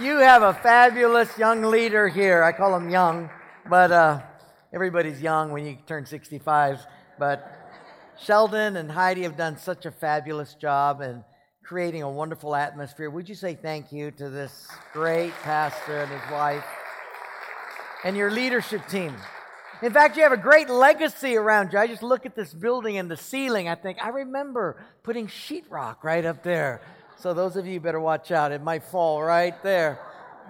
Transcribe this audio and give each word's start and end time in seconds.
You 0.00 0.18
have 0.18 0.42
a 0.42 0.52
fabulous 0.52 1.38
young 1.38 1.62
leader 1.62 2.06
here. 2.06 2.44
I 2.44 2.52
call 2.52 2.76
him 2.76 2.90
young, 2.90 3.30
but 3.66 3.90
uh, 3.90 4.20
everybody's 4.70 5.22
young 5.22 5.52
when 5.52 5.64
you 5.64 5.78
turn 5.86 6.04
65. 6.04 6.86
But 7.18 7.50
Sheldon 8.20 8.76
and 8.76 8.92
Heidi 8.92 9.22
have 9.22 9.38
done 9.38 9.56
such 9.56 9.86
a 9.86 9.90
fabulous 9.90 10.52
job 10.52 11.00
in 11.00 11.24
creating 11.64 12.02
a 12.02 12.10
wonderful 12.10 12.54
atmosphere. 12.54 13.08
Would 13.08 13.26
you 13.26 13.34
say 13.34 13.54
thank 13.54 13.90
you 13.90 14.10
to 14.12 14.28
this 14.28 14.68
great 14.92 15.32
pastor 15.42 16.02
and 16.02 16.12
his 16.12 16.30
wife 16.30 16.66
and 18.04 18.18
your 18.18 18.30
leadership 18.30 18.86
team? 18.88 19.14
In 19.80 19.94
fact, 19.94 20.18
you 20.18 20.24
have 20.24 20.32
a 20.32 20.36
great 20.36 20.68
legacy 20.68 21.36
around 21.36 21.72
you. 21.72 21.78
I 21.78 21.86
just 21.86 22.02
look 22.02 22.26
at 22.26 22.36
this 22.36 22.52
building 22.52 22.98
and 22.98 23.10
the 23.10 23.16
ceiling. 23.16 23.66
I 23.66 23.76
think, 23.76 23.96
I 24.02 24.10
remember 24.10 24.76
putting 25.02 25.26
sheetrock 25.26 26.04
right 26.04 26.24
up 26.26 26.42
there. 26.42 26.82
So, 27.18 27.32
those 27.32 27.56
of 27.56 27.66
you 27.66 27.80
better 27.80 27.98
watch 27.98 28.30
out. 28.30 28.52
It 28.52 28.62
might 28.62 28.82
fall 28.82 29.22
right 29.22 29.60
there. 29.62 29.98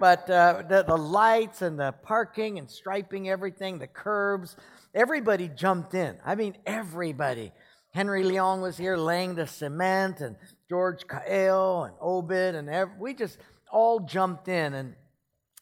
But 0.01 0.29
uh, 0.29 0.65
the, 0.69 0.83
the 0.83 0.97
lights 0.97 1.63
and 1.63 1.79
the 1.79 1.93
parking 2.03 2.59
and 2.59 2.69
striping 2.69 3.29
everything, 3.29 3.79
the 3.79 3.87
curbs, 3.87 4.57
everybody 4.93 5.47
jumped 5.49 5.95
in. 5.95 6.17
I 6.25 6.35
mean, 6.35 6.57
everybody. 6.67 7.53
Henry 7.95 8.25
Leong 8.25 8.63
was 8.63 8.77
here 8.77 8.97
laying 8.97 9.37
the 9.37 9.47
cement, 9.47 10.21
and 10.21 10.35
George 10.69 11.07
Kael 11.07 11.87
and 11.87 11.95
Obed, 12.01 12.33
and 12.33 12.69
every, 12.69 12.99
we 12.99 13.15
just 13.15 13.39
all 13.71 14.01
jumped 14.01 14.49
in. 14.49 14.75
And 14.75 14.97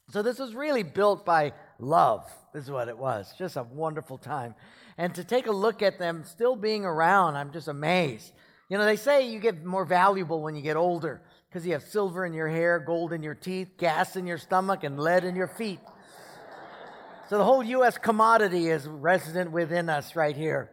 so, 0.08 0.22
this 0.22 0.38
was 0.38 0.54
really 0.54 0.84
built 0.84 1.26
by 1.26 1.52
love, 1.78 2.24
This 2.54 2.64
is 2.64 2.70
what 2.70 2.88
it 2.88 2.96
was. 2.96 3.34
Just 3.36 3.56
a 3.56 3.62
wonderful 3.62 4.16
time. 4.16 4.54
And 4.96 5.14
to 5.16 5.22
take 5.22 5.48
a 5.48 5.52
look 5.52 5.82
at 5.82 5.98
them 5.98 6.24
still 6.24 6.56
being 6.56 6.86
around, 6.86 7.36
I'm 7.36 7.52
just 7.52 7.68
amazed. 7.68 8.32
You 8.68 8.78
know, 8.78 8.84
they 8.84 8.96
say 8.96 9.30
you 9.30 9.38
get 9.38 9.64
more 9.64 9.84
valuable 9.84 10.42
when 10.42 10.54
you 10.54 10.62
get 10.62 10.76
older 10.76 11.22
because 11.48 11.66
you 11.66 11.72
have 11.72 11.82
silver 11.82 12.24
in 12.24 12.32
your 12.32 12.48
hair, 12.48 12.78
gold 12.78 13.12
in 13.12 13.22
your 13.22 13.34
teeth, 13.34 13.76
gas 13.78 14.16
in 14.16 14.26
your 14.26 14.38
stomach, 14.38 14.84
and 14.84 14.98
lead 14.98 15.24
in 15.24 15.36
your 15.36 15.48
feet. 15.48 15.80
So 17.28 17.38
the 17.38 17.44
whole 17.44 17.62
U.S. 17.62 17.98
commodity 17.98 18.68
is 18.68 18.86
resident 18.86 19.52
within 19.52 19.88
us 19.88 20.16
right 20.16 20.36
here. 20.36 20.70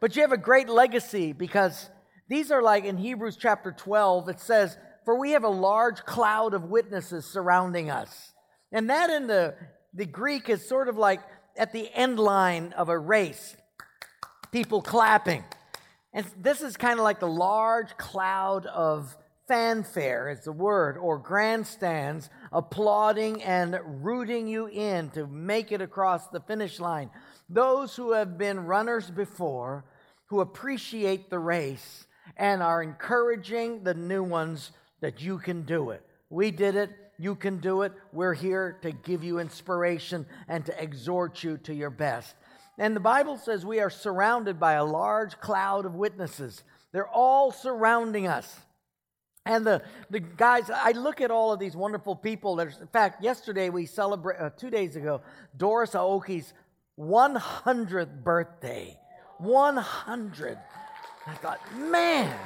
But 0.00 0.14
you 0.14 0.22
have 0.22 0.32
a 0.32 0.36
great 0.36 0.68
legacy 0.68 1.32
because 1.32 1.88
these 2.28 2.50
are 2.50 2.62
like 2.62 2.84
in 2.84 2.96
Hebrews 2.96 3.36
chapter 3.36 3.72
12, 3.72 4.28
it 4.28 4.40
says, 4.40 4.76
For 5.04 5.18
we 5.18 5.30
have 5.32 5.44
a 5.44 5.48
large 5.48 6.04
cloud 6.04 6.54
of 6.54 6.64
witnesses 6.64 7.24
surrounding 7.24 7.90
us. 7.90 8.32
And 8.72 8.90
that 8.90 9.10
in 9.10 9.26
the 9.26 9.54
the 9.96 10.04
Greek 10.04 10.50
is 10.50 10.68
sort 10.68 10.88
of 10.88 10.98
like 10.98 11.20
at 11.56 11.72
the 11.72 11.90
end 11.94 12.18
line 12.18 12.74
of 12.74 12.90
a 12.90 12.98
race, 12.98 13.56
people 14.52 14.82
clapping. 14.82 15.42
And 16.16 16.24
this 16.40 16.62
is 16.62 16.78
kind 16.78 16.98
of 16.98 17.04
like 17.04 17.20
the 17.20 17.28
large 17.28 17.94
cloud 17.98 18.64
of 18.64 19.14
fanfare, 19.48 20.30
is 20.30 20.40
the 20.40 20.50
word, 20.50 20.96
or 20.96 21.18
grandstands 21.18 22.30
applauding 22.50 23.42
and 23.42 23.78
rooting 24.02 24.48
you 24.48 24.66
in 24.66 25.10
to 25.10 25.26
make 25.26 25.72
it 25.72 25.82
across 25.82 26.26
the 26.28 26.40
finish 26.40 26.80
line. 26.80 27.10
Those 27.50 27.94
who 27.94 28.12
have 28.12 28.38
been 28.38 28.64
runners 28.64 29.10
before, 29.10 29.84
who 30.30 30.40
appreciate 30.40 31.28
the 31.28 31.38
race 31.38 32.06
and 32.38 32.62
are 32.62 32.82
encouraging 32.82 33.84
the 33.84 33.92
new 33.92 34.22
ones 34.22 34.72
that 35.02 35.20
you 35.20 35.36
can 35.36 35.64
do 35.64 35.90
it. 35.90 36.02
We 36.30 36.50
did 36.50 36.76
it. 36.76 36.92
You 37.18 37.34
can 37.34 37.58
do 37.58 37.82
it. 37.82 37.92
We're 38.14 38.32
here 38.32 38.78
to 38.80 38.90
give 38.90 39.22
you 39.22 39.38
inspiration 39.38 40.24
and 40.48 40.64
to 40.64 40.82
exhort 40.82 41.44
you 41.44 41.58
to 41.58 41.74
your 41.74 41.90
best. 41.90 42.34
And 42.78 42.94
the 42.94 43.00
Bible 43.00 43.36
says 43.38 43.64
we 43.64 43.80
are 43.80 43.90
surrounded 43.90 44.60
by 44.60 44.74
a 44.74 44.84
large 44.84 45.40
cloud 45.40 45.86
of 45.86 45.94
witnesses. 45.94 46.62
They're 46.92 47.08
all 47.08 47.50
surrounding 47.50 48.26
us. 48.26 48.54
And 49.44 49.66
the, 49.66 49.82
the 50.10 50.20
guys, 50.20 50.70
I 50.70 50.90
look 50.92 51.20
at 51.20 51.30
all 51.30 51.52
of 51.52 51.60
these 51.60 51.76
wonderful 51.76 52.16
people. 52.16 52.56
There's, 52.56 52.80
in 52.80 52.88
fact, 52.88 53.22
yesterday 53.22 53.70
we 53.70 53.86
celebrate, 53.86 54.38
uh, 54.38 54.50
two 54.50 54.70
days 54.70 54.96
ago, 54.96 55.22
Doris 55.56 55.92
Aoki's 55.92 56.52
100th 56.98 58.22
birthday. 58.22 58.98
100. 59.38 60.58
I 61.26 61.34
thought, 61.34 61.60
man, 61.76 62.36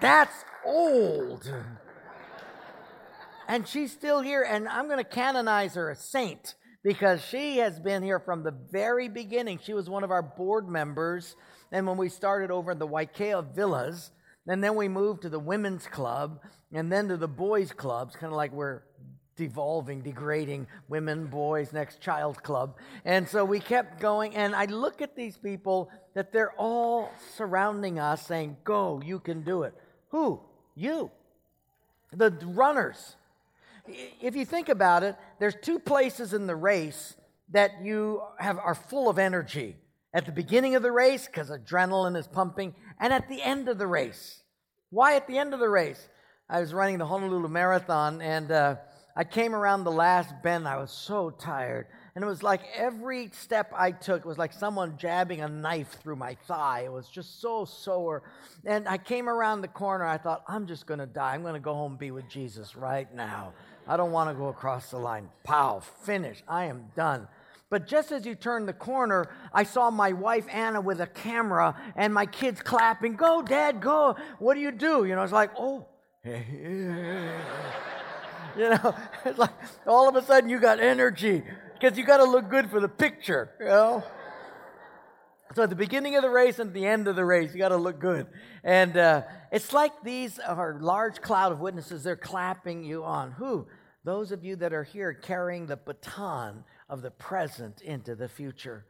that's 0.00 0.44
old 0.64 1.52
and 3.48 3.66
she's 3.66 3.92
still 3.92 4.20
here, 4.20 4.42
and 4.42 4.68
I'm 4.68 4.86
going 4.86 4.98
to 4.98 5.04
canonize 5.04 5.74
her 5.74 5.90
a 5.90 5.96
saint 5.96 6.54
because 6.84 7.24
she 7.24 7.56
has 7.56 7.80
been 7.80 8.02
here 8.02 8.20
from 8.20 8.44
the 8.44 8.54
very 8.70 9.08
beginning. 9.08 9.58
She 9.60 9.72
was 9.72 9.88
one 9.88 10.04
of 10.04 10.10
our 10.10 10.22
board 10.22 10.68
members, 10.68 11.34
and 11.72 11.86
when 11.86 11.96
we 11.96 12.10
started 12.10 12.50
over 12.50 12.72
in 12.72 12.78
the 12.78 12.86
Waiakea 12.86 13.54
Villas, 13.54 14.12
and 14.46 14.62
then 14.62 14.76
we 14.76 14.86
moved 14.86 15.22
to 15.22 15.30
the 15.30 15.38
women's 15.38 15.86
club, 15.86 16.40
and 16.72 16.92
then 16.92 17.08
to 17.08 17.16
the 17.16 17.26
boys' 17.26 17.72
clubs, 17.72 18.14
kind 18.14 18.30
of 18.30 18.36
like 18.36 18.52
we're 18.52 18.82
devolving, 19.36 20.02
degrading 20.02 20.66
women, 20.88 21.26
boys, 21.26 21.72
next 21.72 22.00
child 22.00 22.42
club. 22.42 22.76
And 23.04 23.26
so 23.26 23.44
we 23.44 23.60
kept 23.60 23.98
going, 23.98 24.36
and 24.36 24.54
I 24.54 24.66
look 24.66 25.00
at 25.00 25.16
these 25.16 25.38
people 25.38 25.90
that 26.14 26.32
they're 26.32 26.54
all 26.58 27.10
surrounding 27.36 27.98
us 27.98 28.26
saying, 28.26 28.58
Go, 28.62 29.00
you 29.04 29.18
can 29.18 29.42
do 29.42 29.62
it. 29.62 29.74
Who? 30.10 30.40
You. 30.76 31.10
The 32.12 32.30
runners 32.44 33.16
if 33.86 34.34
you 34.36 34.44
think 34.44 34.68
about 34.68 35.02
it, 35.02 35.16
there's 35.38 35.56
two 35.62 35.78
places 35.78 36.32
in 36.32 36.46
the 36.46 36.56
race 36.56 37.14
that 37.50 37.82
you 37.82 38.22
have 38.38 38.58
are 38.58 38.74
full 38.74 39.08
of 39.08 39.18
energy. 39.18 39.76
At 40.12 40.26
the 40.26 40.32
beginning 40.32 40.76
of 40.76 40.82
the 40.82 40.92
race, 40.92 41.26
because 41.26 41.50
adrenaline 41.50 42.16
is 42.16 42.26
pumping, 42.26 42.74
and 43.00 43.12
at 43.12 43.28
the 43.28 43.42
end 43.42 43.68
of 43.68 43.78
the 43.78 43.86
race. 43.86 44.42
Why 44.90 45.16
at 45.16 45.26
the 45.26 45.38
end 45.38 45.54
of 45.54 45.60
the 45.60 45.68
race? 45.68 46.08
I 46.48 46.60
was 46.60 46.72
running 46.72 46.98
the 46.98 47.06
Honolulu 47.06 47.48
Marathon, 47.48 48.22
and 48.22 48.50
uh, 48.50 48.76
I 49.16 49.24
came 49.24 49.54
around 49.54 49.84
the 49.84 49.92
last 49.92 50.34
bend. 50.42 50.66
I 50.66 50.76
was 50.76 50.90
so 50.90 51.30
tired. 51.30 51.86
And 52.14 52.24
it 52.24 52.26
was 52.26 52.42
like 52.42 52.62
every 52.76 53.30
step 53.32 53.72
I 53.76 53.92
took 53.92 54.24
was 54.24 54.38
like 54.38 54.52
someone 54.52 54.96
jabbing 54.98 55.40
a 55.40 55.48
knife 55.48 55.98
through 56.00 56.16
my 56.16 56.36
thigh. 56.46 56.82
It 56.84 56.92
was 56.92 57.08
just 57.08 57.40
so 57.40 57.64
sore. 57.64 58.22
And 58.64 58.88
I 58.88 58.98
came 58.98 59.28
around 59.28 59.62
the 59.62 59.68
corner. 59.68 60.04
I 60.04 60.18
thought, 60.18 60.44
I'm 60.48 60.66
just 60.66 60.86
going 60.86 61.00
to 61.00 61.06
die. 61.06 61.34
I'm 61.34 61.42
going 61.42 61.54
to 61.54 61.60
go 61.60 61.74
home 61.74 61.92
and 61.92 61.98
be 61.98 62.10
with 62.10 62.28
Jesus 62.28 62.76
right 62.76 63.12
now. 63.14 63.52
I 63.86 63.96
don't 63.96 64.12
want 64.12 64.30
to 64.30 64.34
go 64.34 64.48
across 64.48 64.90
the 64.90 64.98
line. 64.98 65.28
Pow, 65.42 65.80
finish. 65.80 66.42
I 66.48 66.64
am 66.64 66.86
done. 66.96 67.28
But 67.70 67.86
just 67.86 68.12
as 68.12 68.24
you 68.24 68.34
turned 68.34 68.68
the 68.68 68.72
corner, 68.72 69.28
I 69.52 69.64
saw 69.64 69.90
my 69.90 70.12
wife 70.12 70.46
Anna 70.50 70.80
with 70.80 71.00
a 71.00 71.06
camera 71.06 71.74
and 71.96 72.14
my 72.14 72.26
kids 72.26 72.62
clapping. 72.62 73.16
Go, 73.16 73.42
Dad, 73.42 73.80
go. 73.80 74.16
What 74.38 74.54
do 74.54 74.60
you 74.60 74.70
do? 74.70 75.04
You 75.04 75.16
know, 75.16 75.22
it's 75.22 75.32
like, 75.32 75.50
oh. 75.58 75.86
you 76.24 76.30
know, 78.56 78.94
it's 79.24 79.38
like 79.38 79.50
all 79.86 80.08
of 80.08 80.16
a 80.16 80.22
sudden 80.22 80.48
you 80.48 80.58
got 80.58 80.80
energy 80.80 81.42
because 81.74 81.98
you 81.98 82.04
got 82.04 82.18
to 82.18 82.24
look 82.24 82.48
good 82.48 82.70
for 82.70 82.80
the 82.80 82.88
picture, 82.88 83.50
you 83.58 83.66
know. 83.66 84.04
So 85.54 85.62
at 85.62 85.70
the 85.70 85.76
beginning 85.76 86.16
of 86.16 86.22
the 86.22 86.30
race 86.30 86.58
and 86.58 86.68
at 86.68 86.74
the 86.74 86.84
end 86.84 87.06
of 87.06 87.14
the 87.14 87.24
race, 87.24 87.52
you 87.52 87.58
got 87.58 87.68
to 87.68 87.76
look 87.76 88.00
good. 88.00 88.26
And 88.64 88.96
uh, 88.96 89.22
it's 89.52 89.72
like 89.72 90.02
these 90.02 90.40
are 90.40 90.78
large 90.80 91.20
cloud 91.20 91.52
of 91.52 91.60
witnesses. 91.60 92.02
They're 92.02 92.16
clapping 92.16 92.82
you 92.82 93.04
on. 93.04 93.30
Who? 93.30 93.68
Those 94.02 94.32
of 94.32 94.44
you 94.44 94.56
that 94.56 94.72
are 94.72 94.82
here 94.82 95.12
carrying 95.12 95.66
the 95.66 95.76
baton 95.76 96.64
of 96.88 97.02
the 97.02 97.12
present 97.12 97.82
into 97.82 98.16
the 98.16 98.28
future. 98.28 98.84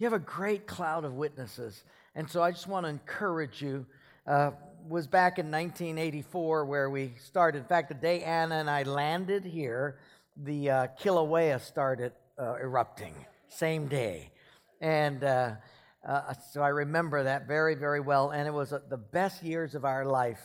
You 0.00 0.06
have 0.06 0.12
a 0.12 0.18
great 0.18 0.66
cloud 0.66 1.04
of 1.04 1.14
witnesses. 1.14 1.84
And 2.16 2.28
so 2.28 2.42
I 2.42 2.50
just 2.50 2.66
want 2.66 2.84
to 2.84 2.90
encourage 2.90 3.62
you. 3.62 3.86
Uh, 4.26 4.50
was 4.88 5.06
back 5.06 5.38
in 5.38 5.46
1984 5.50 6.64
where 6.64 6.90
we 6.90 7.12
started. 7.24 7.58
In 7.58 7.64
fact, 7.64 7.88
the 7.88 7.94
day 7.94 8.22
Anna 8.22 8.56
and 8.56 8.70
I 8.70 8.82
landed 8.82 9.44
here, 9.44 9.98
the 10.36 10.70
uh, 10.70 10.86
Kilauea 11.00 11.60
started 11.60 12.12
uh, 12.38 12.54
erupting. 12.54 13.14
Same 13.48 13.86
day. 13.86 14.30
And 14.80 15.22
uh, 16.06 16.10
uh, 16.28 16.34
so 16.52 16.62
I 16.62 16.68
remember 16.68 17.24
that 17.24 17.46
very, 17.46 17.74
very 17.74 18.00
well. 18.00 18.30
And 18.30 18.46
it 18.46 18.54
was 18.54 18.72
uh, 18.72 18.80
the 18.88 18.96
best 18.96 19.42
years 19.42 19.74
of 19.74 19.84
our 19.84 20.04
life. 20.04 20.40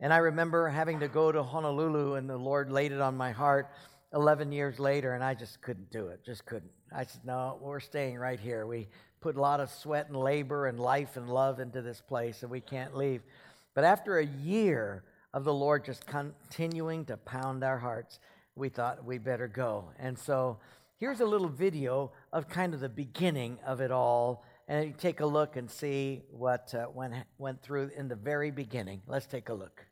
And 0.00 0.12
I 0.12 0.18
remember 0.18 0.68
having 0.68 1.00
to 1.00 1.08
go 1.08 1.32
to 1.32 1.42
Honolulu, 1.42 2.14
and 2.14 2.28
the 2.28 2.36
Lord 2.36 2.70
laid 2.70 2.92
it 2.92 3.00
on 3.00 3.16
my 3.16 3.32
heart 3.32 3.68
11 4.14 4.52
years 4.52 4.78
later, 4.78 5.14
and 5.14 5.22
I 5.22 5.34
just 5.34 5.60
couldn't 5.60 5.90
do 5.90 6.08
it. 6.08 6.24
Just 6.24 6.46
couldn't. 6.46 6.70
I 6.92 7.04
said, 7.04 7.22
No, 7.24 7.58
we're 7.60 7.80
staying 7.80 8.16
right 8.16 8.38
here. 8.38 8.66
We 8.66 8.88
put 9.20 9.36
a 9.36 9.40
lot 9.40 9.60
of 9.60 9.70
sweat 9.70 10.06
and 10.08 10.16
labor 10.16 10.66
and 10.66 10.78
life 10.78 11.16
and 11.16 11.28
love 11.28 11.60
into 11.60 11.82
this 11.82 12.00
place, 12.00 12.42
and 12.42 12.50
we 12.50 12.60
can't 12.60 12.96
leave. 12.96 13.22
But 13.74 13.84
after 13.84 14.18
a 14.18 14.26
year 14.26 15.04
of 15.34 15.44
the 15.44 15.52
Lord 15.52 15.84
just 15.84 16.06
continuing 16.06 17.04
to 17.06 17.16
pound 17.16 17.64
our 17.64 17.78
hearts, 17.78 18.18
we 18.54 18.68
thought 18.68 19.04
we 19.04 19.18
better 19.18 19.48
go. 19.48 19.90
And 19.98 20.18
so 20.18 20.58
here's 20.98 21.20
a 21.20 21.26
little 21.26 21.48
video 21.48 22.12
of 22.32 22.48
kind 22.48 22.74
of 22.74 22.80
the 22.80 22.88
beginning 22.88 23.58
of 23.66 23.80
it 23.80 23.90
all 23.90 24.44
and 24.68 24.86
you 24.86 24.94
take 24.96 25.20
a 25.20 25.26
look 25.26 25.56
and 25.56 25.70
see 25.70 26.22
what 26.30 26.74
uh, 26.74 26.86
went, 26.92 27.14
went 27.38 27.62
through 27.62 27.90
in 27.96 28.06
the 28.06 28.14
very 28.14 28.50
beginning. 28.50 29.00
Let's 29.06 29.26
take 29.26 29.48
a 29.48 29.54
look. 29.54 29.86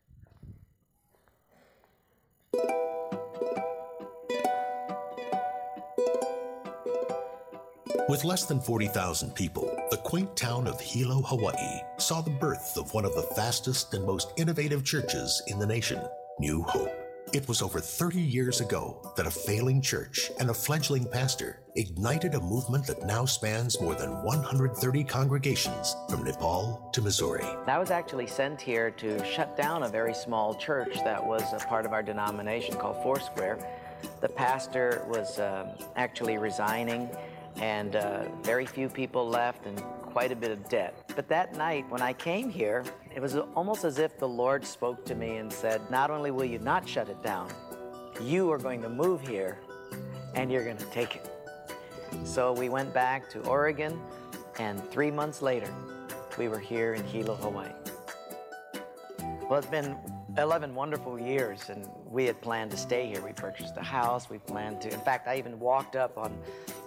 With 8.08 8.22
less 8.24 8.44
than 8.44 8.60
40,000 8.60 9.34
people, 9.34 9.74
the 9.90 9.96
quaint 9.96 10.36
town 10.36 10.68
of 10.68 10.80
Hilo, 10.80 11.22
Hawaii 11.22 11.80
saw 11.98 12.20
the 12.20 12.30
birth 12.30 12.76
of 12.76 12.94
one 12.94 13.04
of 13.04 13.14
the 13.16 13.22
fastest 13.34 13.94
and 13.94 14.06
most 14.06 14.32
innovative 14.36 14.84
churches 14.84 15.42
in 15.48 15.58
the 15.58 15.66
nation, 15.66 16.00
New 16.38 16.62
Hope. 16.62 17.05
It 17.32 17.48
was 17.48 17.60
over 17.60 17.80
30 17.80 18.20
years 18.20 18.60
ago 18.60 19.12
that 19.16 19.26
a 19.26 19.30
failing 19.30 19.82
church 19.82 20.30
and 20.38 20.48
a 20.48 20.54
fledgling 20.54 21.04
pastor 21.04 21.60
ignited 21.74 22.34
a 22.34 22.40
movement 22.40 22.86
that 22.86 23.04
now 23.04 23.24
spans 23.24 23.80
more 23.80 23.96
than 23.96 24.22
130 24.22 25.02
congregations 25.04 25.96
from 26.08 26.22
Nepal 26.22 26.88
to 26.92 27.02
Missouri. 27.02 27.44
I 27.66 27.78
was 27.78 27.90
actually 27.90 28.28
sent 28.28 28.60
here 28.60 28.92
to 28.92 29.24
shut 29.24 29.56
down 29.56 29.82
a 29.82 29.88
very 29.88 30.14
small 30.14 30.54
church 30.54 30.94
that 31.02 31.24
was 31.24 31.42
a 31.52 31.58
part 31.66 31.84
of 31.84 31.92
our 31.92 32.02
denomination 32.02 32.76
called 32.76 33.02
Foursquare. 33.02 33.58
The 34.20 34.28
pastor 34.28 35.04
was 35.08 35.40
uh, 35.40 35.76
actually 35.96 36.38
resigning, 36.38 37.10
and 37.58 37.96
uh, 37.96 38.24
very 38.42 38.66
few 38.66 38.88
people 38.88 39.28
left, 39.28 39.66
and 39.66 39.82
quite 40.16 40.32
a 40.32 40.36
bit 40.36 40.50
of 40.50 40.68
debt. 40.68 41.12
But 41.14 41.28
that 41.28 41.54
night, 41.56 41.84
when 41.90 42.00
I 42.00 42.12
came 42.12 42.48
here, 42.48 42.84
it 43.14 43.20
was 43.20 43.36
almost 43.54 43.84
as 43.84 43.98
if 43.98 44.18
the 44.18 44.28
Lord 44.28 44.64
spoke 44.64 45.04
to 45.06 45.14
me 45.14 45.36
and 45.36 45.52
said, 45.52 45.80
Not 45.90 46.10
only 46.10 46.30
will 46.30 46.44
you 46.44 46.58
not 46.58 46.88
shut 46.88 47.08
it 47.08 47.22
down, 47.22 47.50
you 48.22 48.50
are 48.50 48.58
going 48.58 48.80
to 48.82 48.88
move 48.88 49.20
here 49.20 49.58
and 50.34 50.50
you're 50.50 50.64
going 50.64 50.76
to 50.78 50.86
take 50.86 51.16
it. 51.16 51.30
So 52.24 52.52
we 52.52 52.68
went 52.68 52.94
back 52.94 53.28
to 53.30 53.40
Oregon, 53.40 54.00
and 54.58 54.82
three 54.90 55.10
months 55.10 55.42
later, 55.42 55.72
we 56.38 56.48
were 56.48 56.58
here 56.58 56.94
in 56.94 57.04
Hilo, 57.04 57.34
Hawaii. 57.34 57.70
Well, 59.48 59.58
it's 59.58 59.68
been 59.68 59.96
11 60.38 60.74
wonderful 60.74 61.18
years, 61.18 61.70
and 61.70 61.88
we 62.10 62.24
had 62.24 62.40
planned 62.40 62.70
to 62.72 62.76
stay 62.76 63.06
here. 63.06 63.22
We 63.22 63.32
purchased 63.32 63.76
a 63.76 63.82
house. 63.82 64.28
We 64.28 64.38
planned 64.38 64.80
to, 64.82 64.92
in 64.92 65.00
fact, 65.00 65.28
I 65.28 65.36
even 65.36 65.58
walked 65.58 65.94
up 65.94 66.18
on 66.18 66.36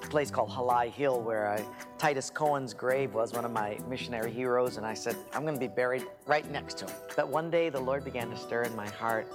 place 0.09 0.31
called 0.31 0.49
Halai 0.49 0.91
Hill 0.91 1.21
where 1.21 1.47
I, 1.47 1.65
Titus 1.97 2.29
Coan's 2.29 2.73
grave 2.73 3.13
was, 3.13 3.33
one 3.33 3.45
of 3.45 3.51
my 3.51 3.77
missionary 3.87 4.31
heroes, 4.31 4.77
and 4.77 4.85
I 4.85 4.93
said, 4.93 5.15
I'm 5.33 5.43
going 5.43 5.53
to 5.53 5.59
be 5.59 5.67
buried 5.67 6.05
right 6.25 6.49
next 6.51 6.77
to 6.79 6.85
him. 6.85 6.93
But 7.15 7.29
one 7.29 7.49
day 7.49 7.69
the 7.69 7.79
Lord 7.79 8.03
began 8.03 8.29
to 8.29 8.37
stir 8.37 8.63
in 8.63 8.75
my 8.75 8.89
heart 8.89 9.31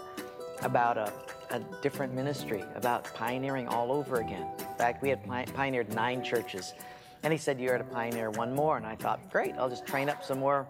about 0.62 0.96
a, 0.96 1.12
a 1.50 1.60
different 1.82 2.14
ministry, 2.14 2.64
about 2.74 3.04
pioneering 3.14 3.68
all 3.68 3.92
over 3.92 4.16
again. 4.16 4.46
In 4.58 4.74
fact, 4.76 5.02
we 5.02 5.08
had 5.08 5.24
pi- 5.24 5.46
pioneered 5.46 5.92
nine 5.94 6.22
churches. 6.22 6.74
And 7.22 7.32
he 7.32 7.38
said, 7.38 7.60
You're 7.60 7.78
to 7.78 7.84
pioneer 7.84 8.30
one 8.30 8.54
more. 8.54 8.76
And 8.76 8.86
I 8.86 8.96
thought, 8.96 9.30
Great, 9.30 9.54
I'll 9.56 9.70
just 9.70 9.86
train 9.86 10.08
up 10.08 10.24
some 10.24 10.38
more 10.40 10.66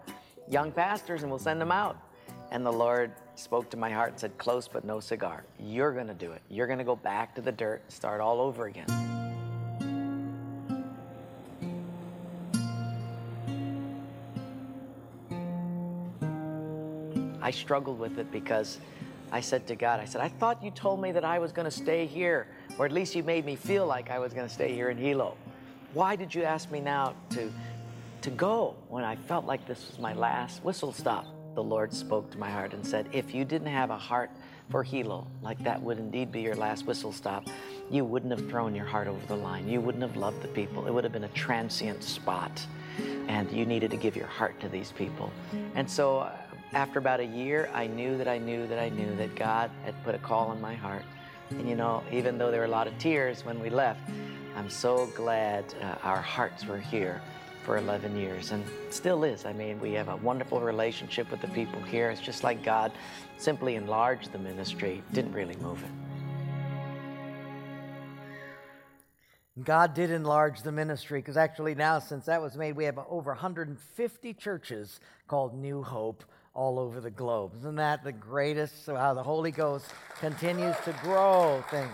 young 0.47 0.71
pastors 0.71 1.21
and 1.21 1.29
we'll 1.29 1.39
send 1.39 1.59
them 1.59 1.71
out. 1.71 1.97
And 2.51 2.65
the 2.65 2.71
Lord 2.71 3.11
spoke 3.35 3.69
to 3.71 3.77
my 3.77 3.89
heart 3.89 4.11
and 4.11 4.19
said, 4.19 4.37
Close 4.37 4.67
but 4.67 4.85
no 4.85 4.99
cigar. 4.99 5.43
You're 5.59 5.93
going 5.93 6.07
to 6.07 6.13
do 6.13 6.31
it. 6.31 6.41
You're 6.49 6.67
going 6.67 6.79
to 6.79 6.85
go 6.85 6.95
back 6.95 7.35
to 7.35 7.41
the 7.41 7.51
dirt 7.51 7.81
and 7.83 7.91
start 7.91 8.21
all 8.21 8.39
over 8.39 8.67
again. 8.67 9.14
I 17.45 17.51
struggled 17.51 17.99
with 17.99 18.17
it 18.17 18.31
because 18.31 18.79
I 19.31 19.39
said 19.39 19.67
to 19.67 19.75
God, 19.75 19.99
I 19.99 20.05
said, 20.05 20.19
I 20.19 20.29
thought 20.29 20.63
you 20.63 20.71
told 20.71 20.99
me 20.99 21.11
that 21.11 21.23
I 21.23 21.37
was 21.37 21.51
going 21.51 21.65
to 21.65 21.77
stay 21.85 22.07
here, 22.07 22.47
or 22.79 22.87
at 22.87 22.91
least 22.91 23.13
you 23.13 23.21
made 23.21 23.45
me 23.45 23.55
feel 23.55 23.85
like 23.85 24.09
I 24.09 24.17
was 24.17 24.33
going 24.33 24.47
to 24.47 24.53
stay 24.53 24.73
here 24.73 24.89
in 24.89 24.97
Hilo. 24.97 25.37
Why 25.93 26.15
did 26.15 26.33
you 26.33 26.41
ask 26.41 26.71
me 26.71 26.79
now 26.79 27.13
to, 27.29 27.53
to 28.21 28.29
go 28.31 28.75
when 28.89 29.03
I 29.03 29.15
felt 29.15 29.45
like 29.45 29.67
this 29.67 29.91
was 29.91 29.99
my 29.99 30.15
last 30.15 30.63
whistle 30.63 30.91
stop? 30.91 31.27
The 31.53 31.61
Lord 31.61 31.93
spoke 31.93 32.31
to 32.31 32.39
my 32.39 32.49
heart 32.49 32.73
and 32.73 32.83
said, 32.83 33.09
If 33.11 33.35
you 33.35 33.45
didn't 33.45 33.67
have 33.67 33.91
a 33.91 33.97
heart 33.97 34.31
for 34.71 34.81
Hilo, 34.81 35.27
like 35.43 35.63
that 35.63 35.79
would 35.79 35.99
indeed 35.99 36.31
be 36.31 36.41
your 36.41 36.55
last 36.55 36.87
whistle 36.87 37.13
stop, 37.13 37.47
you 37.91 38.03
wouldn't 38.05 38.31
have 38.31 38.49
thrown 38.49 38.73
your 38.73 38.87
heart 38.87 39.07
over 39.07 39.23
the 39.27 39.35
line. 39.35 39.69
You 39.69 39.81
wouldn't 39.81 40.01
have 40.01 40.17
loved 40.17 40.41
the 40.41 40.47
people. 40.47 40.87
It 40.87 40.91
would 40.91 41.03
have 41.03 41.13
been 41.13 41.25
a 41.25 41.35
transient 41.35 42.03
spot. 42.03 42.65
And 43.27 43.51
you 43.51 43.67
needed 43.67 43.91
to 43.91 43.97
give 43.97 44.15
your 44.15 44.27
heart 44.27 44.59
to 44.61 44.67
these 44.67 44.91
people. 44.91 45.31
And 45.75 45.89
so 45.89 46.19
uh, 46.19 46.31
after 46.75 46.99
about 46.99 47.21
a 47.21 47.25
year, 47.25 47.69
I 47.73 47.87
knew 47.87 48.17
that 48.17 48.27
I 48.27 48.37
knew 48.37 48.67
that 48.67 48.77
I 48.77 48.89
knew 48.89 49.15
that 49.15 49.33
God 49.35 49.71
had 49.85 49.95
put 50.03 50.13
a 50.13 50.17
call 50.17 50.49
on 50.49 50.59
my 50.59 50.75
heart. 50.75 51.05
And 51.51 51.69
you 51.69 51.75
know, 51.75 52.03
even 52.11 52.37
though 52.37 52.51
there 52.51 52.59
were 52.59 52.65
a 52.65 52.69
lot 52.69 52.85
of 52.85 52.97
tears 52.97 53.45
when 53.45 53.61
we 53.61 53.69
left, 53.69 54.01
I'm 54.57 54.69
so 54.69 55.07
glad 55.15 55.63
uh, 55.81 55.95
our 56.03 56.21
hearts 56.21 56.65
were 56.65 56.77
here 56.77 57.21
for 57.63 57.77
11 57.77 58.17
years 58.17 58.51
and 58.51 58.63
still 58.89 59.23
is. 59.23 59.45
I 59.45 59.53
mean, 59.53 59.79
we 59.79 59.93
have 59.93 60.09
a 60.09 60.17
wonderful 60.17 60.59
relationship 60.59 61.31
with 61.31 61.39
the 61.39 61.47
people 61.47 61.81
here. 61.81 62.09
It's 62.09 62.19
just 62.19 62.43
like 62.43 62.61
God 62.61 62.91
simply 63.37 63.75
enlarged 63.75 64.33
the 64.33 64.39
ministry, 64.39 65.01
didn't 65.13 65.31
really 65.31 65.55
move 65.57 65.81
it. 65.81 65.91
God 69.63 69.93
did 69.93 70.11
enlarge 70.11 70.61
the 70.61 70.73
ministry 70.73 71.19
because 71.19 71.37
actually 71.37 71.73
now, 71.73 71.99
since 71.99 72.25
that 72.25 72.41
was 72.41 72.57
made, 72.57 72.75
we 72.75 72.83
have 72.83 72.99
over 73.09 73.31
150 73.31 74.33
churches 74.33 74.99
called 75.29 75.57
New 75.57 75.81
Hope 75.81 76.25
all 76.55 76.79
over 76.79 77.01
the 77.01 77.11
globe. 77.11 77.51
Isn't 77.59 77.75
that 77.75 78.03
the 78.03 78.13
greatest? 78.13 78.85
So 78.85 78.95
how 78.95 79.13
the 79.13 79.21
Holy 79.21 79.51
Ghost 79.51 79.85
continues 80.19 80.75
to 80.85 80.95
grow 81.03 81.63
things. 81.69 81.91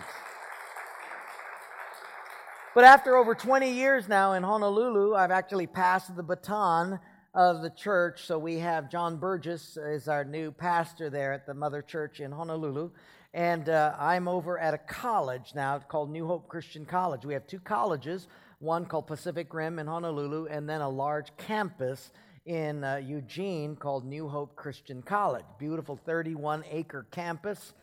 But 2.74 2.86
after 2.86 3.18
over 3.18 3.36
20 3.36 3.70
years 3.70 4.08
now 4.08 4.34
in 4.34 4.44
Honolulu, 4.44 5.16
I've 5.16 5.32
actually 5.32 5.68
passed 5.68 6.16
the 6.16 6.24
baton 6.24 7.00
of 7.34 7.64
the 7.64 7.72
church. 7.72 8.26
So 8.26 8.38
we 8.38 8.60
have 8.60 8.90
John 8.90 9.18
Burgess 9.18 9.78
is 9.78 10.08
our 10.08 10.24
new 10.24 10.52
pastor 10.52 11.10
there 11.10 11.34
at 11.34 11.46
the 11.46 11.54
Mother 11.54 11.82
Church 11.82 12.20
in 12.20 12.32
Honolulu. 12.32 12.92
And 13.34 13.68
uh, 13.68 13.96
I'm 13.98 14.28
over 14.28 14.60
at 14.60 14.74
a 14.74 14.78
college 14.78 15.54
now 15.56 15.80
called 15.80 16.12
New 16.12 16.28
Hope 16.28 16.48
Christian 16.48 16.86
College. 16.86 17.26
We 17.26 17.34
have 17.34 17.48
two 17.48 17.60
colleges, 17.60 18.28
one 18.60 18.86
called 18.86 19.08
Pacific 19.08 19.54
Rim 19.54 19.80
in 19.80 19.88
Honolulu, 19.88 20.48
and 20.48 20.70
then 20.70 20.82
a 20.82 20.90
large 20.90 21.36
campus 21.38 22.12
in 22.46 22.84
uh, 22.84 22.96
Eugene 22.96 23.76
called 23.76 24.06
New 24.06 24.28
Hope 24.28 24.56
Christian 24.56 25.02
College. 25.02 25.46
Beautiful 25.60 26.00
31 26.06 26.64
acre 26.70 27.06
campus. 27.12 27.74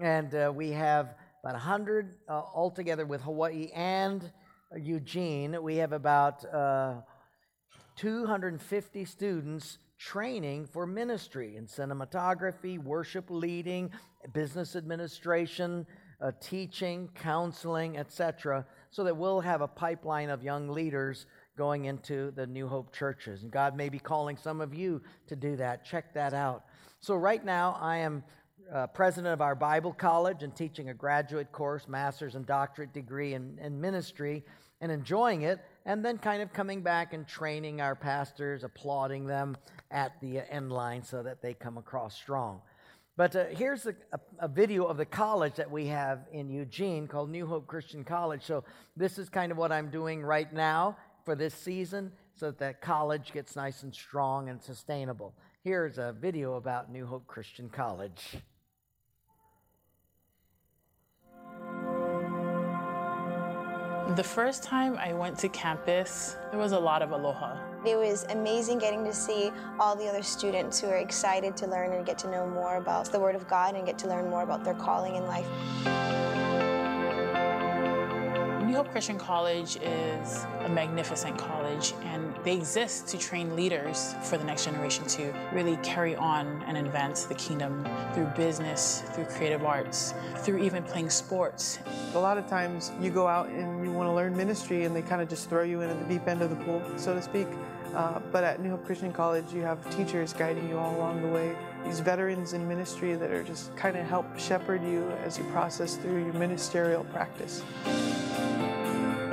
And 0.00 0.34
uh, 0.34 0.52
we 0.54 0.70
have 0.70 1.14
about 1.42 1.54
100 1.54 2.16
uh, 2.28 2.32
altogether 2.32 3.06
with 3.06 3.20
Hawaii 3.20 3.70
and 3.74 4.30
Eugene. 4.76 5.62
We 5.62 5.76
have 5.76 5.92
about 5.92 6.44
uh, 6.52 6.96
250 7.96 9.04
students 9.04 9.78
training 9.98 10.66
for 10.66 10.86
ministry 10.86 11.56
in 11.56 11.66
cinematography, 11.66 12.78
worship 12.78 13.26
leading, 13.30 13.90
business 14.32 14.76
administration, 14.76 15.86
uh, 16.20 16.32
teaching, 16.40 17.08
counseling, 17.14 17.96
etc., 17.96 18.64
so 18.90 19.04
that 19.04 19.16
we'll 19.16 19.40
have 19.40 19.60
a 19.60 19.68
pipeline 19.68 20.30
of 20.30 20.42
young 20.42 20.68
leaders 20.68 21.26
going 21.58 21.86
into 21.86 22.30
the 22.30 22.46
New 22.46 22.68
Hope 22.68 22.94
churches. 22.94 23.42
And 23.42 23.50
God 23.50 23.76
may 23.76 23.90
be 23.90 23.98
calling 23.98 24.38
some 24.38 24.60
of 24.62 24.72
you 24.72 25.02
to 25.26 25.36
do 25.36 25.56
that. 25.56 25.84
Check 25.84 26.14
that 26.14 26.32
out. 26.32 26.64
So, 27.00 27.14
right 27.16 27.44
now, 27.44 27.76
I 27.80 27.98
am 27.98 28.22
uh, 28.72 28.86
president 28.86 29.32
of 29.32 29.40
our 29.40 29.54
Bible 29.54 29.92
college 29.92 30.42
and 30.42 30.54
teaching 30.54 30.88
a 30.88 30.94
graduate 30.94 31.52
course, 31.52 31.88
master's 31.88 32.34
and 32.34 32.46
doctorate 32.46 32.92
degree 32.92 33.34
in, 33.34 33.58
in 33.60 33.80
ministry, 33.80 34.44
and 34.80 34.92
enjoying 34.92 35.42
it, 35.42 35.58
and 35.84 36.04
then 36.04 36.18
kind 36.18 36.42
of 36.42 36.52
coming 36.52 36.82
back 36.82 37.12
and 37.12 37.26
training 37.26 37.80
our 37.80 37.96
pastors, 37.96 38.62
applauding 38.64 39.26
them 39.26 39.56
at 39.90 40.12
the 40.20 40.40
end 40.52 40.70
line 40.70 41.02
so 41.02 41.22
that 41.22 41.42
they 41.42 41.54
come 41.54 41.78
across 41.78 42.14
strong. 42.14 42.60
But 43.16 43.34
uh, 43.34 43.46
here's 43.46 43.84
a, 43.86 43.96
a, 44.12 44.20
a, 44.40 44.48
video 44.48 44.84
of 44.84 44.96
the 44.96 45.04
college 45.04 45.54
that 45.56 45.68
we 45.68 45.86
have 45.86 46.20
in 46.30 46.48
Eugene 46.48 47.08
called 47.08 47.30
New 47.30 47.48
Hope 47.48 47.66
Christian 47.66 48.04
College. 48.04 48.44
So 48.44 48.62
this 48.96 49.18
is 49.18 49.28
kind 49.28 49.50
of 49.50 49.58
what 49.58 49.72
I'm 49.72 49.90
doing 49.90 50.22
right 50.22 50.52
now 50.52 50.96
for 51.28 51.34
this 51.34 51.52
season 51.52 52.10
so 52.36 52.46
that 52.46 52.56
that 52.56 52.80
college 52.80 53.32
gets 53.34 53.54
nice 53.54 53.82
and 53.82 53.94
strong 53.94 54.48
and 54.48 54.62
sustainable. 54.62 55.34
Here's 55.62 55.98
a 55.98 56.16
video 56.18 56.54
about 56.54 56.90
New 56.90 57.04
Hope 57.04 57.26
Christian 57.26 57.68
College. 57.68 58.38
The 64.16 64.24
first 64.24 64.62
time 64.62 64.96
I 64.96 65.12
went 65.12 65.38
to 65.40 65.50
campus, 65.50 66.34
there 66.50 66.58
was 66.58 66.72
a 66.72 66.78
lot 66.78 67.02
of 67.02 67.10
aloha. 67.10 67.58
It 67.84 67.98
was 67.98 68.24
amazing 68.30 68.78
getting 68.78 69.04
to 69.04 69.12
see 69.12 69.52
all 69.78 69.94
the 69.94 70.08
other 70.08 70.22
students 70.22 70.80
who 70.80 70.86
are 70.86 70.96
excited 70.96 71.58
to 71.58 71.66
learn 71.66 71.92
and 71.92 72.06
get 72.06 72.16
to 72.20 72.30
know 72.30 72.46
more 72.46 72.76
about 72.76 73.12
the 73.12 73.20
Word 73.20 73.34
of 73.34 73.46
God 73.46 73.74
and 73.74 73.84
get 73.84 73.98
to 73.98 74.08
learn 74.08 74.30
more 74.30 74.44
about 74.44 74.64
their 74.64 74.72
calling 74.72 75.16
in 75.16 75.26
life. 75.26 76.17
New 78.68 78.74
Hope 78.74 78.90
Christian 78.90 79.16
College 79.16 79.76
is 79.76 80.44
a 80.60 80.68
magnificent 80.68 81.38
college, 81.38 81.94
and 82.02 82.34
they 82.44 82.52
exist 82.52 83.08
to 83.08 83.16
train 83.16 83.56
leaders 83.56 84.14
for 84.24 84.36
the 84.36 84.44
next 84.44 84.66
generation 84.66 85.06
to 85.06 85.32
really 85.54 85.78
carry 85.78 86.14
on 86.14 86.62
and 86.66 86.76
advance 86.76 87.24
the 87.24 87.34
kingdom 87.36 87.88
through 88.12 88.26
business, 88.36 89.02
through 89.14 89.24
creative 89.24 89.64
arts, 89.64 90.12
through 90.40 90.58
even 90.58 90.82
playing 90.82 91.08
sports. 91.08 91.78
A 92.12 92.18
lot 92.18 92.36
of 92.36 92.46
times 92.46 92.92
you 93.00 93.10
go 93.10 93.26
out 93.26 93.48
and 93.48 93.82
you 93.82 93.90
want 93.90 94.06
to 94.06 94.12
learn 94.12 94.36
ministry, 94.36 94.84
and 94.84 94.94
they 94.94 95.00
kind 95.00 95.22
of 95.22 95.30
just 95.30 95.48
throw 95.48 95.62
you 95.62 95.80
in 95.80 95.88
at 95.88 95.98
the 95.98 96.14
deep 96.14 96.28
end 96.28 96.42
of 96.42 96.50
the 96.50 96.62
pool, 96.66 96.82
so 96.98 97.14
to 97.14 97.22
speak. 97.22 97.48
Uh, 97.94 98.20
but 98.30 98.44
at 98.44 98.60
New 98.60 98.68
Hope 98.68 98.84
Christian 98.84 99.14
College, 99.14 99.50
you 99.50 99.62
have 99.62 99.78
teachers 99.96 100.34
guiding 100.34 100.68
you 100.68 100.76
all 100.76 100.94
along 100.94 101.22
the 101.22 101.28
way. 101.28 101.56
These 101.86 102.00
veterans 102.00 102.52
in 102.52 102.68
ministry 102.68 103.14
that 103.14 103.30
are 103.30 103.42
just 103.42 103.74
kind 103.76 103.96
of 103.96 104.06
help 104.06 104.38
shepherd 104.38 104.84
you 104.84 105.10
as 105.24 105.38
you 105.38 105.44
process 105.44 105.96
through 105.96 106.22
your 106.22 106.34
ministerial 106.34 107.04
practice. 107.04 107.62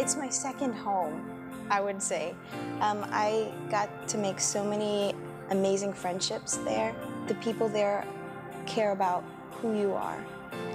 It's 0.06 0.16
my 0.16 0.30
second 0.30 0.74
home, 0.74 1.26
I 1.68 1.82
would 1.82 2.00
say. 2.00 2.36
Um, 2.80 3.04
I 3.10 3.52
got 3.72 4.08
to 4.10 4.20
make 4.20 4.40
so 4.40 4.64
many 4.64 5.16
amazing 5.50 5.94
friendships 5.94 6.58
there. 6.58 6.96
The 7.28 7.34
people 7.34 7.68
there 7.68 8.06
care 8.68 8.92
about 8.92 9.24
who 9.54 9.76
you 9.76 9.94
are 9.94 10.24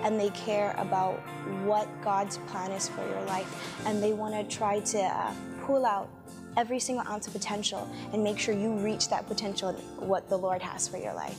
and 0.02 0.18
they 0.18 0.30
care 0.30 0.74
about 0.78 1.20
what 1.64 1.86
God's 2.02 2.38
plan 2.48 2.72
is 2.72 2.88
for 2.88 3.06
your 3.06 3.22
life 3.26 3.78
and 3.86 4.02
they 4.02 4.12
want 4.12 4.34
to 4.34 4.56
try 4.56 4.80
to 4.80 4.98
uh, 4.98 5.32
pull 5.62 5.86
out 5.86 6.10
every 6.56 6.80
single 6.80 7.06
ounce 7.06 7.28
of 7.28 7.32
potential 7.32 7.88
and 8.12 8.24
make 8.24 8.36
sure 8.36 8.52
you 8.52 8.72
reach 8.78 9.08
that 9.10 9.28
potential 9.28 9.68
and 9.68 9.78
what 10.08 10.28
the 10.28 10.36
Lord 10.36 10.60
has 10.60 10.88
for 10.88 10.96
your 10.96 11.14
life. 11.14 11.38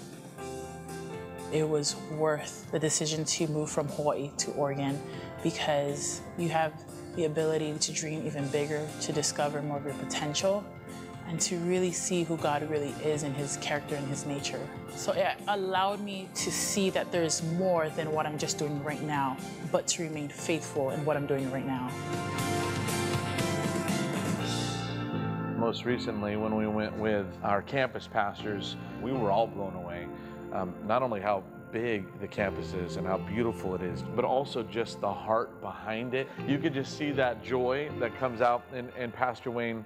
It 1.52 1.68
was 1.68 1.98
worth 2.18 2.72
the 2.72 2.80
decision 2.80 3.26
to 3.26 3.48
move 3.48 3.70
from 3.70 3.90
Hawaii 3.90 4.32
to 4.38 4.52
Oregon 4.52 4.98
because 5.44 6.22
you 6.38 6.48
have 6.48 6.72
the 7.16 7.26
ability 7.26 7.74
to 7.78 7.92
dream 7.92 8.26
even 8.26 8.48
bigger, 8.50 8.88
to 9.02 9.14
discover 9.14 9.62
more 9.62 9.78
of 9.78 9.86
your 9.86 9.94
potential, 9.96 10.64
and 11.28 11.40
to 11.40 11.58
really 11.60 11.92
see 11.92 12.24
who 12.24 12.36
God 12.38 12.70
really 12.70 12.94
is 13.04 13.24
in 13.24 13.34
his 13.34 13.58
character 13.58 13.96
and 13.96 14.08
his 14.08 14.26
nature. 14.26 14.60
So 14.96 15.14
it 15.14 15.28
allowed 15.48 16.02
me 16.02 16.30
to 16.36 16.52
see 16.52 16.90
that 16.90 17.12
there's 17.12 17.44
more 17.54 17.90
than 17.90 18.12
what 18.12 18.26
I'm 18.26 18.38
just 18.38 18.58
doing 18.58 18.84
right 18.84 19.02
now, 19.02 19.38
but 19.72 19.88
to 19.88 20.04
remain 20.04 20.30
faithful 20.30 20.92
in 20.92 21.06
what 21.06 21.16
I'm 21.16 21.28
doing 21.28 21.52
right 21.52 21.66
now. 21.66 21.90
Most 25.58 25.86
recently, 25.86 26.38
when 26.38 26.56
we 26.56 26.68
went 26.68 26.98
with 26.98 27.28
our 27.44 27.62
campus 27.62 28.08
pastors, 28.08 28.76
we 29.02 29.12
were 29.12 29.32
all 29.32 29.48
blown 29.48 29.76
away. 29.76 30.08
Um, 30.52 30.74
not 30.86 31.04
only 31.04 31.22
how 31.22 31.44
big 31.72 32.06
the 32.20 32.28
campus 32.28 32.74
is 32.74 32.98
and 32.98 33.08
how 33.08 33.18
beautiful 33.18 33.76
it 33.76 33.82
is, 33.82 34.04
but 34.16 34.26
also 34.26 34.64
just 34.64 35.02
the 35.02 35.12
heart 35.12 35.62
behind 35.62 36.14
it. 36.14 36.28
You 36.48 36.58
could 36.58 36.74
just 36.74 36.98
see 36.98 37.12
that 37.12 37.44
joy 37.44 37.90
that 38.00 38.18
comes 38.18 38.42
out 38.42 38.64
in, 38.74 38.90
in 38.98 39.12
Pastor 39.12 39.52
Wayne 39.52 39.86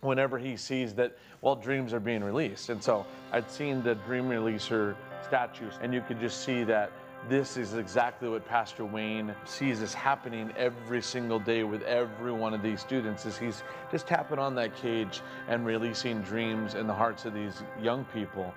whenever 0.00 0.38
he 0.38 0.56
sees 0.56 0.94
that, 0.94 1.16
well, 1.40 1.56
dreams 1.56 1.92
are 1.92 2.00
being 2.00 2.24
released. 2.24 2.70
And 2.70 2.82
so 2.82 3.06
I'd 3.32 3.50
seen 3.50 3.82
the 3.82 3.94
dream 3.94 4.24
releaser 4.24 4.96
statues, 5.24 5.74
and 5.80 5.92
you 5.94 6.00
could 6.00 6.20
just 6.20 6.44
see 6.44 6.64
that 6.64 6.90
this 7.28 7.56
is 7.56 7.74
exactly 7.74 8.28
what 8.28 8.44
Pastor 8.48 8.84
Wayne 8.84 9.32
sees 9.44 9.80
as 9.80 9.94
happening 9.94 10.52
every 10.56 11.00
single 11.00 11.38
day 11.38 11.62
with 11.62 11.82
every 11.82 12.32
one 12.32 12.52
of 12.52 12.62
these 12.62 12.80
students 12.80 13.26
is 13.26 13.38
he's 13.38 13.62
just 13.92 14.08
tapping 14.08 14.40
on 14.40 14.56
that 14.56 14.74
cage 14.74 15.20
and 15.46 15.64
releasing 15.64 16.20
dreams 16.22 16.74
in 16.74 16.88
the 16.88 16.94
hearts 16.94 17.24
of 17.24 17.32
these 17.32 17.62
young 17.80 18.04
people. 18.06 18.52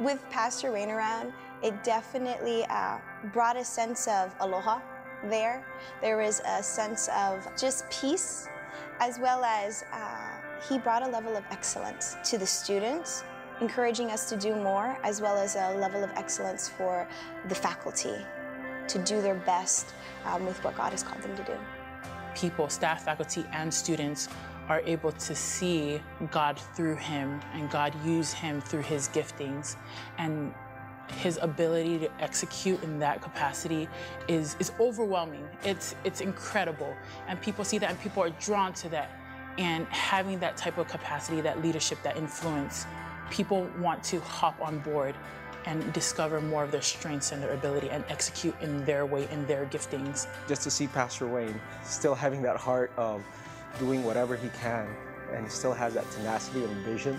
With 0.00 0.24
Pastor 0.30 0.72
Wayne 0.72 0.90
around, 0.90 1.34
it 1.62 1.84
definitely 1.84 2.64
uh, 2.68 2.98
brought 3.32 3.56
a 3.56 3.64
sense 3.64 4.08
of 4.08 4.34
aloha 4.40 4.80
there. 5.24 5.64
There 6.00 6.16
was 6.16 6.40
a 6.46 6.62
sense 6.62 7.08
of 7.16 7.46
just 7.56 7.88
peace, 7.90 8.48
as 9.00 9.18
well 9.18 9.44
as 9.44 9.84
uh, 9.92 10.40
he 10.68 10.78
brought 10.78 11.02
a 11.02 11.08
level 11.08 11.36
of 11.36 11.44
excellence 11.50 12.16
to 12.24 12.38
the 12.38 12.46
students, 12.46 13.24
encouraging 13.60 14.10
us 14.10 14.28
to 14.28 14.36
do 14.36 14.54
more, 14.54 14.98
as 15.02 15.20
well 15.20 15.36
as 15.36 15.56
a 15.56 15.74
level 15.76 16.02
of 16.02 16.10
excellence 16.16 16.68
for 16.68 17.08
the 17.48 17.54
faculty 17.54 18.16
to 18.88 18.98
do 18.98 19.22
their 19.22 19.34
best 19.34 19.94
um, 20.24 20.44
with 20.44 20.62
what 20.64 20.76
God 20.76 20.90
has 20.90 21.02
called 21.02 21.22
them 21.22 21.36
to 21.36 21.44
do. 21.44 21.56
People, 22.34 22.68
staff, 22.68 23.04
faculty, 23.04 23.44
and 23.52 23.72
students 23.72 24.28
are 24.68 24.80
able 24.86 25.12
to 25.12 25.34
see 25.34 26.00
God 26.30 26.58
through 26.74 26.96
him 26.96 27.40
and 27.52 27.70
God 27.70 27.94
use 28.04 28.32
him 28.32 28.60
through 28.60 28.82
his 28.82 29.08
giftings. 29.08 29.76
And 30.18 30.54
his 31.10 31.38
ability 31.42 31.98
to 32.00 32.10
execute 32.20 32.82
in 32.82 32.98
that 33.00 33.22
capacity 33.22 33.88
is, 34.28 34.56
is 34.58 34.72
overwhelming. 34.80 35.46
It's, 35.64 35.94
it's 36.04 36.20
incredible. 36.20 36.94
And 37.28 37.40
people 37.40 37.64
see 37.64 37.78
that 37.78 37.90
and 37.90 38.00
people 38.00 38.22
are 38.22 38.30
drawn 38.30 38.72
to 38.74 38.88
that. 38.90 39.10
And 39.58 39.86
having 39.88 40.38
that 40.40 40.56
type 40.56 40.78
of 40.78 40.88
capacity, 40.88 41.40
that 41.42 41.62
leadership, 41.62 41.98
that 42.02 42.16
influence, 42.16 42.86
people 43.30 43.68
want 43.78 44.02
to 44.04 44.20
hop 44.20 44.60
on 44.60 44.78
board 44.80 45.14
and 45.66 45.92
discover 45.92 46.40
more 46.40 46.64
of 46.64 46.72
their 46.72 46.82
strengths 46.82 47.32
and 47.32 47.42
their 47.42 47.52
ability 47.52 47.88
and 47.90 48.04
execute 48.08 48.54
in 48.60 48.84
their 48.84 49.06
way, 49.06 49.28
in 49.30 49.46
their 49.46 49.66
giftings. 49.66 50.26
Just 50.48 50.62
to 50.62 50.70
see 50.70 50.86
Pastor 50.86 51.28
Wayne 51.28 51.60
still 51.84 52.14
having 52.14 52.42
that 52.42 52.56
heart 52.56 52.90
of 52.96 53.22
doing 53.78 54.04
whatever 54.04 54.36
he 54.36 54.48
can, 54.60 54.88
and 55.32 55.44
he 55.44 55.50
still 55.50 55.72
has 55.72 55.94
that 55.94 56.10
tenacity 56.10 56.64
and 56.64 56.76
vision 56.84 57.16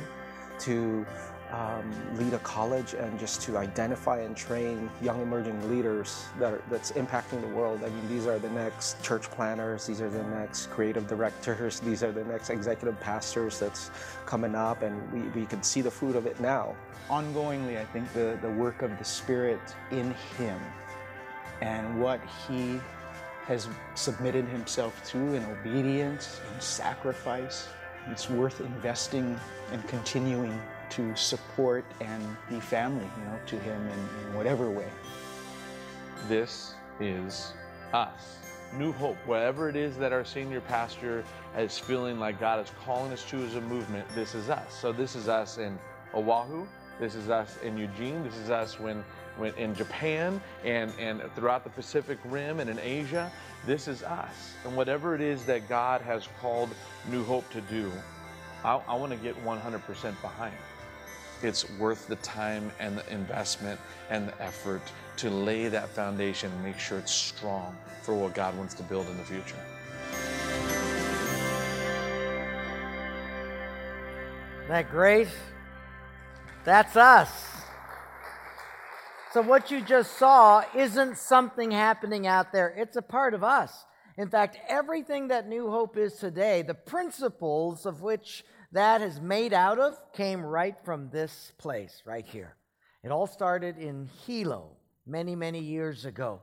to 0.59 1.05
um, 1.53 1.93
lead 2.17 2.33
a 2.33 2.39
college 2.39 2.95
and 2.95 3.19
just 3.19 3.41
to 3.43 3.57
identify 3.57 4.19
and 4.19 4.35
train 4.35 4.89
young 5.03 5.21
emerging 5.21 5.69
leaders 5.69 6.25
that 6.39 6.53
are, 6.53 6.61
that's 6.69 6.93
impacting 6.93 7.41
the 7.41 7.47
world. 7.47 7.81
I 7.85 7.89
mean, 7.89 8.09
these 8.09 8.25
are 8.25 8.39
the 8.39 8.49
next 8.49 9.01
church 9.03 9.29
planners, 9.29 9.85
these 9.85 10.01
are 10.01 10.09
the 10.09 10.23
next 10.23 10.71
creative 10.71 11.07
directors, 11.07 11.79
these 11.79 12.01
are 12.01 12.11
the 12.11 12.23
next 12.23 12.49
executive 12.49 12.99
pastors 12.99 13.59
that's 13.59 13.91
coming 14.25 14.55
up, 14.55 14.81
and 14.81 15.11
we, 15.11 15.41
we 15.41 15.45
can 15.45 15.61
see 15.61 15.81
the 15.81 15.91
fruit 15.91 16.15
of 16.15 16.25
it 16.25 16.39
now. 16.39 16.75
Ongoingly, 17.09 17.79
I 17.79 17.85
think 17.85 18.11
the, 18.13 18.39
the 18.41 18.49
work 18.49 18.81
of 18.81 18.97
the 18.97 19.05
Spirit 19.05 19.59
in 19.91 20.15
him 20.37 20.59
and 21.61 22.01
what 22.01 22.19
he 22.47 22.79
has 23.45 23.67
submitted 23.93 24.45
himself 24.45 25.03
to 25.11 25.17
in 25.17 25.43
obedience 25.45 26.39
and 26.51 26.63
sacrifice, 26.63 27.67
it's 28.09 28.27
worth 28.29 28.59
investing 28.59 29.39
and 29.71 29.87
continuing 29.87 30.59
to 30.95 31.15
support 31.15 31.83
and 32.01 32.23
be 32.49 32.59
family, 32.59 33.07
you 33.17 33.25
know, 33.25 33.39
to 33.47 33.59
him 33.59 33.81
in, 33.87 34.27
in 34.27 34.35
whatever 34.35 34.69
way. 34.69 34.89
This 36.27 36.75
is 36.99 37.53
us. 37.93 38.37
New 38.73 38.91
Hope, 38.93 39.17
whatever 39.25 39.69
it 39.69 39.75
is 39.75 39.97
that 39.97 40.13
our 40.13 40.25
senior 40.25 40.61
pastor 40.61 41.23
is 41.57 41.77
feeling 41.77 42.19
like 42.19 42.39
God 42.39 42.63
is 42.63 42.71
calling 42.85 43.11
us 43.11 43.23
to 43.29 43.37
as 43.43 43.55
a 43.55 43.61
movement, 43.61 44.07
this 44.15 44.35
is 44.35 44.49
us. 44.49 44.73
So 44.79 44.91
this 44.91 45.15
is 45.15 45.27
us 45.27 45.57
in 45.57 45.77
Oahu, 46.13 46.65
this 46.99 47.15
is 47.15 47.29
us 47.29 47.57
in 47.63 47.77
Eugene, 47.77 48.23
this 48.23 48.35
is 48.37 48.49
us 48.49 48.79
when, 48.79 49.03
when 49.37 49.53
in 49.55 49.75
Japan 49.75 50.41
and, 50.63 50.91
and 50.99 51.21
throughout 51.35 51.63
the 51.63 51.69
Pacific 51.71 52.19
Rim 52.25 52.59
and 52.59 52.69
in 52.69 52.79
Asia. 52.79 53.31
This 53.65 53.87
is 53.87 54.03
us. 54.03 54.53
And 54.65 54.75
whatever 54.75 55.15
it 55.15 55.21
is 55.21 55.45
that 55.45 55.69
God 55.69 56.01
has 56.01 56.27
called 56.39 56.69
New 57.09 57.23
Hope 57.23 57.49
to 57.51 57.61
do, 57.61 57.91
I, 58.63 58.75
I 58.87 58.95
want 58.95 59.11
to 59.11 59.17
get 59.17 59.35
100% 59.43 60.21
behind 60.21 60.53
it's 61.43 61.69
worth 61.71 62.07
the 62.07 62.15
time 62.17 62.71
and 62.79 62.97
the 62.97 63.13
investment 63.13 63.79
and 64.09 64.27
the 64.27 64.41
effort 64.41 64.81
to 65.17 65.29
lay 65.29 65.67
that 65.67 65.89
foundation 65.89 66.51
and 66.51 66.63
make 66.63 66.79
sure 66.79 66.97
it's 66.99 67.13
strong 67.13 67.75
for 68.01 68.15
what 68.15 68.33
God 68.33 68.57
wants 68.57 68.73
to 68.75 68.83
build 68.83 69.07
in 69.07 69.17
the 69.17 69.23
future. 69.23 69.55
That 74.67 74.89
great? 74.89 75.27
That's 76.63 76.95
us. 76.95 77.29
So, 79.33 79.41
what 79.41 79.71
you 79.71 79.81
just 79.81 80.17
saw 80.17 80.63
isn't 80.75 81.17
something 81.17 81.71
happening 81.71 82.27
out 82.27 82.51
there, 82.51 82.73
it's 82.77 82.95
a 82.95 83.01
part 83.01 83.33
of 83.33 83.43
us. 83.43 83.85
In 84.15 84.29
fact, 84.29 84.59
everything 84.69 85.29
that 85.29 85.49
New 85.49 85.71
Hope 85.71 85.97
is 85.97 86.13
today, 86.13 86.61
the 86.61 86.75
principles 86.75 87.87
of 87.87 88.03
which 88.03 88.45
that 88.73 89.01
is 89.01 89.21
made 89.21 89.53
out 89.53 89.79
of 89.79 89.97
came 90.13 90.43
right 90.43 90.75
from 90.83 91.09
this 91.09 91.53
place, 91.57 92.01
right 92.05 92.25
here. 92.25 92.55
It 93.03 93.11
all 93.11 93.27
started 93.27 93.77
in 93.77 94.09
Hilo 94.25 94.71
many, 95.05 95.35
many 95.35 95.59
years 95.59 96.05
ago. 96.05 96.41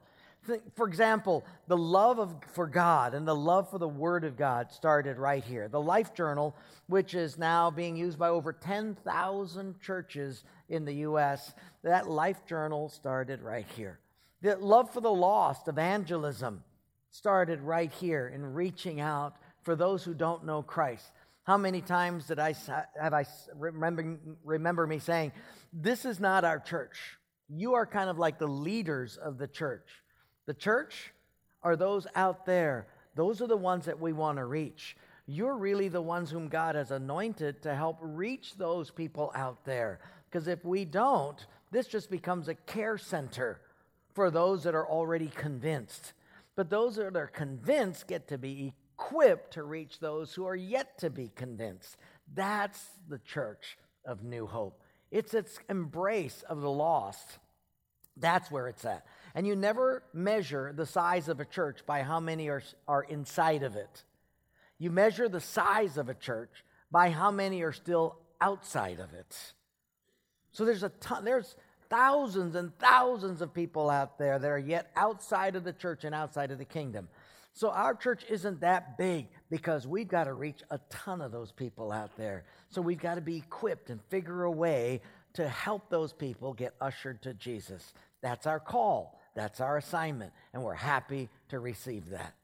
For 0.74 0.86
example, 0.86 1.44
the 1.66 1.76
love 1.76 2.18
of, 2.18 2.34
for 2.52 2.66
God 2.66 3.14
and 3.14 3.28
the 3.28 3.34
love 3.34 3.68
for 3.70 3.78
the 3.78 3.88
Word 3.88 4.24
of 4.24 4.36
God 4.36 4.72
started 4.72 5.18
right 5.18 5.44
here. 5.44 5.68
The 5.68 5.80
Life 5.80 6.14
Journal, 6.14 6.56
which 6.86 7.14
is 7.14 7.36
now 7.36 7.70
being 7.70 7.96
used 7.96 8.18
by 8.18 8.28
over 8.28 8.52
10,000 8.52 9.80
churches 9.80 10.44
in 10.68 10.84
the 10.84 10.94
U.S., 10.94 11.52
that 11.82 12.08
Life 12.08 12.46
Journal 12.46 12.88
started 12.88 13.42
right 13.42 13.66
here. 13.76 13.98
The 14.40 14.56
love 14.56 14.90
for 14.90 15.02
the 15.02 15.12
lost, 15.12 15.68
evangelism, 15.68 16.62
started 17.10 17.60
right 17.60 17.92
here 17.92 18.28
in 18.32 18.54
reaching 18.54 19.00
out 19.00 19.36
for 19.62 19.76
those 19.76 20.04
who 20.04 20.14
don't 20.14 20.46
know 20.46 20.62
Christ. 20.62 21.10
How 21.44 21.56
many 21.56 21.80
times 21.80 22.26
did 22.26 22.38
I 22.38 22.54
have 23.00 23.14
I 23.14 23.24
remember, 23.56 24.18
remember 24.44 24.86
me 24.86 24.98
saying, 24.98 25.32
This 25.72 26.04
is 26.04 26.20
not 26.20 26.44
our 26.44 26.60
church. 26.60 27.18
You 27.48 27.74
are 27.74 27.86
kind 27.86 28.08
of 28.08 28.18
like 28.18 28.38
the 28.38 28.46
leaders 28.46 29.16
of 29.16 29.38
the 29.38 29.48
church. 29.48 29.88
The 30.46 30.54
church 30.54 31.12
are 31.62 31.76
those 31.76 32.06
out 32.14 32.46
there. 32.46 32.86
Those 33.16 33.42
are 33.42 33.46
the 33.46 33.56
ones 33.56 33.86
that 33.86 34.00
we 34.00 34.12
want 34.12 34.38
to 34.38 34.44
reach. 34.44 34.96
You're 35.26 35.56
really 35.56 35.88
the 35.88 36.02
ones 36.02 36.30
whom 36.30 36.48
God 36.48 36.74
has 36.74 36.90
anointed 36.90 37.62
to 37.62 37.74
help 37.74 37.98
reach 38.00 38.56
those 38.56 38.90
people 38.90 39.32
out 39.34 39.64
there. 39.64 40.00
Because 40.28 40.48
if 40.48 40.64
we 40.64 40.84
don't, 40.84 41.44
this 41.70 41.86
just 41.86 42.10
becomes 42.10 42.48
a 42.48 42.54
care 42.54 42.98
center 42.98 43.60
for 44.14 44.30
those 44.30 44.64
that 44.64 44.74
are 44.74 44.88
already 44.88 45.28
convinced. 45.28 46.12
But 46.56 46.70
those 46.70 46.96
that 46.96 47.16
are 47.16 47.26
convinced 47.26 48.06
get 48.06 48.28
to 48.28 48.38
be 48.38 48.74
equipped 49.00 49.54
to 49.54 49.62
reach 49.62 49.98
those 49.98 50.34
who 50.34 50.46
are 50.46 50.56
yet 50.56 50.98
to 50.98 51.10
be 51.10 51.30
convinced. 51.34 51.96
That's 52.34 52.84
the 53.08 53.18
church 53.18 53.78
of 54.04 54.22
New 54.22 54.46
Hope. 54.46 54.82
It's 55.10 55.34
its 55.34 55.58
embrace 55.68 56.44
of 56.48 56.60
the 56.60 56.70
lost. 56.70 57.38
That's 58.16 58.50
where 58.50 58.68
it's 58.68 58.84
at. 58.84 59.04
And 59.34 59.46
you 59.46 59.56
never 59.56 60.02
measure 60.12 60.72
the 60.74 60.86
size 60.86 61.28
of 61.28 61.40
a 61.40 61.44
church 61.44 61.80
by 61.86 62.02
how 62.02 62.20
many 62.20 62.48
are, 62.48 62.62
are 62.86 63.02
inside 63.02 63.62
of 63.62 63.76
it. 63.76 64.04
You 64.78 64.90
measure 64.90 65.28
the 65.28 65.40
size 65.40 65.96
of 65.96 66.08
a 66.08 66.14
church 66.14 66.64
by 66.90 67.10
how 67.10 67.30
many 67.30 67.62
are 67.62 67.72
still 67.72 68.18
outside 68.40 69.00
of 69.00 69.12
it. 69.14 69.36
So 70.52 70.64
there's 70.64 70.82
a 70.82 70.88
ton, 70.88 71.24
there's 71.24 71.54
thousands 71.88 72.54
and 72.54 72.76
thousands 72.78 73.40
of 73.42 73.52
people 73.52 73.90
out 73.90 74.18
there 74.18 74.38
that 74.38 74.48
are 74.48 74.58
yet 74.58 74.90
outside 74.96 75.56
of 75.56 75.64
the 75.64 75.72
church 75.72 76.04
and 76.04 76.14
outside 76.14 76.50
of 76.50 76.58
the 76.58 76.64
kingdom. 76.64 77.08
So 77.52 77.70
our 77.70 77.94
church 77.94 78.24
isn't 78.28 78.60
that 78.60 78.96
big 78.96 79.28
because 79.50 79.86
we've 79.86 80.08
got 80.08 80.24
to 80.24 80.34
reach 80.34 80.62
a 80.70 80.78
ton 80.88 81.20
of 81.20 81.32
those 81.32 81.52
people 81.52 81.92
out 81.92 82.16
there. 82.16 82.44
So 82.70 82.80
we've 82.80 83.00
got 83.00 83.16
to 83.16 83.20
be 83.20 83.38
equipped 83.38 83.90
and 83.90 84.00
figure 84.08 84.44
a 84.44 84.50
way 84.50 85.02
to 85.34 85.48
help 85.48 85.90
those 85.90 86.12
people 86.12 86.52
get 86.54 86.74
ushered 86.80 87.22
to 87.22 87.34
Jesus. 87.34 87.92
That's 88.22 88.46
our 88.46 88.60
call. 88.60 89.20
That's 89.34 89.60
our 89.60 89.76
assignment. 89.76 90.32
And 90.52 90.62
we're 90.62 90.74
happy 90.74 91.28
to 91.48 91.58
receive 91.58 92.10
that. 92.10 92.34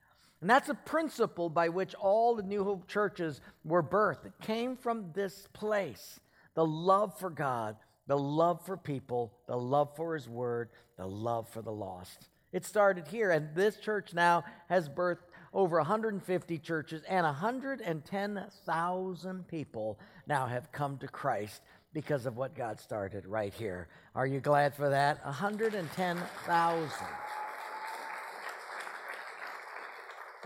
And 0.41 0.51
that's 0.51 0.69
a 0.69 0.75
principle 0.75 1.49
by 1.49 1.69
which 1.71 1.95
all 1.95 2.35
the 2.35 2.43
New 2.43 2.63
Hope 2.63 2.87
churches 2.87 3.41
were 3.65 3.83
birthed. 3.83 4.27
It 4.27 4.33
came 4.43 4.77
from 4.77 5.13
this 5.15 5.49
place 5.53 6.21
the 6.55 6.65
love 6.65 7.19
for 7.19 7.29
God, 7.29 7.77
the 8.07 8.19
love 8.19 8.65
for 8.65 8.77
people, 8.77 9.33
the 9.47 9.57
love 9.57 9.95
for 9.95 10.15
His 10.15 10.29
Word, 10.29 10.71
the 10.97 11.07
love 11.07 11.49
for 11.51 11.61
the 11.63 11.73
lost. 11.73 12.29
It 12.57 12.65
started 12.65 13.07
here, 13.09 13.33
and 13.33 13.55
this 13.55 13.77
church 13.77 14.15
now 14.15 14.45
has 14.71 14.89
birthed 14.89 15.29
over 15.53 15.77
150 15.77 16.59
churches, 16.61 17.03
and 17.07 17.27
110,000 17.27 19.47
people 19.47 19.99
now 20.27 20.47
have 20.47 20.73
come 20.73 20.97
to 20.97 21.07
Christ 21.07 21.61
because 21.93 22.25
of 22.25 22.39
what 22.39 22.55
God 22.55 22.81
started 22.81 23.27
right 23.27 23.53
here. 23.53 23.89
Are 24.15 24.27
you 24.27 24.41
glad 24.41 24.75
for 24.75 24.89
that? 24.89 25.23
110,000. 25.27 26.91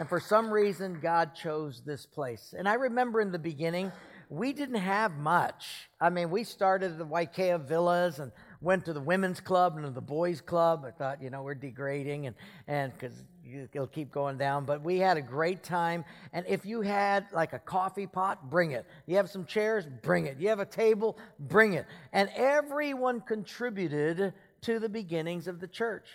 And 0.00 0.08
for 0.08 0.18
some 0.18 0.50
reason, 0.50 0.98
God 1.00 1.36
chose 1.36 1.80
this 1.86 2.06
place. 2.06 2.52
And 2.58 2.68
I 2.68 2.74
remember 2.74 3.20
in 3.20 3.30
the 3.30 3.38
beginning, 3.38 3.92
we 4.28 4.52
didn't 4.52 4.80
have 4.80 5.16
much. 5.16 5.88
I 6.00 6.10
mean, 6.10 6.30
we 6.30 6.42
started 6.42 6.98
the 6.98 7.06
Waiakea 7.06 7.68
Villas 7.68 8.18
and 8.18 8.32
went 8.60 8.84
to 8.84 8.92
the 8.92 9.00
women's 9.00 9.40
club 9.40 9.76
and 9.76 9.94
the 9.94 10.00
boys' 10.00 10.40
club. 10.40 10.84
I 10.86 10.90
thought, 10.90 11.22
you 11.22 11.30
know, 11.30 11.42
we're 11.42 11.54
degrading 11.54 12.26
and 12.26 12.36
and 12.66 12.92
because 12.92 13.14
it'll 13.74 13.86
keep 13.86 14.12
going 14.12 14.38
down. 14.38 14.64
But 14.64 14.82
we 14.82 14.98
had 14.98 15.16
a 15.16 15.22
great 15.22 15.62
time. 15.62 16.04
And 16.32 16.44
if 16.48 16.64
you 16.64 16.82
had 16.82 17.26
like 17.32 17.52
a 17.52 17.58
coffee 17.58 18.06
pot, 18.06 18.50
bring 18.50 18.72
it. 18.72 18.86
You 19.06 19.16
have 19.16 19.30
some 19.30 19.44
chairs, 19.44 19.86
bring 20.02 20.26
it. 20.26 20.38
You 20.38 20.48
have 20.48 20.60
a 20.60 20.66
table, 20.66 21.18
bring 21.38 21.74
it. 21.74 21.86
And 22.12 22.30
everyone 22.34 23.20
contributed 23.20 24.34
to 24.62 24.78
the 24.78 24.88
beginnings 24.88 25.48
of 25.48 25.60
the 25.60 25.68
church. 25.68 26.06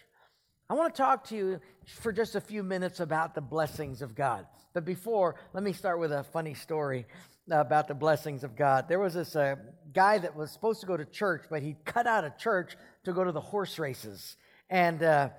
I 0.70 0.74
want 0.74 0.96
to 0.96 1.02
talk 1.02 1.28
to 1.28 1.36
you 1.36 1.60
for 1.86 2.12
just 2.12 2.36
a 2.36 2.42
few 2.42 2.64
minutes 2.64 3.00
about 3.00 3.36
the 3.36 3.42
blessings 3.42 4.02
of 4.02 4.16
God. 4.16 4.48
But 4.74 4.84
before, 4.84 5.36
let 5.54 5.64
me 5.64 5.74
start 5.74 6.00
with 6.00 6.12
a 6.12 6.24
funny 6.24 6.54
story 6.54 7.06
about 7.50 7.88
the 7.88 7.94
blessings 7.94 8.44
of 8.44 8.56
God. 8.56 8.88
There 8.88 9.00
was 9.00 9.14
this 9.14 9.36
uh, 9.36 9.56
guy 9.94 10.18
that 10.18 10.36
was 10.36 10.52
supposed 10.52 10.82
to 10.82 10.88
go 10.88 10.98
to 10.98 11.06
church, 11.06 11.44
but 11.50 11.62
he 11.62 11.76
cut 11.86 12.08
out 12.08 12.24
of 12.24 12.38
church 12.38 12.76
to 13.04 13.14
go 13.14 13.24
to 13.24 13.32
the 13.32 13.42
horse 13.42 13.78
races. 13.78 14.36
And, 14.70 15.04
uh, 15.04 15.30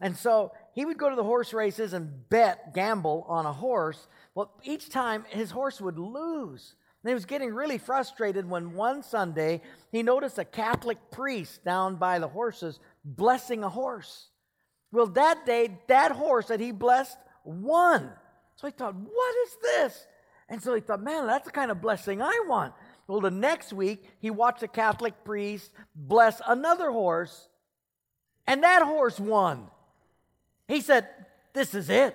and 0.00 0.16
so 0.16 0.52
he 0.74 0.84
would 0.84 0.98
go 0.98 1.08
to 1.08 1.16
the 1.16 1.22
horse 1.22 1.52
races 1.52 1.92
and 1.92 2.28
bet, 2.28 2.74
gamble 2.74 3.24
on 3.28 3.46
a 3.46 3.52
horse. 3.52 4.08
Well, 4.34 4.52
each 4.64 4.88
time 4.90 5.24
his 5.28 5.50
horse 5.50 5.80
would 5.80 5.98
lose. 5.98 6.74
And 7.02 7.10
he 7.10 7.14
was 7.14 7.24
getting 7.26 7.52
really 7.52 7.78
frustrated 7.78 8.48
when 8.48 8.74
one 8.74 9.02
Sunday 9.02 9.62
he 9.90 10.02
noticed 10.02 10.38
a 10.38 10.44
Catholic 10.44 10.98
priest 11.10 11.64
down 11.64 11.96
by 11.96 12.18
the 12.18 12.28
horses 12.28 12.78
blessing 13.04 13.64
a 13.64 13.68
horse. 13.68 14.28
Well, 14.92 15.06
that 15.06 15.46
day, 15.46 15.80
that 15.88 16.12
horse 16.12 16.46
that 16.46 16.60
he 16.60 16.70
blessed 16.70 17.16
won. 17.44 18.10
So 18.56 18.66
he 18.66 18.72
thought, 18.72 18.94
what 18.94 19.34
is 19.46 19.56
this? 19.62 20.06
And 20.52 20.62
so 20.62 20.74
he 20.74 20.82
thought, 20.82 21.02
man, 21.02 21.26
that's 21.26 21.46
the 21.46 21.50
kind 21.50 21.70
of 21.70 21.80
blessing 21.80 22.20
I 22.20 22.44
want. 22.46 22.74
Well, 23.08 23.22
the 23.22 23.30
next 23.30 23.72
week, 23.72 24.04
he 24.20 24.30
watched 24.30 24.62
a 24.62 24.68
Catholic 24.68 25.24
priest 25.24 25.72
bless 25.96 26.42
another 26.46 26.90
horse, 26.90 27.48
and 28.46 28.62
that 28.62 28.82
horse 28.82 29.18
won. 29.18 29.68
He 30.68 30.82
said, 30.82 31.08
this 31.54 31.74
is 31.74 31.88
it. 31.88 32.14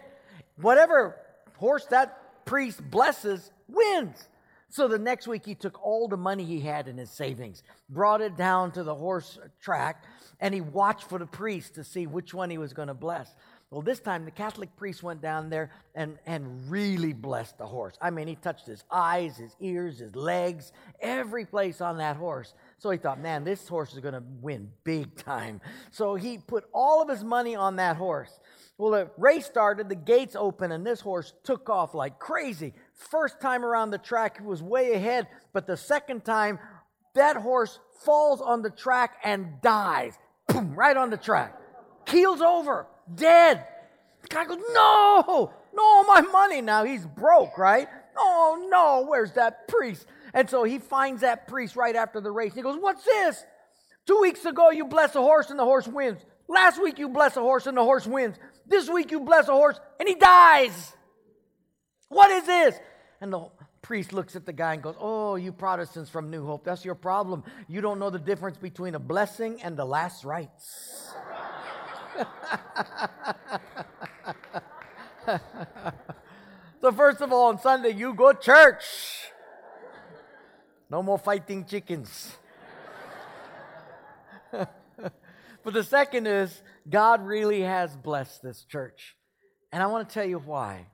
Whatever 0.55 1.15
horse 1.55 1.85
that 1.85 2.45
priest 2.45 2.79
blesses 2.91 3.51
wins. 3.67 4.29
So 4.69 4.87
the 4.87 4.99
next 4.99 5.27
week, 5.27 5.43
he 5.43 5.55
took 5.55 5.83
all 5.83 6.07
the 6.07 6.15
money 6.15 6.45
he 6.45 6.59
had 6.59 6.87
in 6.87 6.97
his 6.97 7.09
savings, 7.09 7.63
brought 7.89 8.21
it 8.21 8.37
down 8.37 8.71
to 8.73 8.83
the 8.83 8.93
horse 8.93 9.39
track, 9.59 10.03
and 10.39 10.53
he 10.53 10.61
watched 10.61 11.09
for 11.09 11.17
the 11.17 11.25
priest 11.25 11.73
to 11.73 11.83
see 11.83 12.05
which 12.05 12.35
one 12.35 12.51
he 12.51 12.59
was 12.59 12.73
going 12.73 12.89
to 12.89 12.93
bless. 12.93 13.33
Well, 13.69 13.81
this 13.81 13.99
time 13.99 14.23
the 14.23 14.31
Catholic 14.31 14.73
priest 14.77 15.03
went 15.03 15.21
down 15.21 15.49
there 15.49 15.71
and, 15.93 16.17
and 16.25 16.71
really 16.71 17.11
blessed 17.11 17.57
the 17.57 17.65
horse. 17.65 17.95
I 18.01 18.11
mean, 18.11 18.27
he 18.27 18.35
touched 18.35 18.65
his 18.65 18.85
eyes, 18.89 19.35
his 19.35 19.53
ears, 19.59 19.99
his 19.99 20.15
legs, 20.15 20.71
every 21.01 21.43
place 21.43 21.81
on 21.81 21.97
that 21.97 22.15
horse. 22.15 22.53
So 22.77 22.89
he 22.91 22.97
thought, 22.97 23.19
man, 23.19 23.43
this 23.43 23.67
horse 23.67 23.93
is 23.93 23.99
going 23.99 24.13
to 24.13 24.23
win 24.41 24.69
big 24.85 25.17
time. 25.17 25.59
So 25.91 26.15
he 26.15 26.37
put 26.37 26.63
all 26.73 27.01
of 27.01 27.09
his 27.09 27.25
money 27.25 27.55
on 27.55 27.75
that 27.75 27.97
horse. 27.97 28.39
Well, 28.77 28.91
the 28.91 29.09
race 29.17 29.45
started, 29.45 29.89
the 29.89 29.95
gates 29.95 30.37
opened, 30.37 30.71
and 30.71 30.87
this 30.87 31.01
horse 31.01 31.33
took 31.43 31.69
off 31.69 31.93
like 31.93 32.19
crazy. 32.19 32.73
First 32.93 33.41
time 33.41 33.65
around 33.65 33.89
the 33.89 33.97
track, 33.97 34.37
he 34.37 34.45
was 34.45 34.63
way 34.63 34.93
ahead, 34.93 35.27
but 35.51 35.67
the 35.67 35.75
second 35.75 36.23
time, 36.23 36.59
that 37.15 37.35
horse 37.35 37.79
falls 38.05 38.39
on 38.39 38.61
the 38.61 38.69
track 38.69 39.17
and 39.23 39.59
dies. 39.61 40.13
Boom, 40.47 40.75
right 40.75 40.95
on 40.95 41.09
the 41.09 41.17
track. 41.17 41.59
Keels 42.05 42.41
over, 42.41 42.87
dead. 43.13 43.65
The 44.21 44.27
guy 44.27 44.45
goes, 44.45 44.59
No, 44.73 45.53
no, 45.73 46.03
my 46.03 46.21
money. 46.21 46.61
Now 46.61 46.83
he's 46.83 47.05
broke, 47.05 47.57
right? 47.57 47.87
Oh, 48.17 48.67
no, 48.69 49.05
where's 49.07 49.33
that 49.33 49.67
priest? 49.67 50.05
And 50.33 50.49
so 50.49 50.63
he 50.63 50.79
finds 50.79 51.21
that 51.21 51.47
priest 51.47 51.75
right 51.75 51.95
after 51.95 52.19
the 52.19 52.31
race. 52.31 52.53
He 52.53 52.61
goes, 52.61 52.77
What's 52.79 53.03
this? 53.03 53.43
Two 54.05 54.19
weeks 54.21 54.45
ago, 54.45 54.71
you 54.71 54.85
bless 54.85 55.15
a 55.15 55.21
horse 55.21 55.49
and 55.49 55.59
the 55.59 55.65
horse 55.65 55.87
wins. 55.87 56.19
Last 56.47 56.81
week, 56.81 56.97
you 56.97 57.09
bless 57.09 57.35
a 57.35 57.41
horse 57.41 57.67
and 57.67 57.77
the 57.77 57.83
horse 57.83 58.07
wins. 58.07 58.37
This 58.65 58.89
week 58.89 59.11
you 59.11 59.19
bless 59.19 59.47
a 59.49 59.53
horse 59.53 59.79
and 59.99 60.07
he 60.07 60.15
dies. 60.15 60.93
What 62.09 62.31
is 62.31 62.45
this? 62.45 62.75
And 63.19 63.33
the 63.33 63.49
priest 63.81 64.13
looks 64.13 64.35
at 64.35 64.45
the 64.45 64.53
guy 64.53 64.73
and 64.73 64.83
goes, 64.83 64.95
Oh, 64.99 65.35
you 65.35 65.51
Protestants 65.51 66.09
from 66.09 66.29
New 66.29 66.45
Hope, 66.45 66.63
that's 66.63 66.85
your 66.85 66.95
problem. 66.95 67.43
You 67.67 67.81
don't 67.81 67.99
know 67.99 68.09
the 68.09 68.19
difference 68.19 68.57
between 68.57 68.95
a 68.95 68.99
blessing 68.99 69.61
and 69.61 69.77
the 69.77 69.85
last 69.85 70.23
rites. 70.23 71.13
so, 76.81 76.91
first 76.91 77.21
of 77.21 77.31
all, 77.31 77.49
on 77.49 77.59
Sunday, 77.59 77.91
you 77.91 78.13
go 78.13 78.33
church. 78.33 78.83
No 80.89 81.03
more 81.03 81.19
fighting 81.19 81.65
chickens. 81.65 82.35
but 84.51 85.73
the 85.73 85.83
second 85.83 86.27
is, 86.27 86.61
God 86.89 87.25
really 87.25 87.61
has 87.61 87.95
blessed 87.95 88.41
this 88.41 88.63
church. 88.63 89.15
And 89.71 89.83
I 89.83 89.87
want 89.87 90.07
to 90.07 90.13
tell 90.13 90.27
you 90.27 90.39
why. 90.39 90.87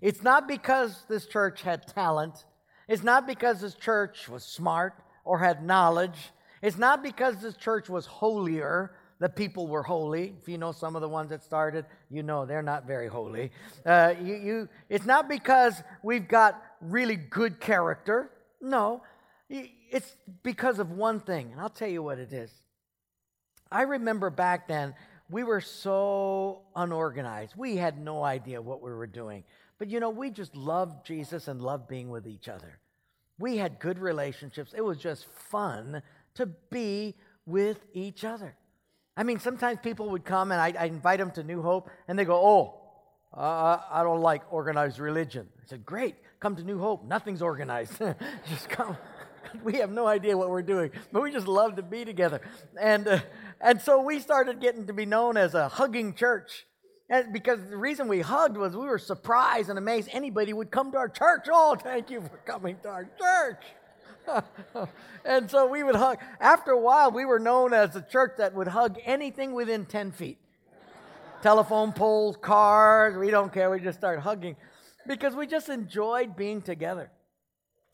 It's 0.00 0.22
not 0.22 0.46
because 0.46 1.04
this 1.08 1.26
church 1.26 1.62
had 1.62 1.86
talent. 1.86 2.44
It's 2.88 3.02
not 3.02 3.26
because 3.26 3.60
this 3.60 3.74
church 3.74 4.28
was 4.28 4.44
smart 4.44 4.94
or 5.24 5.38
had 5.38 5.64
knowledge. 5.64 6.32
It's 6.60 6.76
not 6.76 7.02
because 7.02 7.36
this 7.36 7.56
church 7.56 7.88
was 7.88 8.06
holier 8.06 8.92
that 9.22 9.36
people 9.36 9.68
were 9.68 9.84
holy. 9.84 10.34
If 10.42 10.48
you 10.48 10.58
know 10.58 10.72
some 10.72 10.96
of 10.96 11.00
the 11.00 11.08
ones 11.08 11.30
that 11.30 11.44
started, 11.44 11.86
you 12.10 12.24
know 12.24 12.44
they're 12.44 12.60
not 12.60 12.88
very 12.88 13.06
holy. 13.06 13.52
Uh, 13.86 14.14
you, 14.20 14.34
you, 14.34 14.68
it's 14.88 15.06
not 15.06 15.28
because 15.28 15.80
we've 16.02 16.26
got 16.26 16.60
really 16.80 17.14
good 17.14 17.60
character. 17.60 18.32
No, 18.60 19.04
it's 19.48 20.16
because 20.42 20.80
of 20.80 20.90
one 20.90 21.20
thing, 21.20 21.52
and 21.52 21.60
I'll 21.60 21.70
tell 21.70 21.88
you 21.88 22.02
what 22.02 22.18
it 22.18 22.32
is. 22.32 22.50
I 23.70 23.82
remember 23.82 24.28
back 24.28 24.66
then 24.66 24.92
we 25.30 25.44
were 25.44 25.60
so 25.60 26.62
unorganized. 26.74 27.54
We 27.56 27.76
had 27.76 28.00
no 28.00 28.24
idea 28.24 28.60
what 28.60 28.82
we 28.82 28.90
were 28.90 29.06
doing. 29.06 29.44
But 29.78 29.88
you 29.88 30.00
know, 30.00 30.10
we 30.10 30.30
just 30.30 30.56
loved 30.56 31.06
Jesus 31.06 31.46
and 31.46 31.62
loved 31.62 31.86
being 31.86 32.10
with 32.10 32.26
each 32.26 32.48
other. 32.48 32.80
We 33.38 33.56
had 33.56 33.78
good 33.78 34.00
relationships. 34.00 34.74
It 34.76 34.84
was 34.84 34.98
just 34.98 35.26
fun 35.48 36.02
to 36.34 36.46
be 36.70 37.14
with 37.46 37.78
each 37.94 38.24
other. 38.24 38.56
I 39.16 39.24
mean, 39.24 39.38
sometimes 39.38 39.78
people 39.82 40.10
would 40.10 40.24
come 40.24 40.52
and 40.52 40.60
I, 40.60 40.72
I 40.78 40.86
invite 40.86 41.18
them 41.18 41.30
to 41.32 41.42
New 41.42 41.62
Hope 41.62 41.90
and 42.08 42.18
they 42.18 42.24
go, 42.24 42.34
Oh, 42.34 42.80
uh, 43.36 43.78
I 43.90 44.02
don't 44.02 44.20
like 44.20 44.42
organized 44.52 44.98
religion. 44.98 45.48
I 45.60 45.66
said, 45.66 45.84
Great, 45.84 46.16
come 46.40 46.56
to 46.56 46.62
New 46.62 46.78
Hope. 46.78 47.04
Nothing's 47.04 47.42
organized. 47.42 47.98
just 48.48 48.68
come. 48.68 48.96
we 49.64 49.74
have 49.74 49.90
no 49.90 50.06
idea 50.06 50.36
what 50.36 50.50
we're 50.50 50.62
doing, 50.62 50.90
but 51.12 51.22
we 51.22 51.30
just 51.30 51.46
love 51.46 51.76
to 51.76 51.82
be 51.82 52.04
together. 52.04 52.40
And, 52.80 53.06
uh, 53.06 53.20
and 53.60 53.80
so 53.80 54.00
we 54.02 54.18
started 54.18 54.60
getting 54.60 54.86
to 54.86 54.92
be 54.92 55.06
known 55.06 55.36
as 55.36 55.54
a 55.54 55.68
hugging 55.68 56.14
church. 56.14 56.66
And 57.10 57.32
because 57.32 57.60
the 57.68 57.76
reason 57.76 58.08
we 58.08 58.20
hugged 58.20 58.56
was 58.56 58.74
we 58.74 58.86
were 58.86 58.98
surprised 58.98 59.68
and 59.68 59.78
amazed 59.78 60.08
anybody 60.12 60.52
would 60.52 60.70
come 60.70 60.92
to 60.92 60.98
our 60.98 61.08
church. 61.08 61.46
Oh, 61.50 61.76
thank 61.76 62.10
you 62.10 62.22
for 62.22 62.38
coming 62.46 62.76
to 62.82 62.88
our 62.88 63.04
church. 63.04 63.62
and 65.24 65.50
so 65.50 65.66
we 65.66 65.82
would 65.82 65.96
hug. 65.96 66.18
After 66.40 66.72
a 66.72 66.80
while, 66.80 67.10
we 67.10 67.24
were 67.24 67.38
known 67.38 67.72
as 67.72 67.90
the 67.90 68.02
church 68.02 68.32
that 68.38 68.54
would 68.54 68.68
hug 68.68 68.98
anything 69.04 69.52
within 69.52 69.86
10 69.86 70.12
feet 70.12 70.38
telephone 71.42 71.92
poles, 71.92 72.36
cars, 72.40 73.16
we 73.16 73.30
don't 73.30 73.52
care. 73.52 73.68
We 73.68 73.80
just 73.80 73.98
start 73.98 74.20
hugging 74.20 74.56
because 75.06 75.34
we 75.34 75.46
just 75.46 75.68
enjoyed 75.68 76.36
being 76.36 76.62
together. 76.62 77.10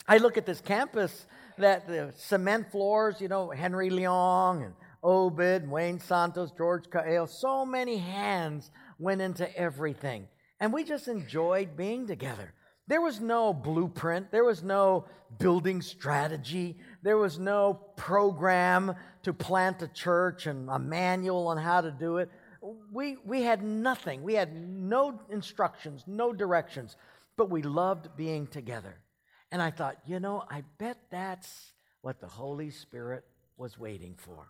I 0.06 0.18
look 0.18 0.36
at 0.36 0.46
this 0.46 0.60
campus 0.60 1.26
that 1.56 1.88
the 1.88 2.12
cement 2.16 2.70
floors, 2.70 3.20
you 3.20 3.28
know, 3.28 3.50
Henry 3.50 3.90
Leong 3.90 4.64
and 4.64 4.74
Obed, 5.02 5.68
Wayne 5.68 5.98
Santos, 5.98 6.52
George 6.56 6.84
Cael. 6.84 7.28
So 7.28 7.64
many 7.64 7.98
hands 7.98 8.70
went 8.98 9.20
into 9.20 9.54
everything. 9.56 10.28
And 10.60 10.72
we 10.72 10.84
just 10.84 11.08
enjoyed 11.08 11.76
being 11.76 12.06
together. 12.06 12.52
There 12.88 13.02
was 13.02 13.20
no 13.20 13.52
blueprint, 13.52 14.30
there 14.30 14.44
was 14.44 14.62
no 14.62 15.04
building 15.38 15.82
strategy, 15.82 16.78
there 17.02 17.18
was 17.18 17.38
no 17.38 17.74
program 17.96 18.94
to 19.24 19.34
plant 19.34 19.82
a 19.82 19.88
church 19.88 20.46
and 20.46 20.70
a 20.70 20.78
manual 20.78 21.48
on 21.48 21.58
how 21.58 21.82
to 21.82 21.90
do 21.90 22.16
it. 22.16 22.30
We, 22.90 23.18
we 23.24 23.42
had 23.42 23.62
nothing. 23.62 24.22
We 24.22 24.34
had 24.34 24.54
no 24.54 25.20
instructions, 25.28 26.04
no 26.06 26.32
directions, 26.32 26.96
but 27.36 27.50
we 27.50 27.60
loved 27.60 28.16
being 28.16 28.46
together. 28.46 28.96
And 29.52 29.60
I 29.60 29.70
thought, 29.70 29.98
you 30.06 30.18
know, 30.18 30.44
I 30.50 30.64
bet 30.78 30.96
that's 31.10 31.72
what 32.00 32.20
the 32.20 32.26
Holy 32.26 32.70
Spirit 32.70 33.24
was 33.58 33.78
waiting 33.78 34.14
for. 34.16 34.46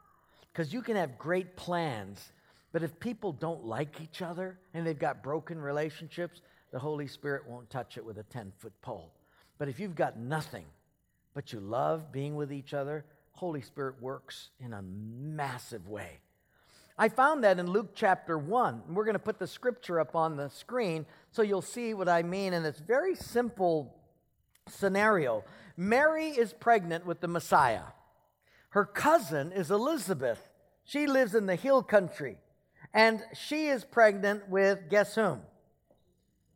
Because 0.53 0.73
you 0.73 0.81
can 0.81 0.95
have 0.95 1.19
great 1.19 1.57
plans, 1.57 2.33
but 2.73 2.85
if 2.85 2.99
people 3.01 3.33
don't 3.33 3.65
like 3.65 4.01
each 4.01 4.23
other 4.23 4.59
and 4.75 4.87
they've 4.87 4.99
got 4.99 5.25
broken 5.25 5.61
relationships, 5.61 6.41
the 6.71 6.79
Holy 6.79 7.07
Spirit 7.07 7.49
won't 7.49 7.71
touch 7.71 7.97
it 7.97 8.05
with 8.05 8.19
a 8.19 8.23
10 8.25 8.53
foot 8.59 8.73
pole. 8.83 9.13
But 9.59 9.69
if 9.69 9.81
you've 9.81 9.95
got 9.95 10.19
nothing, 10.19 10.65
but 11.35 11.53
you 11.53 11.61
love 11.61 12.13
being 12.13 12.37
with 12.37 12.53
each 12.53 12.75
other, 12.75 13.05
Holy 13.33 13.63
Spirit 13.63 14.01
works 14.01 14.51
in 14.61 14.73
a 14.73 14.83
massive 14.83 15.89
way. 15.89 16.21
I 16.99 17.09
found 17.09 17.45
that 17.45 17.61
in 17.61 17.71
Luke 17.71 17.93
chapter 17.95 18.37
1. 18.37 18.83
We're 18.89 19.05
going 19.05 19.15
to 19.15 19.21
put 19.21 19.39
the 19.39 19.47
scripture 19.47 20.01
up 20.01 20.17
on 20.17 20.37
the 20.37 20.51
screen 20.51 21.07
so 21.31 21.43
you'll 21.43 21.63
see 21.63 21.95
what 21.95 22.09
I 22.09 22.23
mean. 22.25 22.53
And 22.53 22.67
it's 22.67 22.81
very 22.81 23.15
simple 23.15 23.95
scenario. 24.69 25.45
Mary 25.77 26.31
is 26.31 26.53
pregnant 26.53 27.07
with 27.07 27.21
the 27.21 27.29
Messiah. 27.29 27.83
Her 28.71 28.85
cousin 28.85 29.53
is 29.53 29.71
Elizabeth. 29.71 30.49
She 30.85 31.07
lives 31.07 31.37
in 31.37 31.47
the 31.47 31.55
hill 31.55 31.85
country. 31.85 32.37
And 32.93 33.23
she 33.33 33.69
is 33.69 33.85
pregnant 33.85 34.49
with 34.49 34.89
guess 34.91 35.15
whom? 35.15 35.43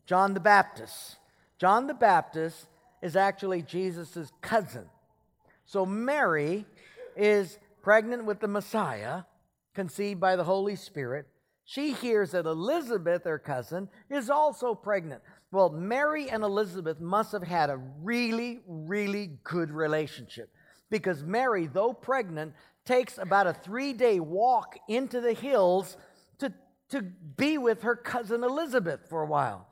John 0.06 0.34
the 0.34 0.40
Baptist. 0.40 1.16
John 1.58 1.86
the 1.86 1.94
Baptist 1.94 2.66
is 3.02 3.16
actually 3.16 3.62
Jesus' 3.62 4.32
cousin. 4.40 4.86
So 5.64 5.86
Mary 5.86 6.66
is 7.16 7.58
pregnant 7.82 8.24
with 8.24 8.40
the 8.40 8.48
Messiah, 8.48 9.22
conceived 9.74 10.20
by 10.20 10.36
the 10.36 10.44
Holy 10.44 10.76
Spirit. 10.76 11.26
She 11.64 11.92
hears 11.92 12.32
that 12.32 12.46
Elizabeth, 12.46 13.24
her 13.24 13.38
cousin, 13.38 13.88
is 14.10 14.28
also 14.30 14.74
pregnant. 14.74 15.22
Well, 15.50 15.70
Mary 15.70 16.30
and 16.30 16.42
Elizabeth 16.42 17.00
must 17.00 17.32
have 17.32 17.42
had 17.42 17.70
a 17.70 17.80
really, 18.02 18.60
really 18.66 19.38
good 19.44 19.70
relationship 19.70 20.50
because 20.90 21.22
Mary, 21.22 21.66
though 21.66 21.92
pregnant, 21.92 22.54
takes 22.84 23.18
about 23.18 23.46
a 23.46 23.52
three 23.52 23.92
day 23.92 24.20
walk 24.20 24.76
into 24.88 25.20
the 25.20 25.32
hills 25.32 25.96
to, 26.38 26.52
to 26.90 27.02
be 27.02 27.58
with 27.58 27.82
her 27.82 27.96
cousin 27.96 28.44
Elizabeth 28.44 29.00
for 29.08 29.22
a 29.22 29.26
while. 29.26 29.68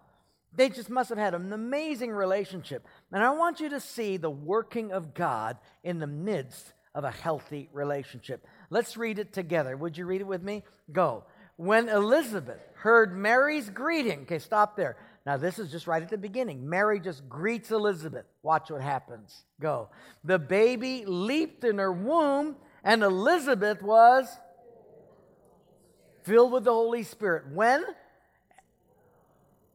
They 0.54 0.68
just 0.68 0.90
must 0.90 1.10
have 1.10 1.18
had 1.18 1.34
an 1.34 1.52
amazing 1.52 2.10
relationship. 2.10 2.86
And 3.12 3.22
I 3.22 3.30
want 3.30 3.60
you 3.60 3.68
to 3.70 3.80
see 3.80 4.16
the 4.16 4.30
working 4.30 4.92
of 4.92 5.14
God 5.14 5.58
in 5.84 5.98
the 5.98 6.06
midst 6.06 6.72
of 6.94 7.04
a 7.04 7.10
healthy 7.10 7.68
relationship. 7.72 8.46
Let's 8.68 8.96
read 8.96 9.18
it 9.18 9.32
together. 9.32 9.76
Would 9.76 9.96
you 9.96 10.06
read 10.06 10.20
it 10.20 10.26
with 10.26 10.42
me? 10.42 10.64
Go. 10.90 11.24
When 11.56 11.88
Elizabeth 11.88 12.60
heard 12.74 13.16
Mary's 13.16 13.68
greeting, 13.70 14.22
okay, 14.22 14.38
stop 14.38 14.76
there. 14.76 14.96
Now, 15.26 15.36
this 15.36 15.58
is 15.58 15.70
just 15.70 15.86
right 15.86 16.02
at 16.02 16.08
the 16.08 16.16
beginning. 16.16 16.68
Mary 16.68 16.98
just 16.98 17.28
greets 17.28 17.70
Elizabeth. 17.70 18.24
Watch 18.42 18.70
what 18.70 18.80
happens. 18.80 19.44
Go. 19.60 19.90
The 20.24 20.38
baby 20.38 21.04
leaped 21.06 21.62
in 21.62 21.78
her 21.78 21.92
womb, 21.92 22.56
and 22.82 23.02
Elizabeth 23.02 23.82
was 23.82 24.26
filled 26.22 26.52
with 26.52 26.64
the 26.64 26.72
Holy 26.72 27.02
Spirit. 27.02 27.52
When? 27.52 27.84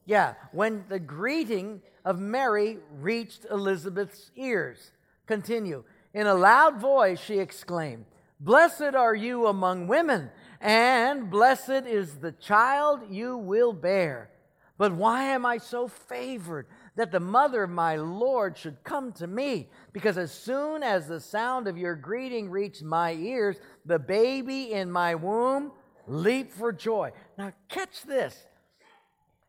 Yeah, 0.06 0.36
when 0.52 0.86
the 0.88 1.00
greeting 1.00 1.82
of 2.06 2.20
Mary 2.20 2.78
reached 3.00 3.46
Elizabeth's 3.50 4.32
ears. 4.36 4.91
Continue. 5.26 5.84
In 6.13 6.28
a 6.28 6.36
loud 6.36 6.80
voice, 6.80 7.20
she 7.20 7.39
exclaimed, 7.39 8.06
Blessed 8.39 8.96
are 8.96 9.15
you 9.15 9.48
among 9.48 9.88
women, 9.88 10.30
and 10.62 11.30
blessed 11.30 11.88
is 11.88 12.18
the 12.18 12.34
child 12.34 13.02
you 13.10 13.38
will 13.38 13.74
bear. 13.74 14.30
But 14.78 14.94
why 14.94 15.24
am 15.24 15.46
I 15.46 15.58
so 15.58 15.88
favored 15.88 16.68
that 16.96 17.12
the 17.12 17.20
mother 17.20 17.63
of 17.63 17.70
my 17.70 17.96
Lord 17.96 18.58
should 18.58 18.84
come 18.84 19.13
to 19.13 19.26
me? 19.26 19.70
Because 19.94 20.18
as 20.18 20.34
soon 20.34 20.84
as 20.84 21.08
the 21.08 21.20
sound 21.20 21.68
of 21.68 21.78
your 21.78 21.96
greeting 21.96 22.50
reached 22.50 22.84
my 22.84 23.13
ears, 23.13 23.58
the 23.86 24.00
baby 24.00 24.74
in 24.74 24.91
my 24.91 25.15
womb 25.15 25.72
leaped 26.08 26.54
for 26.54 26.74
joy. 26.74 27.12
Now, 27.38 27.54
catch 27.70 28.04
this. 28.04 28.46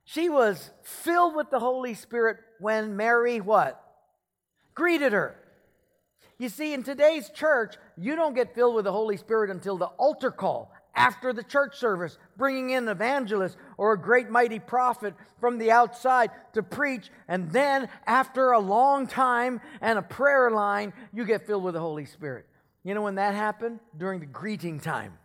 She 0.06 0.28
was 0.28 0.70
filled 0.82 1.34
with 1.34 1.50
the 1.50 1.58
Holy 1.58 1.94
Spirit 1.94 2.38
when 2.60 2.96
Mary 2.96 3.40
what? 3.40 3.82
Greeted 4.72 5.12
her. 5.12 5.36
You 6.38 6.48
see, 6.48 6.72
in 6.72 6.84
today's 6.84 7.28
church, 7.30 7.74
you 7.98 8.14
don't 8.14 8.34
get 8.34 8.54
filled 8.54 8.76
with 8.76 8.84
the 8.84 8.92
Holy 8.92 9.16
Spirit 9.16 9.50
until 9.50 9.76
the 9.76 9.86
altar 9.86 10.30
call, 10.30 10.72
after 10.94 11.32
the 11.32 11.42
church 11.42 11.76
service, 11.76 12.18
bringing 12.36 12.70
in 12.70 12.84
an 12.84 12.88
evangelist 12.88 13.56
or 13.76 13.92
a 13.92 14.00
great 14.00 14.30
mighty 14.30 14.60
prophet 14.60 15.12
from 15.40 15.58
the 15.58 15.72
outside 15.72 16.30
to 16.52 16.62
preach. 16.62 17.10
And 17.26 17.50
then, 17.50 17.88
after 18.06 18.52
a 18.52 18.60
long 18.60 19.08
time 19.08 19.60
and 19.80 19.98
a 19.98 20.02
prayer 20.02 20.52
line, 20.52 20.92
you 21.12 21.24
get 21.24 21.48
filled 21.48 21.64
with 21.64 21.74
the 21.74 21.80
Holy 21.80 22.04
Spirit. 22.04 22.46
You 22.84 22.94
know 22.94 23.02
when 23.02 23.16
that 23.16 23.34
happened? 23.34 23.80
During 23.98 24.20
the 24.20 24.26
greeting 24.26 24.78
time. 24.78 25.18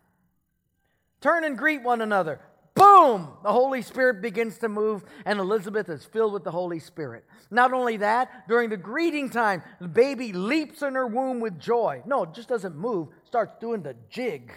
Turn 1.20 1.44
and 1.44 1.56
greet 1.56 1.82
one 1.82 2.00
another 2.00 2.40
boom, 2.74 3.28
the 3.42 3.52
Holy 3.52 3.82
Spirit 3.82 4.22
begins 4.22 4.58
to 4.58 4.68
move, 4.68 5.04
and 5.24 5.38
Elizabeth 5.38 5.88
is 5.88 6.04
filled 6.04 6.32
with 6.32 6.44
the 6.44 6.50
Holy 6.50 6.78
Spirit. 6.78 7.24
Not 7.50 7.72
only 7.72 7.98
that, 7.98 8.48
during 8.48 8.70
the 8.70 8.76
greeting 8.76 9.30
time, 9.30 9.62
the 9.80 9.88
baby 9.88 10.32
leaps 10.32 10.82
in 10.82 10.94
her 10.94 11.06
womb 11.06 11.40
with 11.40 11.58
joy. 11.58 12.02
No, 12.06 12.24
it 12.24 12.34
just 12.34 12.48
doesn't 12.48 12.76
move, 12.76 13.08
starts 13.24 13.54
doing 13.60 13.82
the 13.82 13.96
jig. 14.08 14.52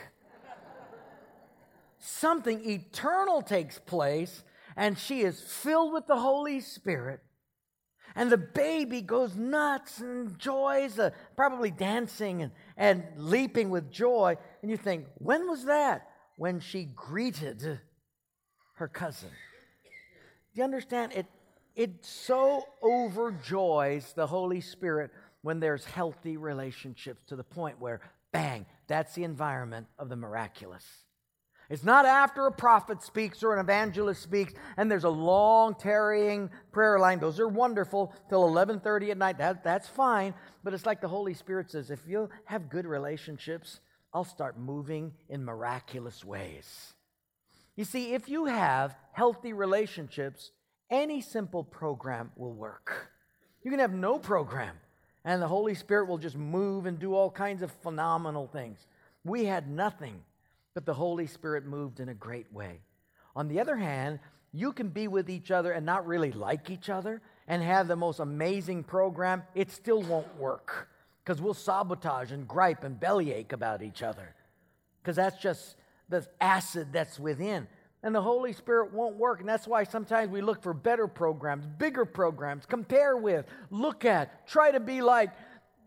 Something 1.99 2.63
eternal 2.69 3.41
takes 3.41 3.79
place, 3.79 4.43
and 4.75 4.97
she 4.97 5.21
is 5.21 5.41
filled 5.41 5.93
with 5.93 6.07
the 6.07 6.17
Holy 6.17 6.59
Spirit. 6.59 7.21
And 8.15 8.31
the 8.31 8.37
baby 8.37 9.01
goes 9.01 9.35
nuts 9.35 9.99
and 9.99 10.29
enjoys, 10.29 10.99
uh, 10.99 11.09
probably 11.35 11.69
dancing 11.71 12.43
and, 12.43 12.51
and 12.77 13.03
leaping 13.17 13.69
with 13.69 13.91
joy. 13.91 14.37
And 14.61 14.71
you 14.71 14.77
think, 14.77 15.07
when 15.15 15.49
was 15.49 15.65
that? 15.65 16.07
When 16.37 16.59
she 16.61 16.85
greeted 16.85 17.79
her 18.75 18.87
cousin. 18.87 19.29
Do 20.53 20.59
you 20.59 20.63
understand? 20.63 21.11
It, 21.13 21.25
it 21.75 22.05
so 22.05 22.63
overjoys 22.81 24.13
the 24.13 24.27
Holy 24.27 24.61
Spirit 24.61 25.11
when 25.41 25.59
there's 25.59 25.83
healthy 25.83 26.37
relationships 26.37 27.23
to 27.27 27.35
the 27.35 27.43
point 27.43 27.79
where, 27.79 27.99
bang, 28.31 28.65
that's 28.87 29.13
the 29.13 29.23
environment 29.23 29.87
of 29.99 30.09
the 30.09 30.15
miraculous. 30.15 30.85
It's 31.69 31.83
not 31.83 32.05
after 32.05 32.45
a 32.45 32.51
prophet 32.51 33.01
speaks 33.01 33.43
or 33.43 33.53
an 33.53 33.59
evangelist 33.59 34.21
speaks 34.21 34.53
and 34.77 34.89
there's 34.89 35.03
a 35.03 35.09
long 35.09 35.73
tarrying 35.75 36.51
prayer 36.71 36.99
line. 36.99 37.19
Those 37.19 37.39
are 37.39 37.47
wonderful 37.47 38.13
till 38.29 38.43
11:30 38.43 39.11
at 39.11 39.17
night. 39.17 39.39
That, 39.39 39.63
that's 39.63 39.87
fine, 39.87 40.35
but 40.63 40.73
it's 40.73 40.85
like 40.85 41.01
the 41.01 41.07
Holy 41.07 41.33
Spirit 41.33 41.71
says, 41.71 41.89
if 41.89 42.07
you 42.07 42.29
have 42.45 42.69
good 42.69 42.85
relationships, 42.85 43.79
I'll 44.13 44.23
start 44.23 44.59
moving 44.59 45.13
in 45.27 45.43
miraculous 45.43 46.23
ways. 46.23 46.93
You 47.75 47.83
see, 47.83 48.13
if 48.13 48.29
you 48.29 48.45
have 48.45 48.95
healthy 49.11 49.53
relationships, 49.53 50.51
any 50.89 51.21
simple 51.21 51.63
program 51.63 52.31
will 52.35 52.53
work. 52.53 53.11
You 53.63 53.71
can 53.71 53.79
have 53.79 53.93
no 53.93 54.19
program, 54.19 54.75
and 55.23 55.41
the 55.41 55.47
Holy 55.47 55.73
Spirit 55.73 56.07
will 56.07 56.17
just 56.17 56.37
move 56.37 56.85
and 56.85 56.99
do 56.99 57.15
all 57.15 57.31
kinds 57.31 57.61
of 57.61 57.71
phenomenal 57.83 58.47
things. 58.47 58.85
We 59.23 59.45
had 59.45 59.69
nothing, 59.69 60.21
but 60.73 60.85
the 60.85 60.93
Holy 60.93 61.27
Spirit 61.27 61.65
moved 61.65 61.99
in 61.99 62.09
a 62.09 62.13
great 62.13 62.51
way. 62.53 62.79
On 63.35 63.47
the 63.47 63.59
other 63.59 63.75
hand, 63.75 64.19
you 64.53 64.71
can 64.71 64.89
be 64.89 65.07
with 65.07 65.29
each 65.29 65.51
other 65.51 65.73
and 65.73 65.85
not 65.85 66.07
really 66.07 66.31
like 66.31 66.69
each 66.69 66.89
other 66.89 67.21
and 67.47 67.61
have 67.61 67.87
the 67.87 67.95
most 67.95 68.19
amazing 68.19 68.83
program, 68.83 69.43
it 69.53 69.69
still 69.69 70.01
won't 70.01 70.37
work 70.37 70.87
because 71.23 71.41
we'll 71.41 71.53
sabotage 71.53 72.31
and 72.31 72.47
gripe 72.47 72.83
and 72.83 72.99
bellyache 72.99 73.51
about 73.51 73.81
each 73.81 74.01
other 74.01 74.33
because 75.01 75.15
that's 75.15 75.37
just 75.41 75.75
the 76.09 76.27
acid 76.39 76.89
that's 76.91 77.19
within. 77.19 77.67
And 78.03 78.13
the 78.13 78.21
Holy 78.21 78.53
Spirit 78.53 78.93
won't 78.93 79.17
work. 79.17 79.39
And 79.39 79.49
that's 79.49 79.67
why 79.67 79.83
sometimes 79.83 80.29
we 80.29 80.41
look 80.41 80.61
for 80.61 80.73
better 80.73 81.07
programs, 81.07 81.65
bigger 81.65 82.05
programs, 82.05 82.65
compare 82.65 83.17
with, 83.17 83.45
look 83.71 84.05
at, 84.05 84.47
try 84.47 84.71
to 84.71 84.79
be 84.79 85.01
like. 85.01 85.31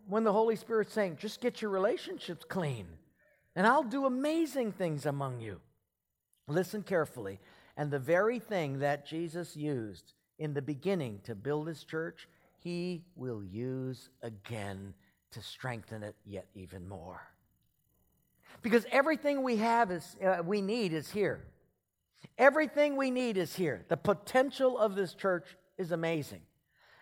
When 0.08 0.24
the 0.24 0.32
Holy 0.32 0.56
Spirit's 0.56 0.94
saying, 0.94 1.18
just 1.20 1.42
get 1.42 1.60
your 1.60 1.70
relationships 1.70 2.42
clean, 2.48 2.86
and 3.54 3.66
I'll 3.66 3.82
do 3.82 4.06
amazing 4.06 4.72
things 4.72 5.04
among 5.04 5.40
you. 5.40 5.60
Listen 6.48 6.82
carefully. 6.82 7.40
And 7.76 7.90
the 7.90 7.98
very 7.98 8.38
thing 8.38 8.78
that 8.78 9.06
Jesus 9.06 9.54
used 9.54 10.14
in 10.38 10.54
the 10.54 10.62
beginning 10.62 11.20
to 11.24 11.34
build 11.34 11.68
his 11.68 11.84
church, 11.84 12.26
he 12.56 13.04
will 13.16 13.44
use 13.44 14.08
again 14.22 14.94
to 15.32 15.42
strengthen 15.42 16.02
it 16.02 16.16
yet 16.24 16.46
even 16.54 16.88
more. 16.88 17.20
Because 18.62 18.86
everything 18.90 19.42
we 19.42 19.56
have 19.56 19.90
is, 19.90 20.16
uh, 20.24 20.42
we 20.44 20.60
need 20.60 20.92
is 20.92 21.10
here. 21.10 21.44
Everything 22.36 22.96
we 22.96 23.10
need 23.10 23.36
is 23.36 23.54
here. 23.54 23.84
The 23.88 23.96
potential 23.96 24.78
of 24.78 24.94
this 24.94 25.14
church 25.14 25.46
is 25.76 25.92
amazing. 25.92 26.42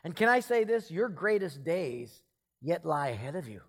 And 0.05 0.15
can 0.15 0.29
I 0.29 0.41
say 0.41 0.65
this? 0.65 0.91
Your 0.91 1.09
greatest 1.09 1.65
days 1.65 2.23
yet 2.63 2.85
lie 2.85 3.09
ahead 3.09 3.37
of 3.37 3.49
you. 3.49 3.61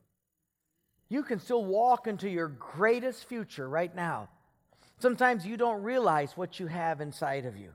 You 1.10 1.24
can 1.24 1.40
still 1.40 1.64
walk 1.64 2.08
into 2.08 2.30
your 2.30 2.50
greatest 2.50 3.28
future 3.28 3.68
right 3.68 3.94
now. 3.96 4.30
Sometimes 5.00 5.46
you 5.46 5.58
don't 5.58 5.84
realize 5.84 6.36
what 6.36 6.60
you 6.60 6.68
have 6.68 7.02
inside 7.02 7.46
of 7.46 7.56
you. 7.56 7.72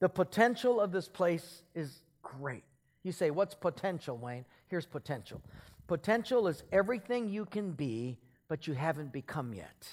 The 0.00 0.08
potential 0.08 0.80
of 0.80 0.92
this 0.92 1.08
place 1.08 1.62
is 1.74 2.02
great. 2.22 2.64
You 3.02 3.12
say, 3.12 3.30
What's 3.30 3.54
potential, 3.54 4.18
Wayne? 4.18 4.44
Here's 4.68 4.86
potential 4.86 5.40
potential 5.86 6.48
is 6.48 6.64
everything 6.72 7.28
you 7.28 7.44
can 7.44 7.70
be, 7.72 8.18
but 8.48 8.66
you 8.66 8.74
haven't 8.74 9.12
become 9.12 9.54
yet. 9.54 9.88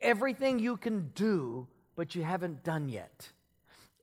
Everything 0.00 0.58
you 0.58 0.76
can 0.76 1.10
do, 1.14 1.66
but 1.96 2.14
you 2.14 2.22
haven't 2.22 2.62
done 2.62 2.88
yet. 2.88 3.30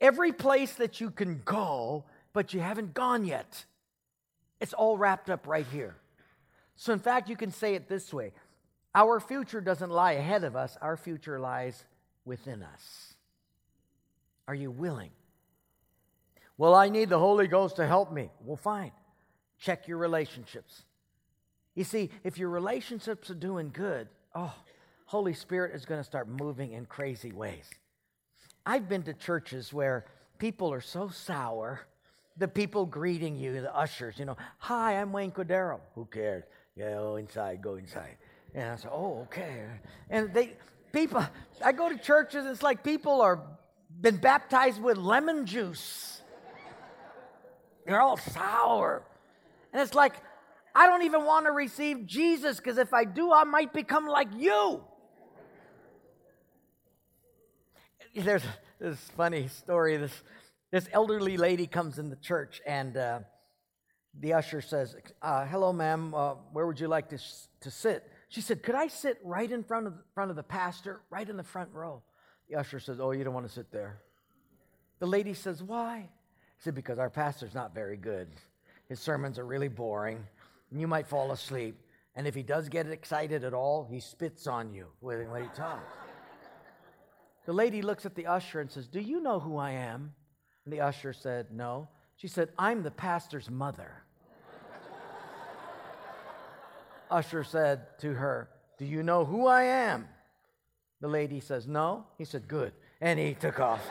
Every 0.01 0.33
place 0.33 0.73
that 0.75 0.99
you 0.99 1.09
can 1.09 1.41
go, 1.45 2.03
but 2.33 2.53
you 2.53 2.59
haven't 2.59 2.93
gone 2.93 3.23
yet. 3.23 3.65
It's 4.59 4.73
all 4.73 4.97
wrapped 4.97 5.29
up 5.29 5.47
right 5.47 5.65
here. 5.71 5.95
So, 6.75 6.91
in 6.91 6.99
fact, 6.99 7.29
you 7.29 7.37
can 7.37 7.51
say 7.51 7.75
it 7.75 7.87
this 7.87 8.13
way 8.13 8.33
Our 8.93 9.19
future 9.19 9.61
doesn't 9.61 9.89
lie 9.89 10.13
ahead 10.13 10.43
of 10.43 10.55
us, 10.55 10.77
our 10.81 10.97
future 10.97 11.39
lies 11.39 11.85
within 12.25 12.63
us. 12.63 13.13
Are 14.47 14.55
you 14.55 14.69
willing? 14.71 15.11
Well, 16.57 16.75
I 16.75 16.89
need 16.89 17.09
the 17.09 17.19
Holy 17.19 17.47
Ghost 17.47 17.77
to 17.77 17.87
help 17.87 18.11
me. 18.11 18.29
Well, 18.43 18.57
fine. 18.57 18.91
Check 19.59 19.87
your 19.87 19.97
relationships. 19.97 20.83
You 21.75 21.83
see, 21.83 22.09
if 22.23 22.37
your 22.37 22.49
relationships 22.49 23.29
are 23.29 23.35
doing 23.35 23.69
good, 23.71 24.07
oh, 24.33 24.53
Holy 25.05 25.33
Spirit 25.33 25.75
is 25.75 25.85
going 25.85 25.99
to 25.99 26.05
start 26.05 26.27
moving 26.27 26.71
in 26.71 26.85
crazy 26.85 27.31
ways. 27.31 27.69
I've 28.65 28.89
been 28.89 29.03
to 29.03 29.13
churches 29.13 29.71
where 29.71 30.05
people 30.39 30.73
are 30.73 30.81
so 30.81 31.09
sour. 31.09 31.81
The 32.37 32.47
people 32.47 32.85
greeting 32.85 33.37
you, 33.37 33.61
the 33.61 33.73
ushers, 33.73 34.17
you 34.17 34.25
know, 34.25 34.35
hi, 34.57 34.99
I'm 34.99 35.13
Wayne 35.13 35.31
Cordeiro. 35.31 35.79
Who 35.93 36.05
cares? 36.05 36.43
Yeah, 36.75 36.91
go 36.91 37.15
inside, 37.15 37.61
go 37.61 37.75
inside. 37.75 38.17
And 38.53 38.71
I 38.71 38.75
said, 38.75 38.91
oh, 38.91 39.21
okay. 39.23 39.63
And 40.09 40.33
they, 40.33 40.53
people, 40.91 41.25
I 41.63 41.71
go 41.71 41.87
to 41.87 41.97
churches, 41.97 42.45
it's 42.45 42.63
like 42.63 42.83
people 42.83 43.21
are 43.21 43.41
been 44.01 44.17
baptized 44.17 44.81
with 44.81 44.97
lemon 44.97 45.45
juice. 45.45 46.21
They're 47.85 48.01
all 48.01 48.17
sour. 48.17 49.03
And 49.71 49.81
it's 49.81 49.93
like, 49.93 50.15
I 50.75 50.87
don't 50.87 51.03
even 51.03 51.23
want 51.23 51.45
to 51.45 51.53
receive 51.53 52.05
Jesus 52.05 52.57
because 52.57 52.77
if 52.77 52.93
I 52.93 53.05
do, 53.05 53.31
I 53.31 53.45
might 53.45 53.71
become 53.71 54.07
like 54.07 54.27
you. 54.35 54.83
There's 58.13 58.43
this 58.79 58.99
funny 59.15 59.47
story. 59.47 59.95
This, 59.95 60.23
this 60.71 60.87
elderly 60.91 61.37
lady 61.37 61.65
comes 61.65 61.97
in 61.97 62.09
the 62.09 62.17
church, 62.17 62.61
and 62.65 62.97
uh, 62.97 63.19
the 64.19 64.33
usher 64.33 64.61
says, 64.61 64.95
uh, 65.21 65.45
Hello, 65.45 65.71
ma'am, 65.71 66.13
uh, 66.13 66.33
where 66.51 66.67
would 66.67 66.79
you 66.79 66.87
like 66.87 67.09
to, 67.09 67.19
to 67.61 67.71
sit? 67.71 68.03
She 68.27 68.41
said, 68.41 68.61
Could 68.61 68.75
I 68.75 68.87
sit 68.87 69.17
right 69.23 69.49
in 69.49 69.63
front 69.63 69.87
of, 69.87 69.93
front 70.13 70.29
of 70.29 70.35
the 70.35 70.43
pastor, 70.43 71.01
right 71.09 71.27
in 71.27 71.37
the 71.37 71.43
front 71.43 71.69
row? 71.71 72.03
The 72.49 72.57
usher 72.57 72.79
says, 72.79 72.99
Oh, 72.99 73.11
you 73.11 73.23
don't 73.23 73.33
want 73.33 73.47
to 73.47 73.53
sit 73.53 73.71
there. 73.71 74.01
The 74.99 75.07
lady 75.07 75.33
says, 75.33 75.63
Why? 75.63 75.99
He 75.99 76.63
said, 76.63 76.75
Because 76.75 76.99
our 76.99 77.09
pastor's 77.09 77.53
not 77.53 77.73
very 77.73 77.97
good. 77.97 78.27
His 78.89 78.99
sermons 78.99 79.39
are 79.39 79.45
really 79.45 79.67
boring, 79.67 80.25
and 80.71 80.79
you 80.79 80.87
might 80.87 81.07
fall 81.07 81.31
asleep. 81.31 81.81
And 82.15 82.27
if 82.27 82.35
he 82.35 82.43
does 82.43 82.69
get 82.69 82.87
excited 82.87 83.43
at 83.43 83.53
all, 83.53 83.87
he 83.89 83.99
spits 83.99 84.47
on 84.47 84.73
you 84.73 84.87
when 85.01 85.41
he 85.41 85.49
talks. 85.49 85.93
the 87.45 87.53
lady 87.53 87.81
looks 87.81 88.05
at 88.05 88.15
the 88.15 88.27
usher 88.27 88.61
and 88.61 88.71
says, 88.71 88.87
Do 88.87 89.01
you 89.01 89.19
know 89.19 89.39
who 89.39 89.57
I 89.57 89.71
am? 89.71 90.13
And 90.63 90.73
the 90.73 90.81
usher 90.81 91.13
said, 91.13 91.47
No. 91.51 91.89
She 92.17 92.27
said, 92.27 92.49
I'm 92.57 92.83
the 92.83 92.91
pastor's 92.91 93.49
mother. 93.49 94.03
usher 97.11 97.43
said 97.43 97.99
to 97.99 98.13
her, 98.13 98.49
Do 98.77 98.85
you 98.85 99.03
know 99.03 99.25
who 99.25 99.45
I 99.45 99.63
am? 99.63 100.07
The 101.01 101.09
lady 101.09 101.41
says, 101.41 101.67
No. 101.67 102.05
He 102.17 102.23
said, 102.23 102.47
Good. 102.47 102.71
And 103.01 103.19
he 103.19 103.33
took 103.33 103.59
off. 103.59 103.81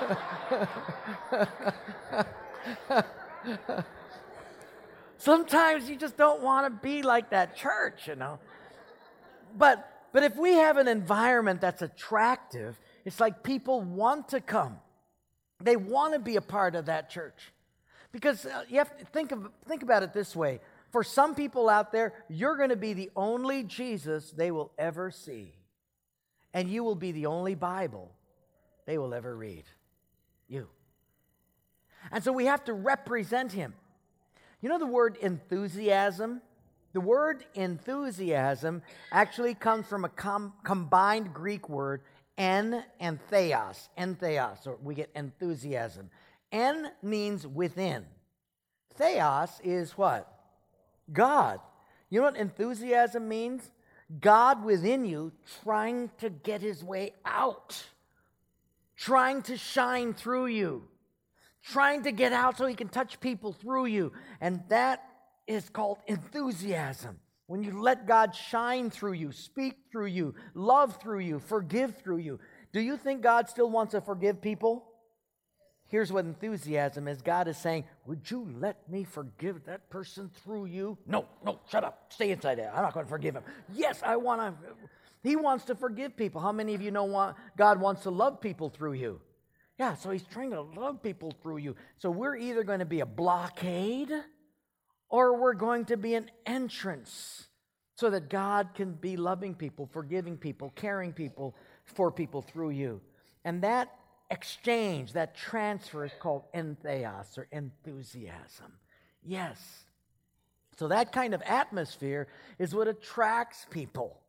Sometimes 5.24 5.88
you 5.88 5.96
just 5.96 6.18
don't 6.18 6.42
want 6.42 6.66
to 6.66 6.86
be 6.86 7.00
like 7.00 7.30
that 7.30 7.56
church, 7.56 8.08
you 8.08 8.14
know. 8.14 8.38
But 9.56 9.90
but 10.12 10.22
if 10.22 10.36
we 10.36 10.52
have 10.52 10.76
an 10.76 10.86
environment 10.86 11.62
that's 11.62 11.80
attractive, 11.80 12.78
it's 13.06 13.18
like 13.18 13.42
people 13.42 13.80
want 13.80 14.28
to 14.28 14.40
come. 14.42 14.76
They 15.60 15.76
want 15.76 16.12
to 16.12 16.18
be 16.18 16.36
a 16.36 16.42
part 16.42 16.74
of 16.74 16.86
that 16.86 17.08
church. 17.08 17.52
Because 18.12 18.44
uh, 18.44 18.64
you 18.68 18.76
have 18.76 18.96
to 18.98 19.04
think 19.06 19.32
of 19.32 19.48
think 19.66 19.82
about 19.82 20.02
it 20.02 20.12
this 20.12 20.36
way. 20.36 20.60
For 20.92 21.02
some 21.02 21.34
people 21.34 21.70
out 21.70 21.90
there, 21.90 22.12
you're 22.28 22.58
going 22.58 22.68
to 22.68 22.76
be 22.76 22.92
the 22.92 23.10
only 23.16 23.62
Jesus 23.62 24.30
they 24.30 24.50
will 24.50 24.72
ever 24.76 25.10
see. 25.10 25.54
And 26.52 26.68
you 26.68 26.84
will 26.84 26.96
be 26.96 27.12
the 27.12 27.26
only 27.26 27.54
Bible 27.54 28.12
they 28.84 28.98
will 28.98 29.14
ever 29.14 29.34
read. 29.34 29.64
You. 30.48 30.68
And 32.12 32.22
so 32.22 32.30
we 32.30 32.44
have 32.44 32.62
to 32.64 32.74
represent 32.74 33.52
him. 33.52 33.72
You 34.64 34.70
know 34.70 34.78
the 34.78 34.86
word 34.86 35.18
enthusiasm? 35.20 36.40
The 36.94 37.00
word 37.02 37.44
enthusiasm 37.52 38.80
actually 39.12 39.52
comes 39.52 39.86
from 39.86 40.06
a 40.06 40.08
com- 40.08 40.54
combined 40.64 41.34
Greek 41.34 41.68
word, 41.68 42.00
en 42.38 42.82
and 42.98 43.20
theos. 43.28 43.90
Entheos, 43.98 44.66
or 44.66 44.78
we 44.82 44.94
get 44.94 45.10
enthusiasm. 45.14 46.08
En 46.50 46.90
means 47.02 47.46
within. 47.46 48.06
Theos 48.94 49.50
is 49.62 49.98
what? 49.98 50.32
God. 51.12 51.60
You 52.08 52.20
know 52.20 52.28
what 52.28 52.36
enthusiasm 52.38 53.28
means? 53.28 53.70
God 54.18 54.64
within 54.64 55.04
you 55.04 55.32
trying 55.62 56.10
to 56.20 56.30
get 56.30 56.62
his 56.62 56.82
way 56.82 57.12
out, 57.26 57.84
trying 58.96 59.42
to 59.42 59.58
shine 59.58 60.14
through 60.14 60.46
you, 60.46 60.88
trying 61.64 62.02
to 62.02 62.12
get 62.12 62.32
out 62.32 62.58
so 62.58 62.66
he 62.66 62.74
can 62.74 62.88
touch 62.88 63.20
people 63.20 63.52
through 63.52 63.86
you. 63.86 64.12
And 64.40 64.62
that 64.68 65.02
is 65.46 65.68
called 65.68 65.98
enthusiasm. 66.06 67.18
When 67.46 67.62
you 67.62 67.80
let 67.82 68.06
God 68.06 68.34
shine 68.34 68.90
through 68.90 69.12
you, 69.14 69.30
speak 69.32 69.74
through 69.92 70.06
you, 70.06 70.34
love 70.54 70.98
through 71.00 71.20
you, 71.20 71.38
forgive 71.38 71.96
through 71.98 72.18
you. 72.18 72.38
Do 72.72 72.80
you 72.80 72.96
think 72.96 73.22
God 73.22 73.48
still 73.48 73.68
wants 73.68 73.92
to 73.92 74.00
forgive 74.00 74.40
people? 74.40 74.86
Here's 75.88 76.10
what 76.10 76.24
enthusiasm 76.24 77.06
is 77.06 77.20
God 77.20 77.46
is 77.46 77.58
saying, 77.58 77.84
Would 78.06 78.30
you 78.30 78.48
let 78.58 78.88
me 78.90 79.04
forgive 79.04 79.64
that 79.66 79.90
person 79.90 80.30
through 80.42 80.66
you? 80.66 80.96
No, 81.06 81.26
no, 81.44 81.60
shut 81.70 81.84
up. 81.84 82.06
Stay 82.08 82.30
inside 82.30 82.56
there. 82.56 82.72
I'm 82.74 82.82
not 82.82 82.94
going 82.94 83.04
to 83.04 83.10
forgive 83.10 83.34
him. 83.34 83.44
Yes, 83.72 84.02
I 84.02 84.16
want 84.16 84.40
to. 84.40 84.54
He 85.22 85.36
wants 85.36 85.66
to 85.66 85.74
forgive 85.74 86.16
people. 86.16 86.40
How 86.40 86.52
many 86.52 86.74
of 86.74 86.82
you 86.82 86.90
know 86.90 87.34
God 87.56 87.80
wants 87.80 88.02
to 88.02 88.10
love 88.10 88.40
people 88.40 88.70
through 88.70 88.94
you? 88.94 89.20
Yeah, 89.78 89.94
so 89.94 90.10
he's 90.10 90.22
trying 90.22 90.50
to 90.50 90.60
love 90.60 91.02
people 91.02 91.32
through 91.42 91.58
you. 91.58 91.74
So 91.98 92.10
we're 92.10 92.36
either 92.36 92.62
going 92.62 92.78
to 92.78 92.84
be 92.84 93.00
a 93.00 93.06
blockade 93.06 94.12
or 95.08 95.40
we're 95.40 95.54
going 95.54 95.86
to 95.86 95.96
be 95.96 96.14
an 96.14 96.30
entrance 96.46 97.48
so 97.96 98.10
that 98.10 98.28
God 98.28 98.70
can 98.74 98.92
be 98.92 99.16
loving 99.16 99.54
people, 99.54 99.88
forgiving 99.92 100.36
people, 100.36 100.72
caring 100.76 101.12
people 101.12 101.56
for 101.84 102.10
people 102.10 102.42
through 102.42 102.70
you. 102.70 103.00
And 103.44 103.62
that 103.62 103.92
exchange, 104.30 105.12
that 105.12 105.36
transfer 105.36 106.04
is 106.04 106.12
called 106.20 106.44
entheos 106.54 107.36
or 107.36 107.46
enthusiasm. 107.52 108.72
Yes. 109.24 109.84
So 110.76 110.88
that 110.88 111.12
kind 111.12 111.34
of 111.34 111.42
atmosphere 111.42 112.28
is 112.58 112.74
what 112.74 112.88
attracts 112.88 113.66
people. 113.70 114.20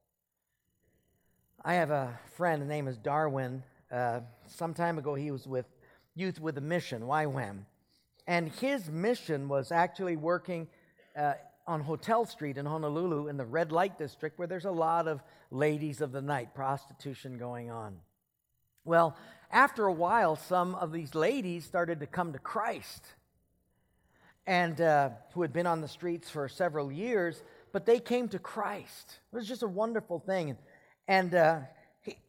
I 1.63 1.75
have 1.75 1.89
a 1.89 2.19
friend, 2.35 2.61
his 2.61 2.69
name 2.69 2.87
is 2.87 2.97
Darwin. 2.97 3.63
Uh, 3.91 4.21
some 4.47 4.73
time 4.73 4.97
ago, 4.97 5.15
he 5.15 5.31
was 5.31 5.47
with 5.47 5.65
Youth 6.15 6.39
with 6.39 6.57
a 6.57 6.61
Mission, 6.61 7.03
YWAM. 7.03 7.65
And 8.27 8.49
his 8.49 8.89
mission 8.89 9.47
was 9.47 9.71
actually 9.71 10.15
working 10.15 10.67
uh, 11.15 11.33
on 11.67 11.81
Hotel 11.81 12.25
Street 12.25 12.57
in 12.57 12.65
Honolulu 12.65 13.27
in 13.27 13.37
the 13.37 13.45
red 13.45 13.71
light 13.71 13.97
district 13.97 14.39
where 14.39 14.47
there's 14.47 14.65
a 14.65 14.71
lot 14.71 15.07
of 15.07 15.21
ladies 15.51 16.01
of 16.01 16.11
the 16.11 16.21
night, 16.21 16.55
prostitution 16.55 17.37
going 17.37 17.69
on. 17.69 17.97
Well, 18.83 19.17
after 19.51 19.85
a 19.85 19.93
while, 19.93 20.35
some 20.35 20.75
of 20.75 20.91
these 20.91 21.15
ladies 21.15 21.65
started 21.65 21.99
to 21.99 22.07
come 22.07 22.33
to 22.33 22.39
Christ, 22.39 23.05
and 24.47 24.79
uh, 24.79 25.09
who 25.33 25.41
had 25.41 25.53
been 25.53 25.65
on 25.65 25.81
the 25.81 25.87
streets 25.87 26.29
for 26.29 26.47
several 26.47 26.91
years, 26.91 27.41
but 27.71 27.85
they 27.85 27.99
came 27.99 28.27
to 28.29 28.39
Christ. 28.39 29.19
It 29.33 29.35
was 29.35 29.47
just 29.47 29.63
a 29.63 29.67
wonderful 29.67 30.19
thing. 30.19 30.55
And 31.07 31.33
uh, 31.33 31.59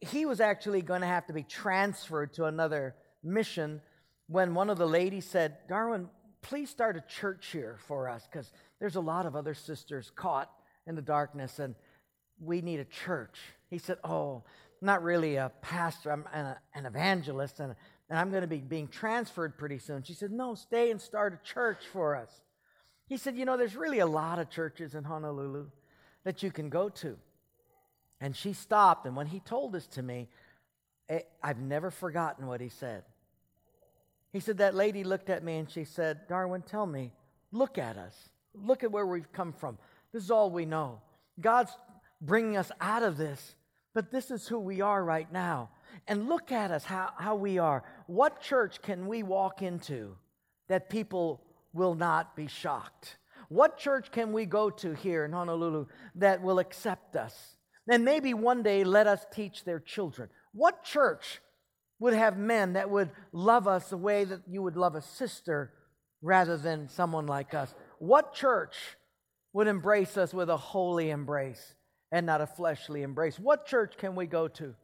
he, 0.01 0.25
was 0.25 0.39
actually 0.39 0.81
going 0.81 1.01
to 1.01 1.07
have 1.07 1.27
to 1.27 1.33
be 1.33 1.43
transferred 1.43 2.33
to 2.33 2.45
another 2.45 2.95
mission 3.23 3.81
when 4.27 4.53
one 4.53 4.69
of 4.69 4.77
the 4.77 4.87
ladies 4.87 5.25
said, 5.25 5.57
Darwin, 5.67 6.09
please 6.41 6.69
start 6.69 6.97
a 6.97 7.03
church 7.07 7.47
here 7.51 7.77
for 7.87 8.09
us 8.09 8.27
because 8.29 8.51
there's 8.79 8.95
a 8.95 9.01
lot 9.01 9.25
of 9.25 9.35
other 9.35 9.53
sisters 9.53 10.11
caught 10.15 10.49
in 10.85 10.95
the 10.95 11.01
darkness. 11.01 11.59
And 11.59 11.75
we 12.39 12.61
need 12.61 12.79
a 12.79 12.85
church. 12.85 13.37
He 13.69 13.77
said, 13.77 13.97
Oh, 14.03 14.43
not 14.81 15.03
really 15.03 15.35
a 15.35 15.51
pastor, 15.61 16.11
I'm 16.11 16.25
an, 16.33 16.55
an 16.75 16.85
evangelist, 16.85 17.59
and, 17.59 17.75
and 18.09 18.19
I'm 18.19 18.29
going 18.29 18.41
to 18.41 18.47
be 18.47 18.57
being 18.57 18.87
transferred 18.87 19.57
pretty 19.57 19.79
soon. 19.79 20.03
She 20.03 20.13
said, 20.13 20.31
No, 20.31 20.55
stay 20.55 20.91
and 20.91 21.01
start 21.01 21.33
a 21.33 21.47
church 21.47 21.79
for 21.91 22.15
us. 22.15 22.41
He 23.07 23.17
said, 23.17 23.37
You 23.37 23.45
know, 23.45 23.57
there's 23.57 23.75
really 23.75 23.99
a 23.99 24.07
lot 24.07 24.39
of 24.39 24.49
churches 24.49 24.95
in 24.95 25.03
Honolulu 25.03 25.67
that 26.23 26.43
you 26.43 26.51
can 26.51 26.69
go 26.69 26.89
to. 26.89 27.17
And 28.19 28.35
she 28.35 28.53
stopped, 28.53 29.05
and 29.05 29.15
when 29.15 29.27
he 29.27 29.39
told 29.39 29.71
this 29.71 29.87
to 29.87 30.01
me, 30.01 30.27
eh, 31.09 31.19
I've 31.43 31.59
never 31.59 31.91
forgotten 31.91 32.47
what 32.47 32.61
he 32.61 32.69
said. 32.69 33.03
He 34.33 34.39
said, 34.39 34.57
That 34.57 34.75
lady 34.75 35.03
looked 35.03 35.29
at 35.29 35.43
me 35.43 35.57
and 35.57 35.69
she 35.69 35.83
said, 35.83 36.27
Darwin, 36.27 36.61
tell 36.61 36.85
me, 36.85 37.11
look 37.51 37.77
at 37.77 37.97
us. 37.97 38.29
Look 38.53 38.83
at 38.83 38.91
where 38.91 39.05
we've 39.05 39.31
come 39.31 39.53
from. 39.53 39.77
This 40.11 40.23
is 40.23 40.31
all 40.31 40.49
we 40.49 40.65
know. 40.65 41.01
God's 41.39 41.71
bringing 42.21 42.57
us 42.57 42.71
out 42.81 43.03
of 43.03 43.17
this, 43.17 43.55
but 43.93 44.11
this 44.11 44.31
is 44.31 44.47
who 44.47 44.59
we 44.59 44.81
are 44.81 45.03
right 45.03 45.31
now. 45.31 45.69
And 46.07 46.27
look 46.27 46.51
at 46.51 46.71
us, 46.71 46.83
how, 46.83 47.11
how 47.17 47.35
we 47.35 47.57
are. 47.59 47.83
What 48.07 48.41
church 48.41 48.81
can 48.81 49.07
we 49.07 49.23
walk 49.23 49.61
into 49.61 50.15
that 50.67 50.89
people 50.89 51.41
will 51.73 51.95
not 51.95 52.35
be 52.35 52.47
shocked? 52.47 53.17
What 53.49 53.77
church 53.77 54.11
can 54.11 54.33
we 54.33 54.45
go 54.45 54.69
to 54.69 54.93
here 54.93 55.23
in 55.23 55.31
Honolulu 55.31 55.85
that 56.15 56.41
will 56.41 56.59
accept 56.59 57.15
us? 57.15 57.56
And 57.87 58.03
maybe 58.03 58.33
one 58.33 58.63
day 58.63 58.83
let 58.83 59.07
us 59.07 59.25
teach 59.33 59.63
their 59.63 59.79
children. 59.79 60.29
What 60.53 60.83
church 60.83 61.41
would 61.99 62.13
have 62.13 62.37
men 62.37 62.73
that 62.73 62.89
would 62.89 63.09
love 63.31 63.67
us 63.67 63.89
the 63.89 63.97
way 63.97 64.23
that 64.23 64.41
you 64.47 64.61
would 64.61 64.75
love 64.75 64.95
a 64.95 65.01
sister 65.01 65.71
rather 66.21 66.57
than 66.57 66.89
someone 66.89 67.27
like 67.27 67.53
us? 67.53 67.73
What 67.99 68.33
church 68.33 68.75
would 69.53 69.67
embrace 69.67 70.17
us 70.17 70.33
with 70.33 70.49
a 70.49 70.57
holy 70.57 71.09
embrace 71.09 71.75
and 72.11 72.25
not 72.25 72.41
a 72.41 72.47
fleshly 72.47 73.03
embrace? 73.03 73.39
What 73.39 73.65
church 73.65 73.97
can 73.97 74.15
we 74.15 74.25
go 74.25 74.47
to? 74.49 74.75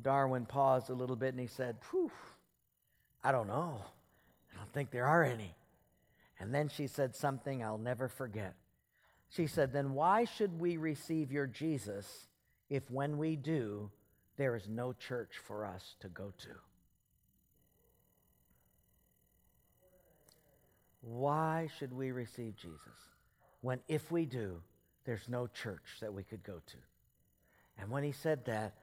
Darwin 0.00 0.46
paused 0.46 0.90
a 0.90 0.94
little 0.94 1.16
bit 1.16 1.32
and 1.34 1.40
he 1.40 1.46
said, 1.46 1.76
Whew, 1.90 2.10
I 3.22 3.32
don't 3.32 3.48
know. 3.48 3.82
I 4.52 4.58
don't 4.58 4.72
think 4.72 4.90
there 4.90 5.06
are 5.06 5.24
any. 5.24 5.54
And 6.38 6.54
then 6.54 6.68
she 6.68 6.86
said 6.86 7.14
something 7.14 7.62
I'll 7.62 7.78
never 7.78 8.08
forget. 8.08 8.54
She 9.28 9.46
said, 9.46 9.72
Then 9.72 9.94
why 9.94 10.24
should 10.24 10.60
we 10.60 10.76
receive 10.76 11.32
your 11.32 11.46
Jesus 11.46 12.28
if 12.68 12.90
when 12.90 13.18
we 13.18 13.36
do, 13.36 13.90
there 14.36 14.56
is 14.56 14.68
no 14.68 14.92
church 14.92 15.40
for 15.46 15.64
us 15.64 15.96
to 16.00 16.08
go 16.08 16.32
to? 16.38 16.48
Why 21.00 21.68
should 21.78 21.92
we 21.92 22.10
receive 22.10 22.56
Jesus 22.56 22.80
when, 23.60 23.80
if 23.86 24.10
we 24.10 24.26
do, 24.26 24.60
there's 25.04 25.28
no 25.28 25.46
church 25.46 25.98
that 26.00 26.12
we 26.12 26.24
could 26.24 26.42
go 26.42 26.60
to? 26.66 26.76
And 27.78 27.90
when 27.90 28.02
he 28.02 28.12
said 28.12 28.44
that, 28.46 28.74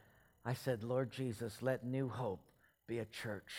I 0.46 0.54
said, 0.54 0.84
Lord 0.84 1.12
Jesus, 1.12 1.62
let 1.62 1.86
New 1.86 2.08
Hope 2.08 2.42
be 2.88 3.00
a 3.00 3.06
church 3.06 3.52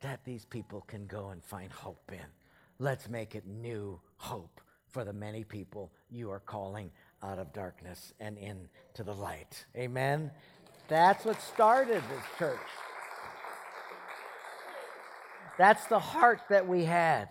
that 0.00 0.24
these 0.24 0.44
people 0.44 0.82
can 0.82 1.06
go 1.06 1.30
and 1.30 1.42
find 1.42 1.70
hope 1.72 2.10
in. 2.12 2.26
Let's 2.78 3.08
make 3.08 3.34
it 3.34 3.46
new 3.46 4.00
hope 4.16 4.60
for 4.96 5.04
the 5.04 5.12
many 5.12 5.44
people 5.44 5.92
you 6.08 6.30
are 6.30 6.40
calling 6.40 6.90
out 7.22 7.38
of 7.38 7.52
darkness 7.52 8.14
and 8.18 8.38
into 8.38 9.04
the 9.04 9.12
light. 9.12 9.66
Amen. 9.76 10.30
That's 10.88 11.22
what 11.26 11.38
started 11.42 12.02
this 12.08 12.24
church. 12.38 12.56
That's 15.58 15.84
the 15.88 15.98
heart 15.98 16.40
that 16.48 16.66
we 16.66 16.82
had. 16.82 17.28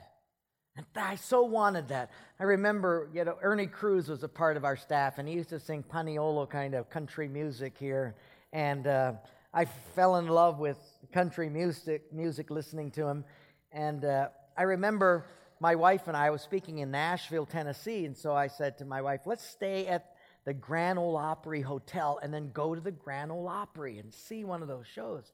And 0.78 0.86
I 0.96 1.16
so 1.16 1.42
wanted 1.42 1.88
that. 1.88 2.12
I 2.40 2.44
remember, 2.44 3.10
you 3.12 3.26
know, 3.26 3.40
Ernie 3.42 3.66
Cruz 3.66 4.10
was 4.10 4.22
a 4.22 4.30
part 4.30 4.58
of 4.58 4.64
our 4.64 4.78
staff, 4.78 5.18
and 5.18 5.28
he 5.28 5.34
used 5.34 5.50
to 5.50 5.60
sing 5.60 5.84
Paniolo 5.92 6.48
kind 6.48 6.76
of 6.76 6.88
country 6.92 7.28
music 7.28 7.76
here. 7.80 8.14
And 8.54 8.86
uh, 8.86 9.14
I 9.56 9.66
fell 9.66 10.18
in 10.18 10.28
love 10.28 10.60
with 10.60 10.78
country 11.12 11.50
music, 11.50 12.14
music 12.14 12.52
listening 12.52 12.92
to 12.92 13.08
him. 13.08 13.26
And 13.72 14.06
uh, 14.06 14.28
I 14.56 14.64
remember 14.64 15.26
my 15.60 15.76
wife 15.76 16.08
and 16.08 16.18
I 16.18 16.30
was 16.30 16.42
speaking 16.42 16.80
in 16.80 16.92
Nashville, 16.92 17.46
Tennessee, 17.46 18.06
and 18.06 18.18
so 18.18 18.36
I 18.36 18.48
said 18.48 18.78
to 18.78 18.86
my 18.86 19.02
wife, 19.02 19.22
"Let's 19.26 19.44
stay 19.44 19.88
at 19.88 20.16
the 20.44 20.54
Grand 20.54 21.00
Ole 21.00 21.18
Opry 21.18 21.62
Hotel 21.62 22.20
and 22.22 22.34
then 22.34 22.52
go 22.52 22.76
to 22.76 22.82
the 22.82 22.92
Grand 22.92 23.32
Ole 23.32 23.48
Opry 23.48 24.00
and 24.00 24.14
see 24.14 24.44
one 24.44 24.62
of 24.62 24.68
those 24.68 24.88
shows." 24.88 25.32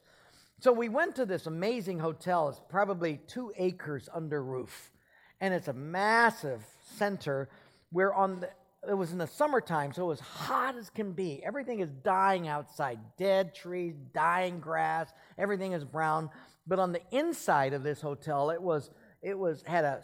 So 0.59 0.71
we 0.71 0.89
went 0.89 1.15
to 1.15 1.25
this 1.25 1.47
amazing 1.47 1.99
hotel. 1.99 2.49
It's 2.49 2.61
probably 2.69 3.17
two 3.17 3.51
acres 3.57 4.07
under 4.13 4.43
roof, 4.43 4.91
and 5.39 5.53
it's 5.53 5.67
a 5.67 5.73
massive 5.73 6.63
center. 6.81 7.49
Where 7.91 8.13
on 8.13 8.41
the 8.41 8.49
it 8.87 8.95
was 8.95 9.11
in 9.11 9.19
the 9.19 9.27
summertime, 9.27 9.93
so 9.93 10.03
it 10.05 10.07
was 10.07 10.19
hot 10.19 10.75
as 10.75 10.89
can 10.89 11.11
be. 11.11 11.43
Everything 11.45 11.81
is 11.81 11.89
dying 12.03 12.47
outside 12.47 12.99
dead 13.15 13.53
trees, 13.53 13.95
dying 14.13 14.59
grass, 14.59 15.13
everything 15.37 15.73
is 15.73 15.83
brown. 15.83 16.31
But 16.65 16.79
on 16.79 16.91
the 16.91 17.01
inside 17.11 17.73
of 17.73 17.83
this 17.83 18.01
hotel, 18.01 18.49
it 18.49 18.61
was 18.61 18.89
it 19.21 19.37
was 19.37 19.63
had 19.63 19.85
a 19.85 20.03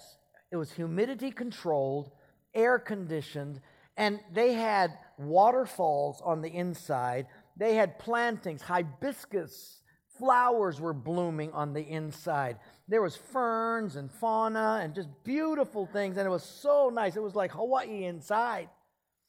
it 0.51 0.55
was 0.55 0.71
humidity 0.71 1.31
controlled, 1.31 2.11
air 2.53 2.79
conditioned, 2.79 3.59
and 3.97 4.19
they 4.33 4.53
had 4.53 4.97
waterfalls 5.17 6.21
on 6.23 6.41
the 6.41 6.49
inside. 6.49 7.27
They 7.57 7.75
had 7.75 7.99
plantings, 7.99 8.61
hibiscus 8.61 9.77
flowers 10.17 10.79
were 10.79 10.93
blooming 10.93 11.51
on 11.53 11.73
the 11.73 11.81
inside. 11.81 12.57
There 12.87 13.01
was 13.01 13.15
ferns 13.15 13.95
and 13.95 14.11
fauna 14.11 14.79
and 14.81 14.93
just 14.93 15.09
beautiful 15.23 15.85
things, 15.85 16.17
and 16.17 16.25
it 16.25 16.29
was 16.29 16.43
so 16.43 16.89
nice. 16.93 17.15
It 17.15 17.23
was 17.23 17.35
like 17.35 17.51
Hawaii 17.51 18.05
inside. 18.05 18.69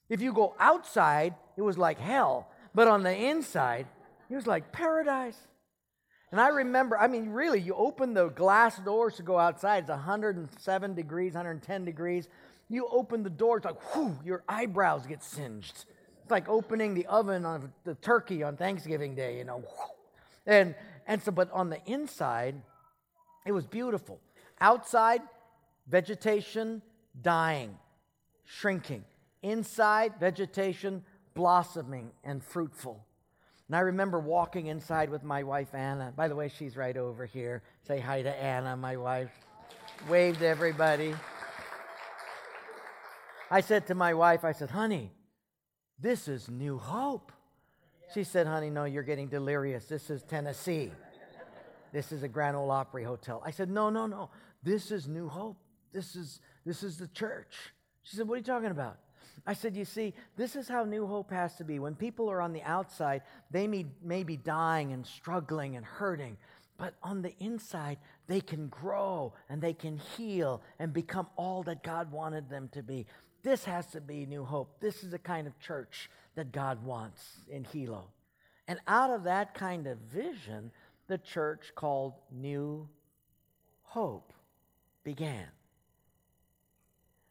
If 0.08 0.20
you 0.20 0.32
go 0.32 0.54
outside, 0.58 1.34
it 1.56 1.62
was 1.62 1.76
like 1.76 1.98
hell, 1.98 2.48
but 2.74 2.88
on 2.88 3.02
the 3.02 3.14
inside, 3.14 3.86
it 4.30 4.34
was 4.34 4.46
like 4.46 4.72
paradise. 4.72 5.38
And 6.30 6.40
I 6.40 6.48
remember, 6.48 6.98
I 6.98 7.08
mean, 7.08 7.30
really, 7.30 7.60
you 7.60 7.74
open 7.74 8.12
the 8.12 8.28
glass 8.28 8.78
doors 8.78 9.16
to 9.16 9.22
go 9.22 9.38
outside, 9.38 9.84
it's 9.84 9.90
107 9.90 10.94
degrees, 10.94 11.32
110 11.32 11.84
degrees. 11.84 12.28
You 12.68 12.86
open 12.90 13.22
the 13.22 13.30
door, 13.30 13.56
it's 13.56 13.64
like, 13.64 13.80
whew, 13.94 14.18
your 14.22 14.42
eyebrows 14.46 15.06
get 15.06 15.22
singed. 15.24 15.86
It's 16.22 16.30
like 16.30 16.48
opening 16.48 16.92
the 16.92 17.06
oven 17.06 17.46
of 17.46 17.68
the 17.84 17.94
turkey 17.94 18.42
on 18.42 18.56
Thanksgiving 18.56 19.14
Day, 19.14 19.38
you 19.38 19.44
know. 19.44 19.64
And, 20.46 20.74
and 21.06 21.22
so, 21.22 21.32
but 21.32 21.50
on 21.50 21.70
the 21.70 21.80
inside, 21.86 22.54
it 23.46 23.52
was 23.52 23.66
beautiful. 23.66 24.20
Outside, 24.60 25.22
vegetation 25.86 26.82
dying, 27.22 27.74
shrinking. 28.44 29.04
Inside, 29.42 30.14
vegetation 30.20 31.04
blossoming 31.32 32.10
and 32.22 32.44
fruitful. 32.44 33.02
And 33.68 33.76
I 33.76 33.80
remember 33.80 34.18
walking 34.18 34.66
inside 34.66 35.10
with 35.10 35.22
my 35.22 35.42
wife, 35.42 35.74
Anna. 35.74 36.12
By 36.16 36.28
the 36.28 36.34
way, 36.34 36.48
she's 36.48 36.76
right 36.76 36.96
over 36.96 37.26
here. 37.26 37.62
Say 37.86 38.00
hi 38.00 38.22
to 38.22 38.34
Anna, 38.42 38.76
my 38.76 38.96
wife. 38.96 39.30
Wave 40.08 40.38
to 40.38 40.46
everybody. 40.46 41.14
I 43.50 43.60
said 43.60 43.86
to 43.88 43.94
my 43.94 44.14
wife, 44.14 44.44
I 44.44 44.52
said, 44.52 44.70
honey, 44.70 45.12
this 45.98 46.28
is 46.28 46.48
New 46.48 46.78
Hope. 46.78 47.30
She 48.14 48.24
said, 48.24 48.46
honey, 48.46 48.70
no, 48.70 48.84
you're 48.84 49.02
getting 49.02 49.28
delirious. 49.28 49.84
This 49.84 50.08
is 50.08 50.22
Tennessee. 50.22 50.90
This 51.92 52.10
is 52.12 52.22
a 52.22 52.28
Grand 52.28 52.56
Ole 52.56 52.70
Opry 52.70 53.04
Hotel. 53.04 53.42
I 53.44 53.50
said, 53.50 53.70
no, 53.70 53.90
no, 53.90 54.06
no. 54.06 54.30
This 54.62 54.90
is 54.90 55.08
New 55.08 55.28
Hope. 55.28 55.58
This 55.92 56.16
is, 56.16 56.40
this 56.64 56.82
is 56.82 56.96
the 56.96 57.08
church. 57.08 57.54
She 58.02 58.16
said, 58.16 58.28
what 58.28 58.34
are 58.34 58.38
you 58.38 58.44
talking 58.44 58.70
about? 58.70 58.98
I 59.46 59.54
said, 59.54 59.76
You 59.76 59.84
see, 59.84 60.14
this 60.36 60.56
is 60.56 60.68
how 60.68 60.84
New 60.84 61.06
Hope 61.06 61.30
has 61.30 61.56
to 61.56 61.64
be. 61.64 61.78
When 61.78 61.94
people 61.94 62.30
are 62.30 62.40
on 62.40 62.52
the 62.52 62.62
outside, 62.62 63.22
they 63.50 63.66
may, 63.66 63.86
may 64.02 64.22
be 64.22 64.36
dying 64.36 64.92
and 64.92 65.06
struggling 65.06 65.76
and 65.76 65.84
hurting. 65.84 66.36
But 66.76 66.94
on 67.02 67.22
the 67.22 67.34
inside, 67.40 67.98
they 68.28 68.40
can 68.40 68.68
grow 68.68 69.34
and 69.48 69.60
they 69.60 69.74
can 69.74 69.96
heal 69.96 70.62
and 70.78 70.92
become 70.92 71.26
all 71.36 71.64
that 71.64 71.82
God 71.82 72.12
wanted 72.12 72.48
them 72.48 72.68
to 72.72 72.82
be. 72.82 73.06
This 73.42 73.64
has 73.64 73.86
to 73.88 74.00
be 74.00 74.26
New 74.26 74.44
Hope. 74.44 74.80
This 74.80 75.02
is 75.02 75.10
the 75.10 75.18
kind 75.18 75.46
of 75.46 75.58
church 75.58 76.08
that 76.36 76.52
God 76.52 76.84
wants 76.84 77.22
in 77.48 77.64
Hilo. 77.64 78.08
And 78.68 78.78
out 78.86 79.10
of 79.10 79.24
that 79.24 79.54
kind 79.54 79.86
of 79.86 79.98
vision, 79.98 80.70
the 81.08 81.18
church 81.18 81.72
called 81.74 82.14
New 82.30 82.88
Hope 83.82 84.32
began. 85.02 85.46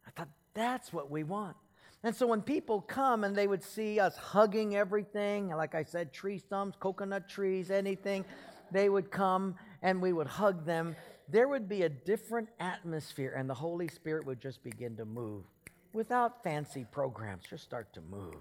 I 0.05 0.11
thought, 0.11 0.29
that's 0.53 0.91
what 0.91 1.11
we 1.11 1.23
want. 1.23 1.55
And 2.03 2.15
so 2.15 2.27
when 2.27 2.41
people 2.41 2.81
come 2.81 3.23
and 3.23 3.35
they 3.35 3.47
would 3.47 3.63
see 3.63 3.99
us 3.99 4.15
hugging 4.15 4.75
everything, 4.75 5.49
like 5.49 5.75
I 5.75 5.83
said, 5.83 6.13
tree 6.13 6.37
stumps, 6.37 6.77
coconut 6.79 7.27
trees, 7.27 7.71
anything, 7.71 8.23
they 8.71 8.89
would 8.89 9.11
come 9.11 9.55
and 9.81 10.01
we 10.01 10.13
would 10.13 10.27
hug 10.27 10.65
them. 10.65 10.95
There 11.29 11.47
would 11.47 11.67
be 11.67 11.83
a 11.83 11.89
different 11.89 12.47
atmosphere, 12.59 13.33
and 13.35 13.49
the 13.49 13.53
Holy 13.53 13.87
Spirit 13.89 14.25
would 14.25 14.39
just 14.39 14.63
begin 14.63 14.95
to 14.97 15.05
move 15.05 15.43
without 15.91 16.43
fancy 16.43 16.85
programs, 16.89 17.43
just 17.49 17.63
start 17.63 17.91
to 17.93 18.01
move. 18.01 18.35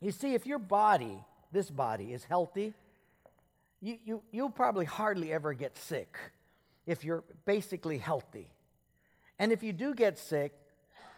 You 0.00 0.10
see, 0.10 0.34
if 0.34 0.46
your 0.46 0.58
body, 0.58 1.18
this 1.52 1.70
body, 1.70 2.12
is 2.12 2.24
healthy, 2.24 2.74
you, 3.80 3.98
you, 4.04 4.22
you'll 4.32 4.50
probably 4.50 4.84
hardly 4.84 5.32
ever 5.32 5.54
get 5.54 5.76
sick 5.76 6.18
if 6.86 7.04
you're 7.04 7.24
basically 7.44 7.98
healthy. 7.98 8.48
And 9.38 9.52
if 9.52 9.62
you 9.62 9.72
do 9.72 9.94
get 9.94 10.18
sick, 10.18 10.52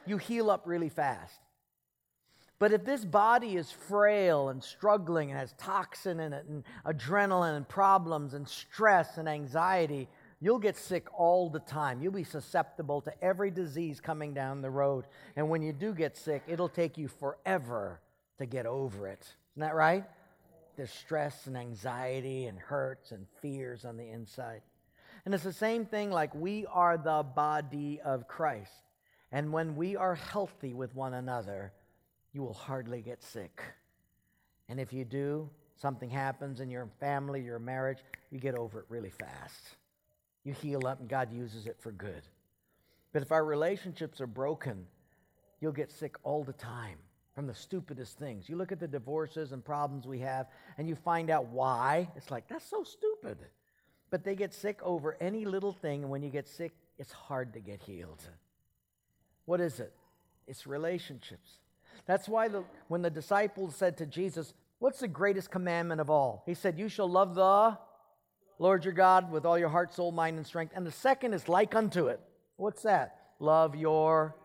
you 0.07 0.18
heal 0.18 0.51
up 0.51 0.62
really 0.66 0.88
fast. 0.88 1.40
But 2.59 2.72
if 2.72 2.84
this 2.84 3.07
body 3.07 3.57
is 3.57 3.70
frail 3.70 4.51
and 4.51 4.62
struggling 4.62 5.30
and 5.30 5.40
has 5.40 5.55
toxin 5.55 6.20
in 6.20 6.34
it 6.34 6.44
and 6.46 6.62
adrenaline 6.84 7.57
and 7.57 7.66
problems 7.66 8.34
and 8.34 8.46
stress 8.46 9.16
and 9.16 9.26
anxiety, 9.26 10.09
you'll 10.40 10.59
get 10.59 10.76
sick 10.76 11.07
all 11.18 11.48
the 11.48 11.61
time. 11.61 12.03
You'll 12.03 12.12
be 12.12 12.22
susceptible 12.22 13.01
to 13.03 13.24
every 13.24 13.51
disease 13.51 13.98
coming 13.98 14.34
down 14.34 14.61
the 14.61 14.70
road. 14.70 15.07
And 15.36 15.48
when 15.48 15.62
you 15.62 15.72
do 15.72 15.94
get 15.94 16.18
sick, 16.18 16.42
it'll 16.46 16.68
take 16.68 16.98
you 16.98 17.09
forever 17.09 17.98
to 18.36 18.44
get 18.44 18.66
over 18.66 19.09
it. 19.09 19.22
Isn't 19.55 19.62
that 19.62 19.74
right? 19.74 20.05
There's 20.76 20.92
stress 20.92 21.46
and 21.46 21.57
anxiety 21.57 22.44
and 22.44 22.59
hurts 22.59 23.12
and 23.12 23.26
fears 23.40 23.86
on 23.86 23.96
the 23.96 24.09
inside. 24.09 24.61
And 25.24 25.34
it's 25.34 25.44
the 25.44 25.53
same 25.53 25.86
thing 25.86 26.11
like 26.11 26.34
we 26.34 26.66
are 26.66 26.98
the 26.98 27.22
body 27.22 28.01
of 28.05 28.28
Christ. 28.28 28.72
And 29.33 29.53
when 29.53 29.76
we 29.76 29.97
are 29.97 30.14
healthy 30.14 30.74
with 30.74 30.95
one 30.95 31.14
another, 31.14 31.72
you 32.33 32.43
will 32.43 32.55
hardly 32.55 33.01
get 33.01 33.22
sick. 33.22 33.62
And 34.68 34.81
if 34.81 34.93
you 34.93 35.05
do, 35.05 35.49
something 35.76 36.11
happens 36.11 36.61
in 36.61 36.70
your 36.70 36.89
family, 36.99 37.41
your 37.43 37.59
marriage, 37.59 37.99
you 38.31 38.39
get 38.39 38.55
over 38.55 38.81
it 38.81 38.87
really 38.89 39.11
fast. 39.11 39.76
You 40.45 40.53
heal 40.53 40.87
up, 40.87 41.01
and 41.01 41.09
God 41.09 41.33
uses 41.33 41.66
it 41.66 41.76
for 41.81 41.93
good. 41.93 42.22
But 43.12 43.22
if 43.22 43.33
our 43.33 43.45
relationships 43.45 44.20
are 44.20 44.26
broken, 44.26 44.87
you'll 45.61 45.72
get 45.72 45.91
sick 45.91 46.16
all 46.22 46.45
the 46.45 46.53
time 46.53 46.99
from 47.35 47.47
the 47.47 47.55
stupidest 47.55 48.18
things. 48.18 48.49
You 48.49 48.57
look 48.57 48.72
at 48.72 48.81
the 48.81 48.89
divorces 48.89 49.53
and 49.53 49.64
problems 49.64 50.07
we 50.07 50.18
have, 50.20 50.47
and 50.78 50.89
you 50.89 50.95
find 50.95 51.31
out 51.31 51.47
why. 51.47 52.09
It's 52.16 52.31
like, 52.31 52.49
that's 52.49 52.68
so 52.68 52.83
stupid. 52.83 53.39
But 54.11 54.24
they 54.24 54.35
get 54.35 54.53
sick 54.53 54.81
over 54.83 55.16
any 55.20 55.45
little 55.45 55.72
thing, 55.72 56.03
and 56.03 56.11
when 56.11 56.22
you 56.22 56.31
get 56.31 56.49
sick, 56.49 56.72
it's 56.99 57.12
hard 57.12 57.53
to 57.55 57.61
get 57.61 57.81
healed. 57.81 58.22
What 59.51 59.61
is 59.61 59.80
it? 59.80 59.92
It's 60.46 60.64
relationships. 60.64 61.59
That's 62.07 62.28
why 62.28 62.46
the, 62.46 62.62
when 62.86 63.03
the 63.03 63.11
disciples 63.11 63.74
said 63.74 63.96
to 63.96 64.07
Jesus, 64.07 64.55
What's 64.78 65.01
the 65.01 65.09
greatest 65.09 65.51
commandment 65.51 66.01
of 66.01 66.09
all? 66.09 66.44
He 66.46 66.55
said, 66.55 66.78
You 66.78 66.88
shall 66.88 67.11
love 67.11 67.34
the 67.34 67.76
Lord 68.61 68.84
your 68.84 68.94
God 68.94 69.32
with 69.32 69.44
all 69.44 69.59
your 69.59 69.68
heart, 69.68 69.92
soul, 69.92 70.12
mind, 70.12 70.36
and 70.36 70.46
strength. 70.46 70.72
And 70.76 70.86
the 70.86 70.92
second 70.92 71.34
is 71.34 71.48
like 71.48 71.74
unto 71.74 72.07
it. 72.07 72.20
What's 72.59 72.82
that? 72.82 73.16
Love 73.40 73.74
your 73.74 74.36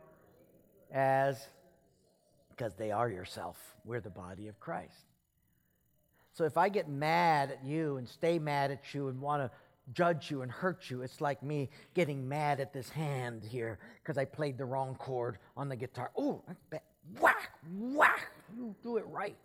as, 0.91 1.49
because 2.49 2.73
they 2.73 2.89
are 2.89 3.07
yourself. 3.07 3.57
We're 3.83 4.01
the 4.01 4.09
body 4.09 4.47
of 4.47 4.59
Christ. 4.59 5.05
So 6.33 6.45
if 6.45 6.57
I 6.57 6.67
get 6.67 6.89
mad 6.89 7.51
at 7.51 7.63
you 7.63 7.97
and 7.97 8.09
stay 8.09 8.39
mad 8.39 8.71
at 8.71 8.91
you 8.95 9.09
and 9.09 9.21
want 9.21 9.43
to 9.43 9.51
judge 9.93 10.31
you 10.31 10.41
and 10.41 10.51
hurt 10.51 10.89
you, 10.89 11.01
it's 11.01 11.21
like 11.21 11.43
me 11.43 11.69
getting 11.93 12.27
mad 12.27 12.59
at 12.59 12.73
this 12.73 12.89
hand 12.89 13.43
here 13.43 13.79
because 14.01 14.17
I 14.17 14.25
played 14.25 14.57
the 14.57 14.65
wrong 14.65 14.95
chord 14.95 15.37
on 15.55 15.69
the 15.69 15.75
guitar. 15.75 16.11
Oh, 16.17 16.41
whack, 17.19 17.51
whack. 17.71 18.27
You 18.57 18.75
do 18.83 18.97
it 18.97 19.05
right. 19.07 19.35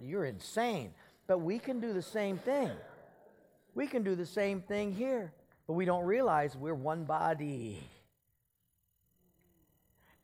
You're 0.00 0.24
insane. 0.24 0.92
But 1.26 1.38
we 1.38 1.58
can 1.58 1.80
do 1.80 1.92
the 1.92 2.02
same 2.02 2.38
thing. 2.38 2.70
We 3.74 3.86
can 3.86 4.02
do 4.02 4.14
the 4.14 4.26
same 4.26 4.60
thing 4.60 4.92
here, 4.92 5.32
but 5.66 5.74
we 5.74 5.84
don't 5.84 6.04
realize 6.04 6.56
we're 6.56 6.74
one 6.74 7.04
body. 7.04 7.78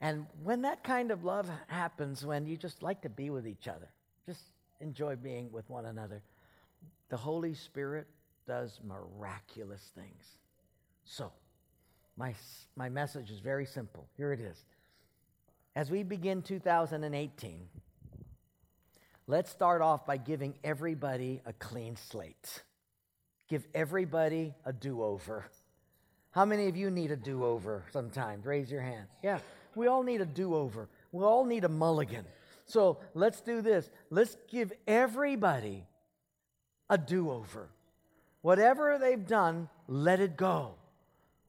And 0.00 0.26
when 0.42 0.62
that 0.62 0.84
kind 0.84 1.10
of 1.10 1.24
love 1.24 1.48
happens, 1.66 2.24
when 2.24 2.46
you 2.46 2.56
just 2.56 2.82
like 2.82 3.02
to 3.02 3.08
be 3.08 3.30
with 3.30 3.46
each 3.46 3.68
other, 3.68 3.88
just 4.26 4.42
enjoy 4.80 5.16
being 5.16 5.50
with 5.50 5.68
one 5.70 5.86
another, 5.86 6.22
the 7.08 7.16
Holy 7.16 7.54
Spirit 7.54 8.06
does 8.48 8.80
miraculous 8.82 9.92
things. 9.94 10.24
So, 11.04 11.30
my, 12.16 12.34
my 12.74 12.88
message 12.88 13.30
is 13.30 13.38
very 13.38 13.66
simple. 13.66 14.08
Here 14.16 14.32
it 14.32 14.40
is. 14.40 14.64
As 15.76 15.90
we 15.90 16.02
begin 16.02 16.42
2018, 16.42 17.68
let's 19.28 19.50
start 19.50 19.82
off 19.82 20.04
by 20.04 20.16
giving 20.16 20.54
everybody 20.64 21.40
a 21.46 21.52
clean 21.52 21.94
slate. 21.94 22.62
Give 23.48 23.64
everybody 23.74 24.54
a 24.64 24.72
do 24.72 25.02
over. 25.02 25.44
How 26.32 26.44
many 26.44 26.66
of 26.66 26.76
you 26.76 26.90
need 26.90 27.12
a 27.12 27.16
do 27.16 27.44
over 27.44 27.84
sometimes? 27.92 28.44
Raise 28.44 28.70
your 28.70 28.82
hand. 28.82 29.06
Yeah, 29.22 29.38
we 29.76 29.86
all 29.86 30.02
need 30.02 30.20
a 30.20 30.26
do 30.26 30.54
over. 30.54 30.88
We 31.12 31.22
all 31.22 31.44
need 31.44 31.64
a 31.64 31.68
mulligan. 31.68 32.24
So 32.64 32.98
let's 33.14 33.40
do 33.40 33.62
this. 33.62 33.88
Let's 34.10 34.36
give 34.50 34.72
everybody 34.86 35.86
a 36.90 36.98
do 36.98 37.30
over. 37.30 37.70
Whatever 38.48 38.96
they've 38.98 39.26
done, 39.26 39.68
let 39.88 40.20
it 40.20 40.34
go. 40.34 40.70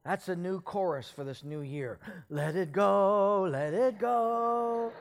That's 0.04 0.28
a 0.28 0.36
new 0.36 0.60
chorus 0.60 1.10
for 1.10 1.24
this 1.24 1.46
new 1.46 1.62
year. 1.62 1.98
Let 2.30 2.58
it 2.58 2.74
go, 2.74 3.48
let 3.50 3.74
it 3.74 3.98
go. 3.98 4.92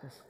Just 0.00 0.22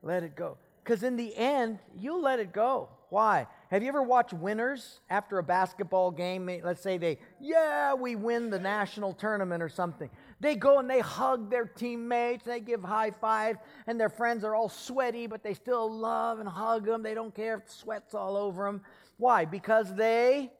let 0.00 0.22
it 0.22 0.36
go. 0.36 0.56
Because 0.84 1.02
in 1.02 1.16
the 1.16 1.34
end, 1.34 1.80
you'll 1.92 2.22
let 2.22 2.38
it 2.38 2.52
go. 2.52 2.88
Why? 3.10 3.48
Have 3.72 3.82
you 3.82 3.88
ever 3.88 4.02
watched 4.04 4.32
winners 4.32 5.00
after 5.10 5.38
a 5.38 5.42
basketball 5.42 6.12
game? 6.12 6.48
Let's 6.62 6.82
say 6.82 6.98
they, 6.98 7.18
yeah, 7.40 7.94
we 7.94 8.14
win 8.14 8.48
the 8.48 8.60
national 8.60 9.14
tournament 9.14 9.60
or 9.60 9.68
something. 9.68 10.08
They 10.38 10.54
go 10.54 10.78
and 10.78 10.88
they 10.88 11.00
hug 11.00 11.50
their 11.50 11.64
teammates, 11.64 12.44
they 12.44 12.60
give 12.60 12.84
high 12.84 13.10
five, 13.10 13.56
and 13.88 13.98
their 13.98 14.08
friends 14.08 14.44
are 14.44 14.54
all 14.54 14.68
sweaty, 14.68 15.26
but 15.26 15.42
they 15.42 15.54
still 15.54 15.90
love 15.90 16.38
and 16.38 16.48
hug 16.48 16.86
them. 16.86 17.02
They 17.02 17.14
don't 17.14 17.34
care 17.34 17.56
if 17.56 17.68
sweat's 17.68 18.14
all 18.14 18.36
over 18.36 18.66
them. 18.66 18.82
Why? 19.18 19.44
Because 19.44 19.94
they 19.94 20.50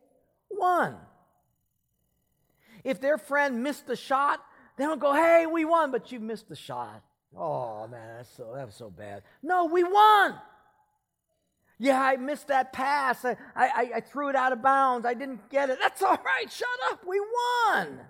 won. 0.50 0.96
If 2.84 3.00
their 3.00 3.18
friend 3.18 3.62
missed 3.62 3.86
the 3.86 3.96
shot, 3.96 4.40
they 4.76 4.84
don't 4.84 5.00
go, 5.00 5.12
hey, 5.12 5.46
we 5.46 5.64
won, 5.64 5.90
but 5.90 6.12
you 6.12 6.20
missed 6.20 6.48
the 6.48 6.56
shot. 6.56 7.02
Oh, 7.36 7.86
man, 7.88 8.16
that's 8.16 8.30
so, 8.36 8.52
that 8.54 8.66
was 8.66 8.74
so 8.74 8.90
bad. 8.90 9.22
No, 9.42 9.66
we 9.66 9.84
won. 9.84 10.34
Yeah, 11.78 12.00
I 12.00 12.16
missed 12.16 12.48
that 12.48 12.72
pass. 12.72 13.24
I, 13.24 13.36
I, 13.54 13.90
I 13.96 14.00
threw 14.00 14.28
it 14.28 14.36
out 14.36 14.52
of 14.52 14.62
bounds. 14.62 15.06
I 15.06 15.14
didn't 15.14 15.48
get 15.48 15.70
it. 15.70 15.78
That's 15.80 16.02
all 16.02 16.18
right. 16.24 16.50
Shut 16.50 16.68
up. 16.90 17.06
We 17.06 17.20
won. 17.20 18.00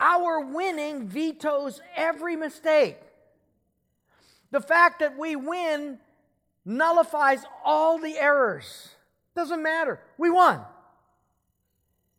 Our 0.00 0.40
winning 0.40 1.06
vetoes 1.06 1.80
every 1.94 2.34
mistake. 2.34 2.98
The 4.50 4.60
fact 4.60 5.00
that 5.00 5.16
we 5.16 5.36
win 5.36 5.98
nullifies 6.64 7.44
all 7.64 7.98
the 7.98 8.16
errors. 8.18 8.88
Doesn't 9.40 9.62
matter. 9.62 9.98
We 10.18 10.28
won. 10.28 10.60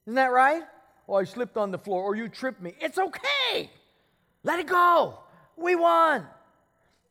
Isn't 0.07 0.15
that 0.15 0.31
right? 0.31 0.63
Oh, 1.07 1.13
I 1.13 1.23
slipped 1.23 1.55
on 1.55 1.69
the 1.69 1.77
floor, 1.77 2.01
or 2.01 2.15
you 2.15 2.27
tripped 2.27 2.59
me. 2.59 2.73
It's 2.81 2.97
okay. 2.97 3.69
Let 4.41 4.59
it 4.59 4.65
go. 4.65 5.19
We 5.55 5.75
won. 5.75 6.25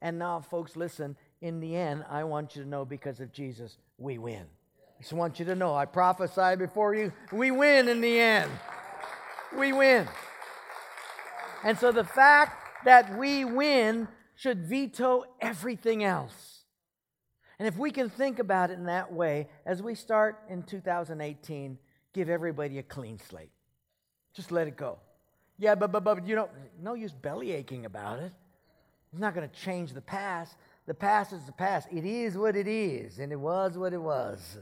And 0.02 0.18
now, 0.18 0.40
folks, 0.40 0.74
listen. 0.74 1.14
In 1.40 1.61
the 1.61 1.76
end, 1.76 2.04
I 2.11 2.24
want 2.24 2.56
you 2.56 2.64
to 2.64 2.68
know 2.68 2.84
because 2.84 3.20
of 3.20 3.32
Jesus, 3.32 3.78
we 3.98 4.18
win. 4.18 4.46
I 4.98 5.00
just 5.02 5.12
want 5.12 5.38
you 5.38 5.44
to 5.44 5.54
know, 5.54 5.76
I 5.76 5.84
prophesy 5.84 6.56
before 6.56 6.92
you, 6.92 7.12
we 7.30 7.52
win 7.52 7.86
in 7.86 8.00
the 8.00 8.18
end. 8.18 8.50
We 9.56 9.72
win. 9.72 10.08
And 11.62 11.78
so 11.78 11.92
the 11.92 12.02
fact 12.02 12.84
that 12.84 13.16
we 13.16 13.44
win 13.44 14.08
should 14.34 14.66
veto 14.66 15.22
everything 15.40 16.02
else. 16.02 16.49
And 17.61 17.68
if 17.68 17.76
we 17.76 17.90
can 17.90 18.08
think 18.08 18.38
about 18.38 18.70
it 18.70 18.78
in 18.78 18.86
that 18.86 19.12
way, 19.12 19.46
as 19.66 19.82
we 19.82 19.94
start 19.94 20.40
in 20.48 20.62
2018, 20.62 21.76
give 22.14 22.30
everybody 22.30 22.78
a 22.78 22.82
clean 22.82 23.18
slate. 23.18 23.50
Just 24.32 24.50
let 24.50 24.66
it 24.66 24.78
go. 24.78 24.98
Yeah, 25.58 25.74
but, 25.74 25.92
but, 25.92 26.02
but, 26.02 26.26
you 26.26 26.36
know, 26.36 26.48
no 26.82 26.94
use 26.94 27.12
belly 27.12 27.52
aching 27.52 27.84
about 27.84 28.20
it. 28.20 28.32
It's 29.12 29.20
not 29.20 29.34
going 29.34 29.46
to 29.46 29.54
change 29.54 29.92
the 29.92 30.00
past. 30.00 30.56
The 30.86 30.94
past 30.94 31.34
is 31.34 31.44
the 31.44 31.52
past. 31.52 31.86
It 31.92 32.06
is 32.06 32.34
what 32.34 32.56
it 32.56 32.66
is, 32.66 33.18
and 33.18 33.30
it 33.30 33.38
was 33.38 33.76
what 33.76 33.92
it 33.92 34.00
was. 34.00 34.56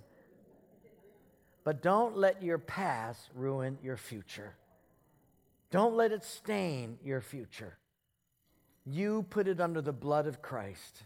But 1.62 1.82
don't 1.82 2.16
let 2.16 2.42
your 2.42 2.58
past 2.58 3.30
ruin 3.32 3.78
your 3.80 3.96
future. 3.96 4.56
Don't 5.70 5.94
let 5.94 6.10
it 6.10 6.24
stain 6.24 6.98
your 7.04 7.20
future. 7.20 7.78
You 8.84 9.24
put 9.30 9.46
it 9.46 9.60
under 9.60 9.80
the 9.80 9.92
blood 9.92 10.26
of 10.26 10.42
Christ 10.42 11.04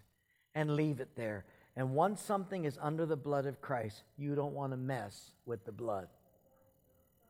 and 0.54 0.74
leave 0.74 0.98
it 0.98 1.10
there. 1.16 1.44
And 1.76 1.94
once 1.94 2.20
something 2.20 2.64
is 2.64 2.78
under 2.80 3.06
the 3.06 3.16
blood 3.16 3.46
of 3.46 3.62
Christ, 3.62 4.02
you 4.18 4.34
don't 4.34 4.54
want 4.54 4.72
to 4.72 4.76
mess 4.76 5.30
with 5.46 5.64
the 5.64 5.72
blood. 5.72 6.08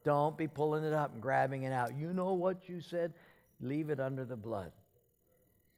Don't 0.05 0.37
be 0.37 0.49
pulling 0.49 0.85
it 0.85 0.93
up 0.93 1.13
and 1.13 1.23
grabbing 1.23 1.63
it 1.63 1.73
out. 1.73 1.97
You 1.97 2.13
know 2.13 2.33
what 2.33 2.69
you 2.69 2.81
said? 2.81 3.13
Leave 3.61 3.91
it 3.91 4.01
under 4.01 4.25
the 4.25 4.37
blood. 4.37 4.73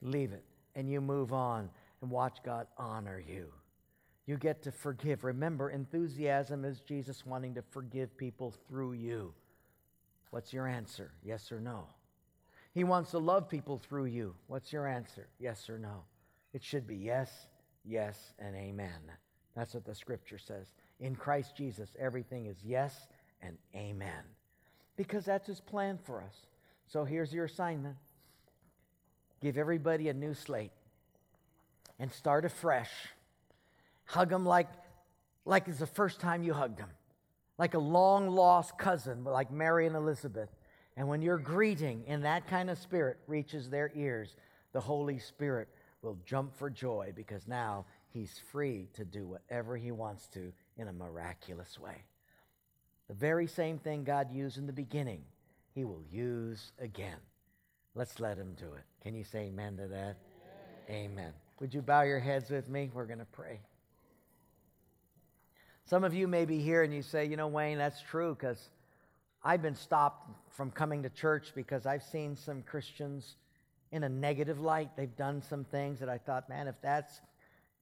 Leave 0.00 0.32
it. 0.32 0.44
And 0.74 0.90
you 0.90 1.00
move 1.00 1.32
on 1.32 1.68
and 2.00 2.10
watch 2.10 2.38
God 2.42 2.66
honor 2.78 3.22
you. 3.26 3.48
You 4.26 4.38
get 4.38 4.62
to 4.62 4.72
forgive. 4.72 5.24
Remember, 5.24 5.68
enthusiasm 5.68 6.64
is 6.64 6.80
Jesus 6.80 7.26
wanting 7.26 7.54
to 7.56 7.62
forgive 7.70 8.16
people 8.16 8.54
through 8.66 8.92
you. 8.92 9.34
What's 10.30 10.52
your 10.52 10.66
answer? 10.66 11.12
Yes 11.22 11.52
or 11.52 11.60
no? 11.60 11.86
He 12.72 12.82
wants 12.82 13.10
to 13.10 13.18
love 13.18 13.48
people 13.48 13.78
through 13.78 14.06
you. 14.06 14.34
What's 14.46 14.72
your 14.72 14.86
answer? 14.86 15.28
Yes 15.38 15.68
or 15.68 15.78
no? 15.78 16.04
It 16.54 16.62
should 16.64 16.86
be 16.86 16.96
yes, 16.96 17.30
yes, 17.84 18.32
and 18.38 18.56
amen. 18.56 19.00
That's 19.56 19.74
what 19.74 19.84
the 19.84 19.94
scripture 19.94 20.38
says. 20.38 20.72
In 21.00 21.14
Christ 21.16 21.56
Jesus, 21.56 21.90
everything 21.98 22.46
is 22.46 22.56
yes 22.64 23.08
and 23.42 23.56
amen. 23.74 24.24
Because 24.96 25.24
that's 25.24 25.46
his 25.46 25.60
plan 25.60 25.98
for 26.04 26.20
us. 26.22 26.34
So 26.86 27.04
here's 27.04 27.32
your 27.32 27.44
assignment 27.46 27.96
give 29.40 29.58
everybody 29.58 30.08
a 30.08 30.14
new 30.14 30.34
slate. 30.34 30.72
and 31.98 32.12
start 32.12 32.44
afresh. 32.44 32.90
Hug 34.06 34.30
them 34.30 34.44
like, 34.44 34.68
like 35.44 35.68
it's 35.68 35.78
the 35.78 35.86
first 35.86 36.20
time 36.20 36.42
you 36.42 36.52
hugged 36.52 36.78
them, 36.78 36.90
like 37.58 37.74
a 37.74 37.78
long 37.78 38.28
lost 38.28 38.76
cousin, 38.78 39.24
like 39.24 39.50
Mary 39.50 39.86
and 39.86 39.96
Elizabeth. 39.96 40.48
And 40.96 41.08
when 41.08 41.22
your 41.22 41.38
greeting 41.38 42.04
in 42.06 42.22
that 42.22 42.46
kind 42.46 42.70
of 42.70 42.78
spirit 42.78 43.18
reaches 43.26 43.70
their 43.70 43.90
ears, 43.94 44.36
the 44.72 44.80
Holy 44.80 45.18
Spirit 45.18 45.68
will 46.04 46.18
jump 46.26 46.54
for 46.54 46.68
joy 46.68 47.12
because 47.16 47.48
now 47.48 47.86
he's 48.10 48.38
free 48.52 48.88
to 48.94 49.04
do 49.04 49.26
whatever 49.26 49.76
he 49.76 49.90
wants 49.90 50.26
to 50.28 50.52
in 50.76 50.88
a 50.88 50.92
miraculous 50.92 51.78
way. 51.78 52.04
The 53.08 53.14
very 53.14 53.46
same 53.46 53.78
thing 53.78 54.04
God 54.04 54.32
used 54.32 54.58
in 54.58 54.66
the 54.66 54.72
beginning, 54.72 55.22
he 55.74 55.84
will 55.84 56.02
use 56.10 56.72
again. 56.78 57.18
Let's 57.94 58.20
let 58.20 58.36
him 58.36 58.54
do 58.58 58.66
it. 58.66 58.84
Can 59.02 59.14
you 59.14 59.24
say 59.24 59.46
amen 59.46 59.76
to 59.78 59.88
that? 59.88 60.16
Amen. 60.88 61.10
amen. 61.10 61.32
Would 61.60 61.72
you 61.72 61.82
bow 61.82 62.02
your 62.02 62.18
heads 62.18 62.50
with 62.50 62.68
me? 62.68 62.90
We're 62.92 63.06
going 63.06 63.18
to 63.20 63.24
pray. 63.24 63.60
Some 65.86 66.02
of 66.02 66.14
you 66.14 66.26
may 66.26 66.44
be 66.44 66.60
here 66.60 66.82
and 66.82 66.92
you 66.92 67.02
say, 67.02 67.26
you 67.26 67.36
know, 67.36 67.46
Wayne, 67.46 67.78
that's 67.78 68.00
true 68.00 68.34
because 68.34 68.70
I've 69.42 69.62
been 69.62 69.74
stopped 69.74 70.30
from 70.50 70.70
coming 70.70 71.02
to 71.02 71.10
church 71.10 71.52
because 71.54 71.86
I've 71.86 72.02
seen 72.02 72.36
some 72.36 72.62
Christians 72.62 73.36
in 73.94 74.02
a 74.02 74.08
negative 74.08 74.60
light. 74.60 74.90
They've 74.96 75.16
done 75.16 75.40
some 75.40 75.62
things 75.62 76.00
that 76.00 76.08
I 76.08 76.18
thought, 76.18 76.48
man, 76.48 76.66
if 76.66 76.74
that's 76.82 77.20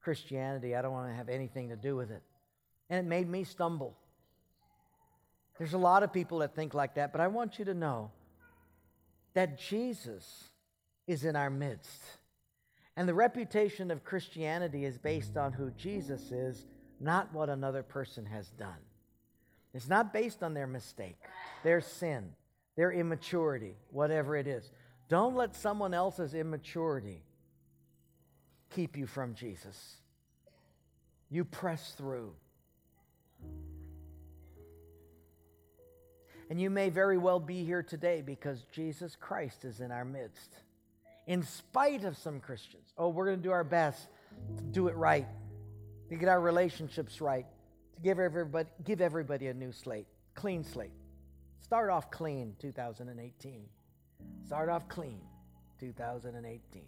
Christianity, 0.03 0.75
I 0.75 0.83
don't 0.83 0.93
want 0.93 1.09
to 1.09 1.15
have 1.15 1.27
anything 1.27 1.69
to 1.69 1.75
do 1.75 1.95
with 1.95 2.11
it. 2.11 2.21
And 2.91 3.03
it 3.03 3.09
made 3.09 3.27
me 3.27 3.43
stumble. 3.43 3.97
There's 5.57 5.73
a 5.73 5.79
lot 5.79 6.03
of 6.03 6.13
people 6.13 6.37
that 6.39 6.53
think 6.55 6.75
like 6.75 6.95
that, 6.95 7.11
but 7.11 7.19
I 7.19 7.27
want 7.29 7.57
you 7.57 7.65
to 7.65 7.73
know 7.73 8.11
that 9.33 9.57
Jesus 9.57 10.49
is 11.07 11.25
in 11.25 11.35
our 11.35 11.49
midst. 11.49 12.03
And 12.95 13.09
the 13.09 13.15
reputation 13.15 13.89
of 13.89 14.03
Christianity 14.03 14.85
is 14.85 14.99
based 14.99 15.35
on 15.35 15.51
who 15.51 15.71
Jesus 15.71 16.31
is, 16.31 16.67
not 16.99 17.33
what 17.33 17.49
another 17.49 17.81
person 17.81 18.23
has 18.27 18.49
done. 18.51 18.69
It's 19.73 19.89
not 19.89 20.13
based 20.13 20.43
on 20.43 20.53
their 20.53 20.67
mistake, 20.67 21.17
their 21.63 21.81
sin, 21.81 22.33
their 22.75 22.91
immaturity, 22.91 23.77
whatever 23.89 24.35
it 24.35 24.45
is. 24.45 24.69
Don't 25.09 25.35
let 25.35 25.55
someone 25.55 25.93
else's 25.93 26.33
immaturity 26.33 27.21
keep 28.73 28.97
you 28.97 29.05
from 29.05 29.35
Jesus. 29.35 29.95
You 31.29 31.45
press 31.45 31.93
through. 31.97 32.33
And 36.49 36.59
you 36.59 36.69
may 36.69 36.89
very 36.89 37.17
well 37.17 37.39
be 37.39 37.63
here 37.63 37.83
today 37.83 38.21
because 38.21 38.63
Jesus 38.71 39.15
Christ 39.19 39.65
is 39.65 39.79
in 39.79 39.91
our 39.91 40.05
midst. 40.05 40.51
In 41.25 41.43
spite 41.43 42.03
of 42.03 42.17
some 42.17 42.39
Christians, 42.39 42.93
oh, 42.97 43.09
we're 43.09 43.25
going 43.25 43.37
to 43.37 43.43
do 43.43 43.51
our 43.51 43.63
best 43.63 44.07
to 44.57 44.63
do 44.63 44.87
it 44.87 44.95
right, 44.95 45.27
to 46.09 46.15
get 46.15 46.27
our 46.27 46.41
relationships 46.41 47.21
right, 47.21 47.45
to 47.95 48.01
give 48.01 48.19
everybody, 48.19 48.69
give 48.83 48.99
everybody 49.01 49.47
a 49.47 49.53
new 49.53 49.71
slate, 49.71 50.07
clean 50.35 50.63
slate. 50.63 50.91
Start 51.61 51.89
off 51.89 52.11
clean 52.11 52.55
2018. 52.59 53.63
Start 54.45 54.69
off 54.69 54.87
clean 54.87 55.19
2018. 55.79 56.83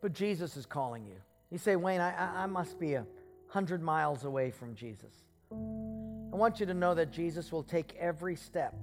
But 0.00 0.12
Jesus 0.12 0.56
is 0.56 0.66
calling 0.66 1.06
you. 1.06 1.16
You 1.50 1.58
say, 1.58 1.76
Wayne, 1.76 2.00
I, 2.00 2.44
I 2.44 2.46
must 2.46 2.78
be 2.78 2.94
a 2.94 3.06
hundred 3.48 3.82
miles 3.82 4.24
away 4.24 4.50
from 4.50 4.74
Jesus. 4.74 5.12
I 5.50 6.36
want 6.36 6.60
you 6.60 6.66
to 6.66 6.74
know 6.74 6.94
that 6.94 7.10
Jesus 7.10 7.50
will 7.50 7.62
take 7.62 7.96
every 7.98 8.36
step 8.36 8.74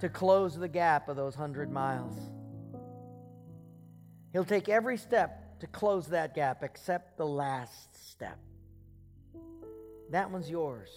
to 0.00 0.08
close 0.08 0.56
the 0.56 0.68
gap 0.68 1.08
of 1.08 1.16
those 1.16 1.34
hundred 1.34 1.70
miles. 1.70 2.16
He'll 4.32 4.44
take 4.44 4.68
every 4.68 4.96
step 4.96 5.60
to 5.60 5.66
close 5.66 6.08
that 6.08 6.34
gap 6.34 6.62
except 6.62 7.16
the 7.16 7.26
last 7.26 8.10
step. 8.10 8.38
That 10.10 10.30
one's 10.30 10.50
yours. 10.50 10.90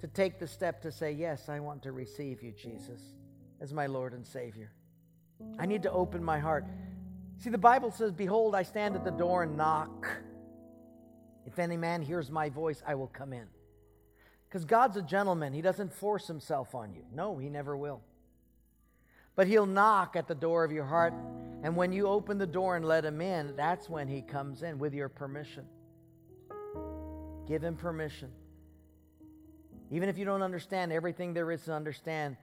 To 0.00 0.06
take 0.06 0.38
the 0.38 0.46
step 0.46 0.82
to 0.82 0.92
say, 0.92 1.12
Yes, 1.12 1.48
I 1.48 1.60
want 1.60 1.82
to 1.84 1.92
receive 1.92 2.42
you, 2.42 2.52
Jesus, 2.52 3.00
as 3.60 3.72
my 3.72 3.86
Lord 3.86 4.12
and 4.12 4.26
Savior. 4.26 4.72
I 5.58 5.66
need 5.66 5.82
to 5.84 5.90
open 5.90 6.22
my 6.22 6.38
heart. 6.38 6.64
See, 7.38 7.50
the 7.50 7.58
Bible 7.58 7.90
says, 7.90 8.12
Behold, 8.12 8.54
I 8.54 8.62
stand 8.62 8.96
at 8.96 9.04
the 9.04 9.10
door 9.10 9.42
and 9.42 9.56
knock. 9.56 10.06
If 11.44 11.58
any 11.58 11.76
man 11.76 12.02
hears 12.02 12.30
my 12.30 12.48
voice, 12.48 12.82
I 12.86 12.94
will 12.94 13.06
come 13.06 13.32
in. 13.32 13.46
Because 14.48 14.64
God's 14.64 14.96
a 14.96 15.02
gentleman. 15.02 15.52
He 15.52 15.62
doesn't 15.62 15.92
force 15.92 16.26
himself 16.26 16.74
on 16.74 16.92
you. 16.92 17.04
No, 17.12 17.36
he 17.36 17.48
never 17.48 17.76
will. 17.76 18.00
But 19.34 19.46
he'll 19.46 19.66
knock 19.66 20.16
at 20.16 20.28
the 20.28 20.34
door 20.34 20.64
of 20.64 20.72
your 20.72 20.86
heart. 20.86 21.14
And 21.62 21.76
when 21.76 21.92
you 21.92 22.06
open 22.06 22.38
the 22.38 22.46
door 22.46 22.76
and 22.76 22.84
let 22.84 23.04
him 23.04 23.20
in, 23.20 23.54
that's 23.56 23.88
when 23.88 24.08
he 24.08 24.22
comes 24.22 24.62
in 24.62 24.78
with 24.78 24.94
your 24.94 25.08
permission. 25.08 25.66
Give 27.46 27.62
him 27.62 27.76
permission. 27.76 28.30
Even 29.90 30.08
if 30.08 30.18
you 30.18 30.24
don't 30.24 30.42
understand 30.42 30.92
everything 30.92 31.32
there 31.32 31.50
is 31.52 31.62
to 31.62 31.72
understand, 31.72 32.36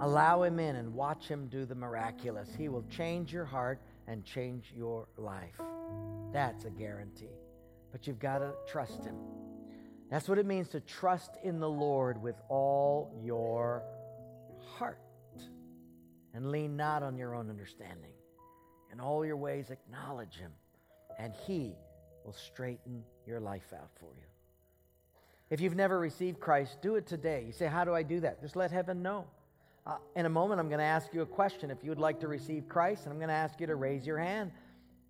allow 0.00 0.42
him 0.42 0.58
in 0.58 0.76
and 0.76 0.94
watch 0.94 1.26
him 1.26 1.48
do 1.48 1.64
the 1.64 1.74
miraculous. 1.74 2.48
He 2.56 2.68
will 2.68 2.84
change 2.90 3.32
your 3.32 3.44
heart 3.44 3.80
and 4.06 4.24
change 4.24 4.72
your 4.76 5.08
life. 5.16 5.60
That's 6.32 6.64
a 6.64 6.70
guarantee. 6.70 7.40
But 7.92 8.06
you've 8.06 8.18
got 8.18 8.38
to 8.38 8.52
trust 8.68 9.04
him. 9.04 9.16
That's 10.10 10.28
what 10.28 10.38
it 10.38 10.46
means 10.46 10.68
to 10.68 10.80
trust 10.80 11.36
in 11.42 11.58
the 11.58 11.68
Lord 11.68 12.22
with 12.22 12.36
all 12.48 13.12
your 13.22 13.82
heart 14.78 15.00
and 16.36 16.50
lean 16.50 16.76
not 16.76 17.02
on 17.02 17.16
your 17.16 17.34
own 17.34 17.48
understanding. 17.48 18.12
In 18.92 19.00
all 19.00 19.24
your 19.24 19.36
ways, 19.36 19.70
acknowledge 19.70 20.36
Him, 20.36 20.52
and 21.18 21.32
He 21.46 21.74
will 22.24 22.34
straighten 22.34 23.02
your 23.26 23.40
life 23.40 23.72
out 23.72 23.90
for 23.98 24.12
you. 24.14 24.35
If 25.48 25.60
you've 25.60 25.76
never 25.76 25.98
received 25.98 26.40
Christ, 26.40 26.78
do 26.82 26.96
it 26.96 27.06
today. 27.06 27.44
You 27.46 27.52
say, 27.52 27.66
How 27.66 27.84
do 27.84 27.94
I 27.94 28.02
do 28.02 28.20
that? 28.20 28.40
Just 28.40 28.56
let 28.56 28.72
heaven 28.72 29.02
know. 29.02 29.26
Uh, 29.86 29.98
in 30.16 30.26
a 30.26 30.28
moment, 30.28 30.58
I'm 30.58 30.68
going 30.68 30.80
to 30.80 30.84
ask 30.84 31.14
you 31.14 31.22
a 31.22 31.26
question. 31.26 31.70
If 31.70 31.84
you 31.84 31.90
would 31.90 32.00
like 32.00 32.18
to 32.20 32.28
receive 32.28 32.68
Christ, 32.68 33.04
and 33.04 33.12
I'm 33.12 33.18
going 33.18 33.28
to 33.28 33.34
ask 33.34 33.60
you 33.60 33.68
to 33.68 33.76
raise 33.76 34.04
your 34.04 34.18
hand. 34.18 34.50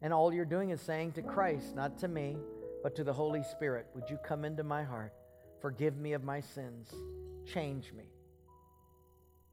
And 0.03 0.12
all 0.12 0.32
you're 0.32 0.45
doing 0.45 0.70
is 0.70 0.80
saying 0.82 1.12
to 1.12 1.22
Christ, 1.22 1.74
not 1.74 1.99
to 2.01 2.09
me, 2.09 2.37
but 2.82 2.95
to 2.97 3.05
the 3.05 3.12
Holy 3.12 3.43
Spirit, 3.43 3.87
Would 3.95 4.11
you 4.11 4.18
come 4.18 4.45
into 4.45 4.62
my 4.62 4.82
heart? 4.84 5.14
Forgive 5.62 5.97
me 5.97 6.12
of 6.12 6.22
my 6.22 6.41
sins. 6.41 6.93
Change 7.47 7.93
me. 7.97 8.05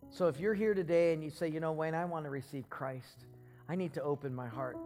So 0.09 0.27
if 0.27 0.37
you're 0.37 0.53
here 0.53 0.73
today 0.73 1.13
and 1.13 1.23
you 1.23 1.29
say, 1.29 1.47
You 1.47 1.61
know, 1.61 1.71
Wayne, 1.71 1.95
I 1.95 2.03
want 2.03 2.25
to 2.25 2.29
receive 2.29 2.69
Christ, 2.69 3.25
I 3.69 3.75
need 3.75 3.93
to 3.93 4.03
open 4.03 4.35
my 4.35 4.47
heart. 4.47 4.77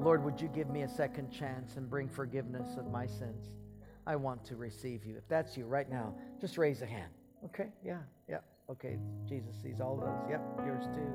Lord, 0.00 0.24
would 0.24 0.40
you 0.40 0.48
give 0.48 0.68
me 0.68 0.82
a 0.82 0.88
second 0.88 1.30
chance 1.30 1.76
and 1.76 1.88
bring 1.88 2.08
forgiveness 2.08 2.76
of 2.76 2.90
my 2.90 3.06
sins? 3.06 3.59
I 4.06 4.16
want 4.16 4.44
to 4.46 4.56
receive 4.56 5.04
you. 5.04 5.16
If 5.16 5.28
that's 5.28 5.56
you 5.56 5.66
right 5.66 5.88
now, 5.88 6.14
just 6.40 6.58
raise 6.58 6.82
a 6.82 6.86
hand. 6.86 7.10
Okay? 7.44 7.68
Yeah, 7.84 7.98
yeah. 8.28 8.38
Okay, 8.70 8.98
Jesus 9.28 9.54
sees 9.62 9.80
all 9.80 9.96
those. 9.96 10.30
Yep, 10.30 10.40
yours 10.64 10.84
too. 10.94 11.12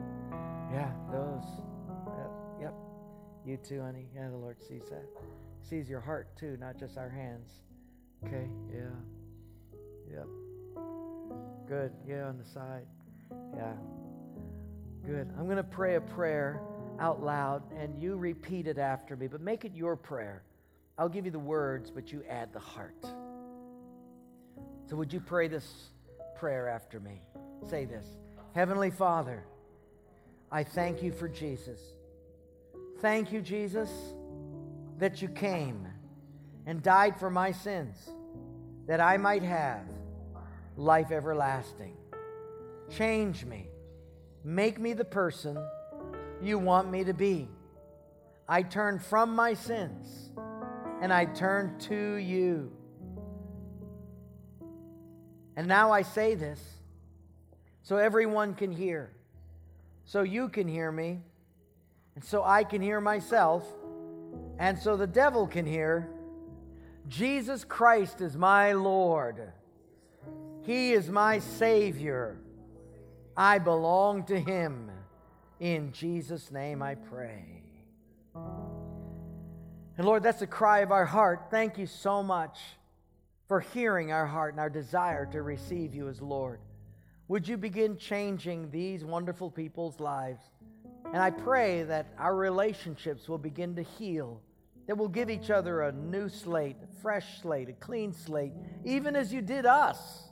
Yeah, 0.71 0.91
those. 1.11 1.43
Yep. 2.61 2.73
You 3.45 3.57
too, 3.57 3.81
honey. 3.81 4.07
Yeah, 4.15 4.29
the 4.29 4.37
Lord 4.37 4.59
sees 4.59 4.83
that. 4.89 5.05
Sees 5.61 5.87
your 5.87 5.99
heart 5.99 6.35
too, 6.35 6.57
not 6.59 6.79
just 6.79 6.97
our 6.97 7.09
hands. 7.09 7.51
Okay, 8.25 8.47
yeah. 8.73 8.89
Yep. 10.11 10.27
Good. 11.67 11.91
Yeah, 12.07 12.25
on 12.25 12.37
the 12.37 12.45
side. 12.45 12.85
Yeah. 13.55 13.73
Good. 15.05 15.31
I'm 15.37 15.45
going 15.45 15.57
to 15.57 15.63
pray 15.63 15.95
a 15.95 16.01
prayer 16.01 16.59
out 16.99 17.23
loud, 17.23 17.61
and 17.77 18.01
you 18.01 18.15
repeat 18.15 18.67
it 18.67 18.79
after 18.79 19.15
me, 19.15 19.27
but 19.27 19.41
make 19.41 19.63
it 19.63 19.75
your 19.75 19.95
prayer. 19.95 20.43
I'll 20.97 21.09
give 21.09 21.25
you 21.25 21.31
the 21.31 21.39
words, 21.39 21.91
but 21.91 22.11
you 22.11 22.23
add 22.29 22.53
the 22.53 22.59
heart. 22.59 23.05
So, 24.87 24.95
would 24.95 25.11
you 25.11 25.19
pray 25.19 25.47
this 25.47 25.89
prayer 26.35 26.69
after 26.69 26.99
me? 26.99 27.21
Say 27.69 27.85
this 27.85 28.05
Heavenly 28.53 28.91
Father, 28.91 29.43
I 30.51 30.63
thank 30.63 31.03
you 31.03 31.11
for 31.11 31.27
Jesus. 31.27 31.79
Thank 33.01 33.31
you, 33.31 33.41
Jesus, 33.41 33.89
that 34.97 35.21
you 35.21 35.27
came 35.27 35.87
and 36.65 36.81
died 36.81 37.19
for 37.19 37.29
my 37.29 37.51
sins, 37.51 37.97
that 38.87 39.01
I 39.01 39.17
might 39.17 39.43
have 39.43 39.83
life 40.77 41.11
everlasting. 41.11 41.97
Change 42.89 43.45
me. 43.45 43.67
Make 44.43 44.79
me 44.79 44.93
the 44.93 45.05
person 45.05 45.57
you 46.41 46.59
want 46.59 46.89
me 46.89 47.03
to 47.03 47.13
be. 47.13 47.49
I 48.47 48.61
turn 48.61 48.99
from 48.99 49.35
my 49.35 49.55
sins 49.55 50.29
and 51.05 51.13
I 51.13 51.25
turn 51.25 51.77
to 51.81 52.15
you. 52.15 52.71
And 55.55 55.67
now 55.67 55.91
I 55.91 56.01
say 56.01 56.33
this 56.33 56.59
so 57.83 57.97
everyone 57.97 58.55
can 58.55 58.71
hear, 58.71 59.11
so 60.05 60.23
you 60.23 60.49
can 60.49 60.67
hear 60.67 60.91
me, 60.91 61.19
and 62.15 62.23
so 62.23 62.43
I 62.43 62.63
can 62.63 62.81
hear 62.81 62.99
myself, 62.99 63.63
and 64.57 64.79
so 64.79 64.97
the 64.97 65.05
devil 65.05 65.45
can 65.45 65.67
hear. 65.67 66.09
Jesus 67.07 67.63
Christ 67.63 68.21
is 68.21 68.35
my 68.35 68.73
Lord. 68.73 69.53
He 70.63 70.93
is 70.93 71.07
my 71.07 71.37
Savior. 71.37 72.39
I 73.37 73.59
belong 73.59 74.23
to 74.23 74.39
Him. 74.39 74.89
In 75.59 75.91
Jesus' 75.91 76.49
name 76.49 76.81
I 76.81 76.95
pray. 76.95 77.54
And 79.97 80.05
Lord, 80.05 80.23
that's 80.23 80.39
the 80.39 80.47
cry 80.47 80.79
of 80.79 80.91
our 80.91 81.05
heart. 81.05 81.47
Thank 81.49 81.77
you 81.77 81.87
so 81.87 82.21
much 82.21 82.59
for 83.47 83.61
hearing 83.61 84.11
our 84.11 84.25
heart 84.25 84.53
and 84.53 84.59
our 84.59 84.69
desire 84.69 85.25
to 85.27 85.41
receive 85.41 85.95
you 85.95 86.09
as 86.09 86.21
Lord. 86.21 86.59
Would 87.27 87.47
you 87.47 87.57
begin 87.57 87.97
changing 87.97 88.69
these 88.71 89.05
wonderful 89.05 89.49
people's 89.49 89.99
lives? 89.99 90.41
And 91.05 91.17
I 91.17 91.29
pray 91.29 91.83
that 91.83 92.07
our 92.17 92.35
relationships 92.35 93.29
will 93.29 93.37
begin 93.37 93.75
to 93.75 93.83
heal, 93.83 94.41
that 94.87 94.97
we'll 94.97 95.07
give 95.07 95.29
each 95.29 95.49
other 95.49 95.83
a 95.83 95.91
new 95.91 96.27
slate, 96.27 96.75
a 96.83 97.01
fresh 97.01 97.41
slate, 97.41 97.69
a 97.69 97.73
clean 97.73 98.11
slate, 98.11 98.51
even 98.83 99.15
as 99.15 99.31
you 99.31 99.41
did 99.41 99.65
us. 99.65 100.23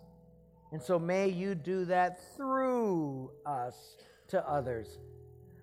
And 0.71 0.81
so 0.81 0.99
may 0.99 1.29
you 1.29 1.55
do 1.55 1.85
that 1.85 2.35
through 2.35 3.31
us 3.45 3.95
to 4.29 4.45
others. 4.47 4.97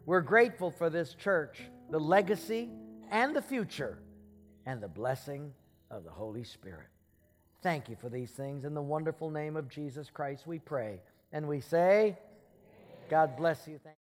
We're 0.06 0.20
grateful 0.22 0.70
for 0.70 0.88
this 0.88 1.14
church, 1.14 1.60
the 1.90 2.00
legacy 2.00 2.70
and 3.10 3.34
the 3.34 3.42
future, 3.42 3.98
and 4.66 4.80
the 4.82 4.88
blessing 4.88 5.52
of 5.90 6.04
the 6.04 6.10
Holy 6.10 6.44
Spirit. 6.44 6.86
Thank 7.62 7.88
you 7.88 7.96
for 8.00 8.08
these 8.08 8.30
things. 8.30 8.64
In 8.64 8.72
the 8.72 8.82
wonderful 8.82 9.30
name 9.30 9.56
of 9.56 9.68
Jesus 9.68 10.08
Christ, 10.10 10.46
we 10.46 10.58
pray. 10.58 11.00
And 11.32 11.46
we 11.46 11.60
say, 11.60 12.18
God 13.10 13.36
bless 13.36 13.66
you. 13.66 13.74
Thank 13.74 13.84